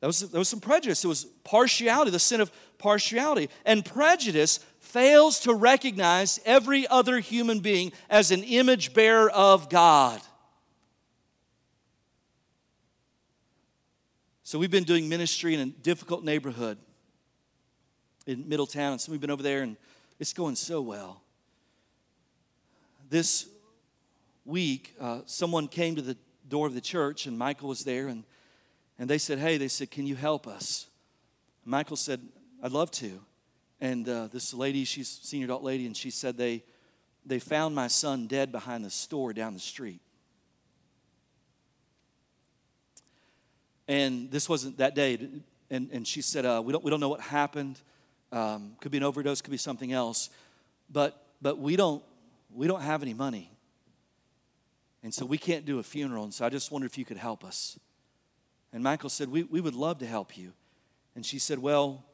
That 0.00 0.06
was, 0.06 0.20
that 0.20 0.38
was 0.38 0.48
some 0.48 0.60
prejudice. 0.60 1.04
It 1.04 1.08
was 1.08 1.24
partiality, 1.44 2.10
the 2.10 2.18
sin 2.18 2.40
of 2.40 2.50
partiality. 2.78 3.50
And 3.66 3.84
prejudice 3.84 4.60
fails 4.78 5.40
to 5.40 5.52
recognize 5.52 6.40
every 6.46 6.88
other 6.88 7.18
human 7.18 7.60
being 7.60 7.92
as 8.08 8.30
an 8.30 8.42
image 8.42 8.94
bearer 8.94 9.30
of 9.30 9.68
God. 9.68 10.22
So 14.42 14.58
we've 14.58 14.70
been 14.70 14.84
doing 14.84 15.08
ministry 15.08 15.54
in 15.54 15.60
a 15.60 15.66
difficult 15.66 16.24
neighborhood 16.24 16.78
in 18.26 18.48
Middletown, 18.48 18.92
and 18.92 19.00
so 19.00 19.12
we've 19.12 19.20
been 19.20 19.30
over 19.30 19.42
there 19.42 19.62
and 19.62 19.76
it's 20.20 20.34
going 20.34 20.54
so 20.54 20.82
well. 20.82 21.22
This 23.08 23.48
week, 24.44 24.94
uh, 25.00 25.22
someone 25.24 25.66
came 25.66 25.96
to 25.96 26.02
the 26.02 26.16
door 26.48 26.66
of 26.66 26.74
the 26.74 26.80
church, 26.80 27.26
and 27.26 27.36
Michael 27.36 27.70
was 27.70 27.84
there, 27.84 28.06
and, 28.06 28.24
and 28.98 29.08
they 29.08 29.18
said, 29.18 29.38
Hey, 29.38 29.56
they 29.56 29.66
said, 29.66 29.90
Can 29.90 30.06
you 30.06 30.14
help 30.14 30.46
us? 30.46 30.86
Michael 31.64 31.96
said, 31.96 32.20
I'd 32.62 32.72
love 32.72 32.90
to. 32.92 33.20
And 33.80 34.06
uh, 34.08 34.28
this 34.30 34.52
lady, 34.52 34.84
she's 34.84 35.08
senior 35.08 35.46
adult 35.46 35.62
lady, 35.62 35.86
and 35.86 35.96
she 35.96 36.10
said 36.10 36.36
they, 36.36 36.62
they 37.24 37.38
found 37.38 37.74
my 37.74 37.88
son 37.88 38.26
dead 38.26 38.52
behind 38.52 38.84
the 38.84 38.90
store 38.90 39.32
down 39.32 39.54
the 39.54 39.60
street. 39.60 40.00
And 43.88 44.30
this 44.30 44.48
wasn't 44.48 44.76
that 44.78 44.94
day. 44.94 45.18
And, 45.70 45.90
and 45.90 46.06
she 46.06 46.20
said, 46.20 46.44
uh, 46.44 46.62
we, 46.64 46.72
don't, 46.72 46.84
we 46.84 46.90
don't 46.90 47.00
know 47.00 47.08
what 47.08 47.20
happened. 47.20 47.80
Um, 48.32 48.76
could 48.80 48.92
be 48.92 48.98
an 48.98 49.04
overdose, 49.04 49.40
could 49.40 49.50
be 49.50 49.56
something 49.56 49.92
else. 49.92 50.30
But, 50.90 51.20
but 51.42 51.58
we, 51.58 51.76
don't, 51.76 52.02
we 52.54 52.66
don't 52.66 52.82
have 52.82 53.02
any 53.02 53.14
money. 53.14 53.50
And 55.02 55.12
so 55.12 55.24
we 55.24 55.38
can't 55.38 55.64
do 55.64 55.78
a 55.78 55.82
funeral. 55.82 56.24
And 56.24 56.34
so 56.34 56.44
I 56.44 56.48
just 56.48 56.70
wondered 56.70 56.90
if 56.90 56.98
you 56.98 57.04
could 57.04 57.16
help 57.16 57.44
us. 57.44 57.78
And 58.72 58.82
Michael 58.84 59.10
said, 59.10 59.28
we, 59.28 59.42
we 59.44 59.60
would 59.60 59.74
love 59.74 59.98
to 59.98 60.06
help 60.06 60.36
you. 60.36 60.52
And 61.14 61.26
she 61.26 61.38
said, 61.38 61.58
Well, 61.58 62.04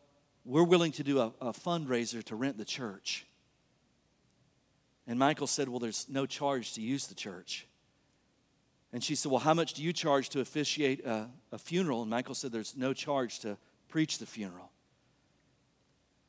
we're 0.44 0.64
willing 0.64 0.92
to 0.92 1.02
do 1.02 1.18
a, 1.18 1.32
a 1.40 1.52
fundraiser 1.52 2.22
to 2.24 2.36
rent 2.36 2.56
the 2.58 2.64
church. 2.64 3.26
And 5.06 5.18
Michael 5.18 5.46
said, 5.46 5.68
Well, 5.68 5.78
there's 5.78 6.06
no 6.08 6.26
charge 6.26 6.72
to 6.74 6.80
use 6.80 7.06
the 7.06 7.14
church. 7.14 7.66
And 8.92 9.02
she 9.02 9.14
said, 9.14 9.30
Well, 9.30 9.40
how 9.40 9.54
much 9.54 9.74
do 9.74 9.82
you 9.82 9.92
charge 9.92 10.28
to 10.30 10.40
officiate 10.40 11.04
a, 11.04 11.28
a, 11.52 11.58
funeral? 11.58 12.02
And 12.02 12.10
Michael 12.10 12.34
said, 12.34 12.52
There's 12.52 12.76
no 12.76 12.92
charge 12.92 13.40
to 13.40 13.58
preach 13.88 14.18
the 14.18 14.26
funeral. 14.26 14.70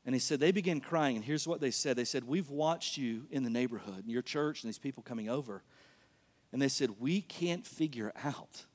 And 0.07 0.15
he 0.15 0.19
said, 0.19 0.39
They 0.39 0.53
began 0.53 0.79
crying. 0.79 1.17
And 1.17 1.25
here's 1.25 1.45
what 1.45 1.59
they 1.59 1.69
said 1.69 1.97
They 1.97 2.05
said, 2.05 2.23
We've 2.23 2.49
watched 2.49 2.97
you 2.97 3.27
in 3.29 3.43
the 3.43 3.49
neighborhood, 3.49 4.05
in 4.05 4.09
your 4.09 4.21
church, 4.23 4.63
and 4.63 4.69
these 4.69 4.79
people 4.79 5.03
coming 5.03 5.29
over. 5.29 5.61
And 6.53 6.61
they 6.61 6.69
said, 6.69 6.91
We 6.99 7.21
can't 7.21 7.67
figure 7.67 8.13
out 8.23 8.65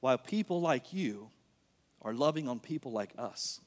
why 0.00 0.16
people 0.16 0.60
like 0.60 0.92
you 0.92 1.30
are 2.02 2.12
loving 2.12 2.48
on 2.48 2.58
people 2.58 2.90
like 2.90 3.12
us. 3.16 3.60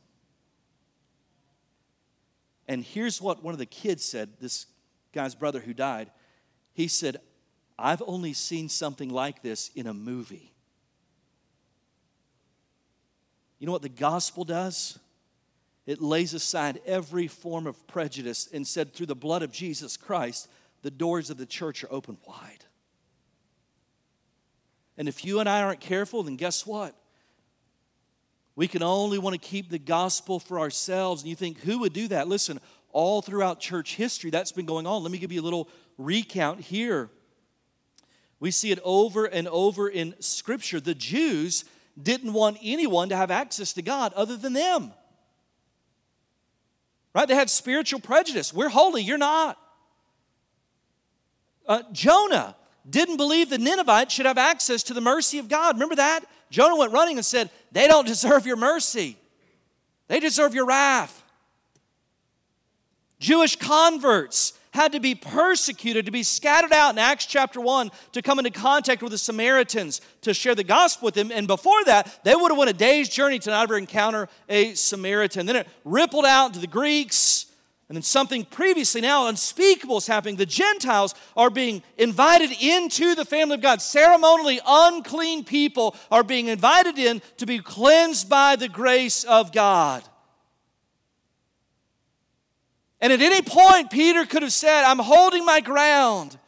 And 2.68 2.84
here's 2.84 3.22
what 3.22 3.42
one 3.42 3.54
of 3.54 3.58
the 3.58 3.66
kids 3.66 4.04
said 4.04 4.32
this 4.42 4.66
guy's 5.14 5.36
brother 5.36 5.62
who 5.62 5.74
died. 5.74 6.12
He 6.74 6.90
said, 6.90 7.22
I've 7.80 8.04
only 8.06 8.34
seen 8.34 8.68
something 8.68 9.08
like 9.08 9.42
this 9.42 9.72
in 9.74 9.88
a 9.88 9.94
movie. 9.94 10.52
You 13.58 13.68
know 13.68 13.72
what 13.72 13.84
the 13.84 13.90
gospel 13.90 14.44
does? 14.44 15.00
It 15.86 16.02
lays 16.02 16.34
aside 16.34 16.82
every 16.86 17.28
form 17.28 17.68
of 17.68 17.86
prejudice 17.88 18.50
and 18.52 18.66
said, 18.66 18.94
through 18.94 19.06
the 19.06 19.16
blood 19.16 19.44
of 19.44 19.52
Jesus 19.52 19.98
Christ, 19.98 20.50
the 20.82 20.92
doors 20.92 21.30
of 21.30 21.38
the 21.38 21.46
church 21.46 21.84
are 21.84 21.92
open 21.92 22.18
wide. 22.28 22.66
And 24.98 25.08
if 25.08 25.26
you 25.26 25.40
and 25.40 25.50
I 25.50 25.62
aren't 25.62 25.82
careful, 25.82 26.24
then 26.24 26.38
guess 26.38 26.66
what? 26.66 26.96
We 28.56 28.68
can 28.68 28.82
only 28.82 29.20
want 29.20 29.34
to 29.34 29.48
keep 29.48 29.70
the 29.70 29.78
gospel 29.78 30.40
for 30.40 30.60
ourselves. 30.60 31.22
And 31.22 31.30
you 31.30 31.36
think, 31.36 31.60
who 31.60 31.80
would 31.80 31.94
do 31.94 32.08
that? 32.08 32.28
Listen, 32.28 32.60
all 32.92 33.22
throughout 33.22 33.60
church 33.60 33.96
history, 33.96 34.30
that's 34.32 34.54
been 34.54 34.66
going 34.66 34.88
on. 34.88 35.04
Let 35.04 35.12
me 35.12 35.18
give 35.18 35.32
you 35.32 35.42
a 35.42 35.44
little 35.44 35.70
recount 35.98 36.62
here. 36.62 37.10
We 38.40 38.52
see 38.52 38.72
it 38.72 38.80
over 38.84 39.26
and 39.26 39.48
over 39.50 39.90
in 39.90 40.16
Scripture. 40.22 40.80
The 40.80 40.96
Jews 40.96 41.66
didn't 42.02 42.34
want 42.34 42.58
anyone 42.64 43.10
to 43.10 43.16
have 43.16 43.32
access 43.32 43.74
to 43.74 43.82
God 43.82 44.14
other 44.14 44.38
than 44.38 44.54
them. 44.54 44.94
Right? 47.16 47.30
They 47.30 47.36
had 47.36 47.50
spiritual 47.50 48.02
prejudice. 48.02 48.54
We're 48.54 48.68
holy, 48.68 49.02
you're 49.02 49.18
not. 49.18 49.58
Uh, 51.66 51.82
Jonah 51.94 52.58
didn't 52.88 53.16
believe 53.16 53.50
the 53.50 53.58
Ninevites 53.58 54.14
should 54.14 54.26
have 54.26 54.38
access 54.38 54.84
to 54.84 54.94
the 54.94 55.00
mercy 55.00 55.40
of 55.40 55.48
God. 55.48 55.76
Remember 55.76 55.96
that? 55.96 56.26
Jonah 56.52 56.76
went 56.76 56.92
running 56.92 57.16
and 57.16 57.26
said, 57.26 57.50
They 57.72 57.88
don't 57.88 58.06
deserve 58.06 58.46
your 58.46 58.58
mercy, 58.58 59.18
they 60.10 60.20
deserve 60.20 60.54
your 60.54 60.66
wrath. 60.66 61.24
Jewish 63.18 63.56
converts 63.56 64.52
had 64.76 64.92
to 64.92 65.00
be 65.00 65.16
persecuted, 65.16 66.06
to 66.06 66.12
be 66.12 66.24
scattered 66.24 66.72
out 66.72 66.94
in 66.94 67.00
Acts 67.00 67.26
chapter 67.26 67.60
1 67.60 67.90
to 68.12 68.22
come 68.22 68.38
into 68.38 68.52
contact 68.52 69.02
with 69.02 69.12
the 69.12 69.18
Samaritans 69.18 70.02
to 70.22 70.34
share 70.34 70.54
the 70.54 70.64
gospel 70.64 71.08
with 71.08 71.16
them. 71.16 71.32
And 71.32 71.48
before 71.48 71.84
that, 71.86 72.24
they 72.24 72.36
would 72.36 72.52
have 72.52 72.58
went 72.58 72.70
a 72.70 72.74
day's 72.74 73.10
journey 73.10 73.40
to 73.40 73.50
not 73.50 73.64
ever 73.64 73.78
encounter 73.78 74.30
a 74.48 74.74
Samaritan. 74.76 75.46
Then 75.46 75.56
it 75.56 75.68
rippled 75.84 76.26
out 76.26 76.54
to 76.54 76.60
the 76.60 76.68
Greeks. 76.68 77.48
And 77.88 77.96
then 77.96 78.04
something 78.04 78.46
previously 78.46 79.02
now 79.02 79.28
unspeakable 79.28 79.98
is 79.98 80.08
happening. 80.08 80.38
The 80.38 80.46
Gentiles 80.48 81.14
are 81.38 81.52
being 81.52 81.84
invited 81.98 82.52
into 82.60 83.14
the 83.14 83.26
family 83.26 83.56
of 83.56 83.62
God. 83.62 83.80
Ceremonially 83.80 84.60
unclean 84.66 85.44
people 85.44 85.96
are 86.10 86.24
being 86.24 86.48
invited 86.48 86.98
in 86.98 87.22
to 87.38 87.46
be 87.46 87.60
cleansed 87.60 88.28
by 88.28 88.56
the 88.56 88.70
grace 88.70 89.24
of 89.24 89.52
God. 89.52 90.04
And 93.06 93.14
at 93.14 93.22
any 93.22 93.44
point, 93.44 93.92
Peter 93.92 94.26
could 94.26 94.42
have 94.42 94.52
said, 94.52 94.84
I'm 94.84 94.98
holding 94.98 95.46
my 95.46 95.62
ground. 95.62 96.40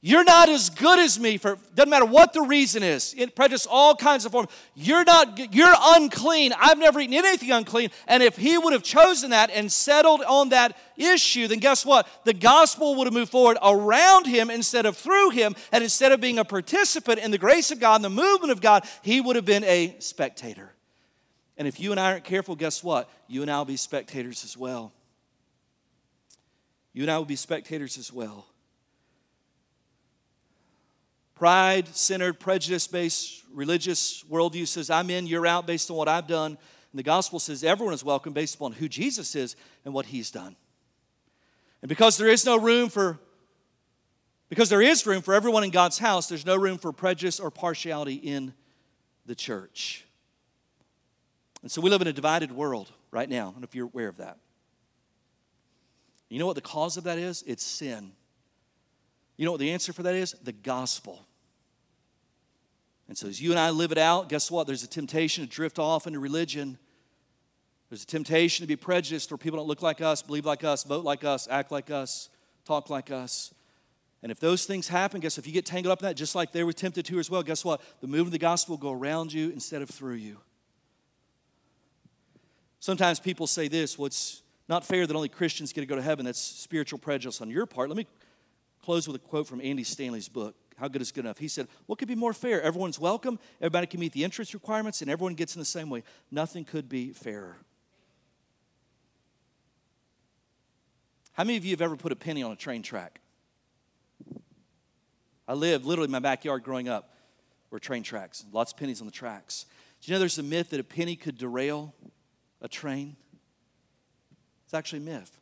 You're 0.00 0.24
not 0.24 0.48
as 0.48 0.70
good 0.70 0.98
as 0.98 1.20
me 1.20 1.36
for 1.36 1.56
doesn't 1.72 1.88
matter 1.88 2.04
what 2.04 2.32
the 2.32 2.42
reason 2.42 2.82
is. 2.82 3.14
It 3.16 3.36
prejudice 3.36 3.64
all 3.64 3.94
kinds 3.94 4.24
of 4.24 4.32
forms. 4.32 4.48
You're 4.74 5.04
not 5.04 5.54
you're 5.54 5.72
unclean. 5.80 6.52
I've 6.58 6.78
never 6.78 6.98
eaten 6.98 7.14
anything 7.14 7.52
unclean. 7.52 7.90
And 8.08 8.24
if 8.24 8.36
he 8.36 8.58
would 8.58 8.72
have 8.72 8.82
chosen 8.82 9.30
that 9.30 9.50
and 9.50 9.70
settled 9.70 10.22
on 10.22 10.48
that 10.48 10.76
issue, 10.96 11.46
then 11.46 11.60
guess 11.60 11.86
what? 11.86 12.08
The 12.24 12.34
gospel 12.34 12.96
would 12.96 13.06
have 13.06 13.14
moved 13.14 13.30
forward 13.30 13.56
around 13.62 14.26
him 14.26 14.50
instead 14.50 14.84
of 14.84 14.96
through 14.96 15.30
him. 15.30 15.54
And 15.70 15.84
instead 15.84 16.10
of 16.10 16.20
being 16.20 16.40
a 16.40 16.44
participant 16.44 17.20
in 17.20 17.30
the 17.30 17.38
grace 17.38 17.70
of 17.70 17.78
God 17.78 17.94
and 17.94 18.04
the 18.04 18.10
movement 18.10 18.50
of 18.50 18.60
God, 18.60 18.84
he 19.02 19.20
would 19.20 19.36
have 19.36 19.44
been 19.44 19.62
a 19.62 19.94
spectator. 20.00 20.74
And 21.56 21.68
if 21.68 21.78
you 21.78 21.92
and 21.92 22.00
I 22.00 22.10
aren't 22.10 22.24
careful, 22.24 22.56
guess 22.56 22.82
what? 22.82 23.08
You 23.28 23.42
and 23.42 23.50
I 23.50 23.58
will 23.58 23.64
be 23.64 23.76
spectators 23.76 24.42
as 24.42 24.56
well. 24.56 24.92
You 26.98 27.04
and 27.04 27.12
I 27.12 27.18
will 27.18 27.24
be 27.24 27.36
spectators 27.36 27.96
as 27.96 28.12
well. 28.12 28.44
Pride 31.36 31.86
centered, 31.94 32.40
prejudice 32.40 32.88
based 32.88 33.44
religious 33.52 34.24
worldview 34.24 34.66
says, 34.66 34.90
I'm 34.90 35.08
in, 35.08 35.28
you're 35.28 35.46
out 35.46 35.64
based 35.64 35.92
on 35.92 35.96
what 35.96 36.08
I've 36.08 36.26
done. 36.26 36.58
And 36.90 36.98
the 36.98 37.04
gospel 37.04 37.38
says 37.38 37.62
everyone 37.62 37.94
is 37.94 38.02
welcome 38.02 38.32
based 38.32 38.56
upon 38.56 38.72
who 38.72 38.88
Jesus 38.88 39.36
is 39.36 39.54
and 39.84 39.94
what 39.94 40.06
he's 40.06 40.32
done. 40.32 40.56
And 41.82 41.88
because 41.88 42.16
there 42.16 42.26
is 42.26 42.44
no 42.44 42.58
room 42.58 42.88
for, 42.88 43.20
because 44.48 44.68
there 44.68 44.82
is 44.82 45.06
room 45.06 45.22
for 45.22 45.34
everyone 45.34 45.62
in 45.62 45.70
God's 45.70 46.00
house, 46.00 46.28
there's 46.28 46.44
no 46.44 46.56
room 46.56 46.78
for 46.78 46.92
prejudice 46.92 47.38
or 47.38 47.52
partiality 47.52 48.14
in 48.14 48.52
the 49.24 49.36
church. 49.36 50.04
And 51.62 51.70
so 51.70 51.80
we 51.80 51.90
live 51.90 52.02
in 52.02 52.08
a 52.08 52.12
divided 52.12 52.50
world 52.50 52.90
right 53.12 53.28
now. 53.28 53.42
I 53.42 53.50
don't 53.52 53.60
know 53.60 53.68
if 53.68 53.76
you're 53.76 53.86
aware 53.86 54.08
of 54.08 54.16
that. 54.16 54.38
You 56.28 56.38
know 56.38 56.46
what 56.46 56.56
the 56.56 56.60
cause 56.60 56.96
of 56.96 57.04
that 57.04 57.18
is? 57.18 57.42
It's 57.46 57.64
sin. 57.64 58.12
You 59.36 59.44
know 59.44 59.52
what 59.52 59.60
the 59.60 59.70
answer 59.70 59.92
for 59.92 60.02
that 60.02 60.14
is? 60.14 60.32
The 60.42 60.52
gospel. 60.52 61.24
And 63.08 63.16
so 63.16 63.28
as 63.28 63.40
you 63.40 63.50
and 63.50 63.58
I 63.58 63.70
live 63.70 63.92
it 63.92 63.98
out, 63.98 64.28
guess 64.28 64.50
what? 64.50 64.66
There's 64.66 64.82
a 64.82 64.88
temptation 64.88 65.44
to 65.44 65.50
drift 65.50 65.78
off 65.78 66.06
into 66.06 66.18
religion. 66.18 66.78
There's 67.88 68.02
a 68.02 68.06
temptation 68.06 68.62
to 68.64 68.68
be 68.68 68.76
prejudiced 68.76 69.30
where 69.30 69.38
people 69.38 69.58
don't 69.58 69.68
look 69.68 69.80
like 69.80 70.02
us, 70.02 70.20
believe 70.20 70.44
like 70.44 70.64
us, 70.64 70.84
vote 70.84 71.04
like 71.04 71.24
us, 71.24 71.48
act 71.50 71.72
like 71.72 71.90
us, 71.90 72.28
talk 72.66 72.90
like 72.90 73.10
us. 73.10 73.54
And 74.22 74.32
if 74.32 74.40
those 74.40 74.66
things 74.66 74.88
happen, 74.88 75.20
guess 75.20 75.38
if 75.38 75.46
you 75.46 75.52
get 75.52 75.64
tangled 75.64 75.92
up 75.92 76.00
in 76.00 76.06
that, 76.06 76.16
just 76.16 76.34
like 76.34 76.52
they 76.52 76.64
were 76.64 76.72
tempted 76.72 77.06
to 77.06 77.18
as 77.18 77.30
well, 77.30 77.42
guess 77.42 77.64
what? 77.64 77.80
The 78.00 78.08
movement 78.08 78.28
of 78.28 78.32
the 78.32 78.38
gospel 78.38 78.76
will 78.76 78.82
go 78.82 78.92
around 78.92 79.32
you 79.32 79.50
instead 79.50 79.80
of 79.80 79.88
through 79.88 80.14
you. 80.14 80.38
Sometimes 82.80 83.20
people 83.20 83.46
say 83.46 83.68
this, 83.68 83.98
well, 83.98 84.10
not 84.68 84.84
fair 84.84 85.06
that 85.06 85.16
only 85.16 85.28
Christians 85.28 85.72
get 85.72 85.80
to 85.80 85.86
go 85.86 85.96
to 85.96 86.02
heaven. 86.02 86.26
That's 86.26 86.40
spiritual 86.40 86.98
prejudice 86.98 87.40
on 87.40 87.50
your 87.50 87.66
part. 87.66 87.88
Let 87.88 87.96
me 87.96 88.06
close 88.82 89.06
with 89.06 89.16
a 89.16 89.20
quote 89.20 89.46
from 89.46 89.60
Andy 89.60 89.84
Stanley's 89.84 90.28
book. 90.28 90.54
How 90.76 90.88
good 90.88 91.02
is 91.02 91.10
good 91.10 91.24
enough? 91.24 91.38
He 91.38 91.48
said, 91.48 91.68
What 91.86 91.98
could 91.98 92.08
be 92.08 92.14
more 92.14 92.32
fair? 92.32 92.62
Everyone's 92.62 92.98
welcome, 92.98 93.38
everybody 93.60 93.86
can 93.86 94.00
meet 94.00 94.12
the 94.12 94.24
entrance 94.24 94.54
requirements, 94.54 95.02
and 95.02 95.10
everyone 95.10 95.34
gets 95.34 95.56
in 95.56 95.58
the 95.58 95.64
same 95.64 95.90
way. 95.90 96.04
Nothing 96.30 96.64
could 96.64 96.88
be 96.88 97.12
fairer. 97.12 97.56
How 101.32 101.44
many 101.44 101.56
of 101.56 101.64
you 101.64 101.70
have 101.70 101.82
ever 101.82 101.96
put 101.96 102.12
a 102.12 102.16
penny 102.16 102.42
on 102.42 102.52
a 102.52 102.56
train 102.56 102.82
track? 102.82 103.20
I 105.46 105.54
lived 105.54 105.84
literally 105.84 106.06
in 106.06 106.12
my 106.12 106.18
backyard 106.18 106.62
growing 106.62 106.88
up 106.88 107.14
were 107.70 107.78
train 107.78 108.02
tracks, 108.02 108.44
lots 108.52 108.72
of 108.72 108.78
pennies 108.78 109.00
on 109.00 109.06
the 109.06 109.12
tracks. 109.12 109.66
Do 110.00 110.10
you 110.10 110.14
know 110.14 110.20
there's 110.20 110.38
a 110.38 110.42
myth 110.42 110.70
that 110.70 110.80
a 110.80 110.84
penny 110.84 111.16
could 111.16 111.38
derail 111.38 111.94
a 112.60 112.68
train? 112.68 113.16
It's 114.68 114.74
actually 114.74 114.98
myth. 114.98 115.40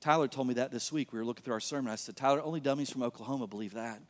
Tyler 0.00 0.28
told 0.28 0.46
me 0.46 0.54
that 0.54 0.70
this 0.70 0.92
week. 0.92 1.12
We 1.12 1.18
were 1.18 1.24
looking 1.24 1.42
through 1.42 1.54
our 1.54 1.60
sermon. 1.60 1.92
I 1.92 1.96
said, 1.96 2.14
Tyler, 2.14 2.40
only 2.40 2.60
dummies 2.60 2.88
from 2.88 3.02
Oklahoma 3.02 3.48
believe 3.48 3.74
that. 3.74 4.00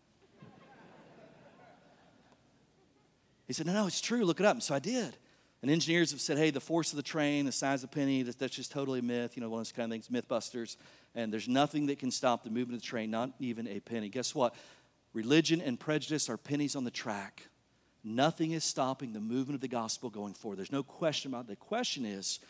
He 3.46 3.54
said, 3.54 3.64
No, 3.64 3.72
no, 3.72 3.86
it's 3.86 4.02
true. 4.02 4.22
Look 4.26 4.38
it 4.38 4.44
up. 4.44 4.52
And 4.52 4.62
so 4.62 4.74
I 4.74 4.80
did. 4.80 5.16
And 5.62 5.70
engineers 5.70 6.10
have 6.10 6.20
said, 6.20 6.36
hey, 6.36 6.50
the 6.50 6.60
force 6.60 6.92
of 6.92 6.98
the 6.98 7.02
train, 7.02 7.46
the 7.46 7.52
size 7.52 7.82
of 7.82 7.90
the 7.90 7.94
penny, 7.96 8.22
that, 8.22 8.38
that's 8.38 8.54
just 8.54 8.70
totally 8.70 8.98
a 8.98 9.02
myth. 9.02 9.34
You 9.34 9.40
know, 9.40 9.48
one 9.48 9.60
of 9.60 9.66
those 9.66 9.72
kind 9.72 9.90
of 9.90 9.94
things, 9.94 10.08
Mythbusters. 10.08 10.76
And 11.14 11.32
there's 11.32 11.48
nothing 11.48 11.86
that 11.86 11.98
can 11.98 12.10
stop 12.10 12.44
the 12.44 12.50
movement 12.50 12.76
of 12.76 12.82
the 12.82 12.86
train, 12.86 13.10
not 13.10 13.30
even 13.38 13.66
a 13.66 13.80
penny. 13.80 14.10
Guess 14.10 14.34
what? 14.34 14.54
Religion 15.14 15.62
and 15.62 15.80
prejudice 15.80 16.28
are 16.28 16.36
pennies 16.36 16.76
on 16.76 16.84
the 16.84 16.90
track. 16.90 17.48
Nothing 18.04 18.50
is 18.50 18.62
stopping 18.62 19.14
the 19.14 19.20
movement 19.20 19.54
of 19.54 19.62
the 19.62 19.68
gospel 19.68 20.10
going 20.10 20.34
forward. 20.34 20.58
There's 20.58 20.70
no 20.70 20.82
question 20.82 21.32
about 21.32 21.44
it. 21.44 21.48
The 21.48 21.56
question 21.56 22.04
is 22.04 22.40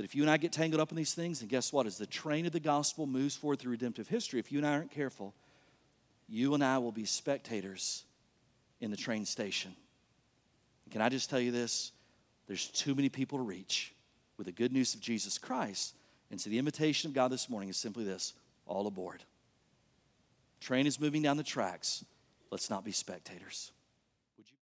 that 0.00 0.06
if 0.06 0.14
you 0.14 0.22
and 0.22 0.30
I 0.30 0.38
get 0.38 0.50
tangled 0.50 0.80
up 0.80 0.90
in 0.92 0.96
these 0.96 1.12
things, 1.12 1.42
and 1.42 1.50
guess 1.50 1.74
what? 1.74 1.84
As 1.84 1.98
the 1.98 2.06
train 2.06 2.46
of 2.46 2.52
the 2.52 2.58
gospel 2.58 3.06
moves 3.06 3.36
forward 3.36 3.58
through 3.58 3.72
redemptive 3.72 4.08
history, 4.08 4.40
if 4.40 4.50
you 4.50 4.56
and 4.56 4.66
I 4.66 4.72
aren't 4.72 4.90
careful, 4.90 5.34
you 6.26 6.54
and 6.54 6.64
I 6.64 6.78
will 6.78 6.90
be 6.90 7.04
spectators 7.04 8.04
in 8.80 8.90
the 8.90 8.96
train 8.96 9.26
station. 9.26 9.76
Can 10.90 11.02
I 11.02 11.10
just 11.10 11.28
tell 11.28 11.38
you 11.38 11.52
this? 11.52 11.92
There's 12.46 12.68
too 12.68 12.94
many 12.94 13.10
people 13.10 13.36
to 13.36 13.44
reach 13.44 13.92
with 14.38 14.46
the 14.46 14.52
good 14.52 14.72
news 14.72 14.94
of 14.94 15.02
Jesus 15.02 15.36
Christ. 15.36 15.94
And 16.30 16.40
so 16.40 16.48
the 16.48 16.56
invitation 16.56 17.10
of 17.10 17.14
God 17.14 17.30
this 17.30 17.50
morning 17.50 17.68
is 17.68 17.76
simply 17.76 18.04
this 18.04 18.32
all 18.64 18.86
aboard. 18.86 19.22
Train 20.60 20.86
is 20.86 20.98
moving 20.98 21.20
down 21.20 21.36
the 21.36 21.42
tracks. 21.42 22.06
Let's 22.50 22.70
not 22.70 22.86
be 22.86 22.92
spectators. 22.92 23.70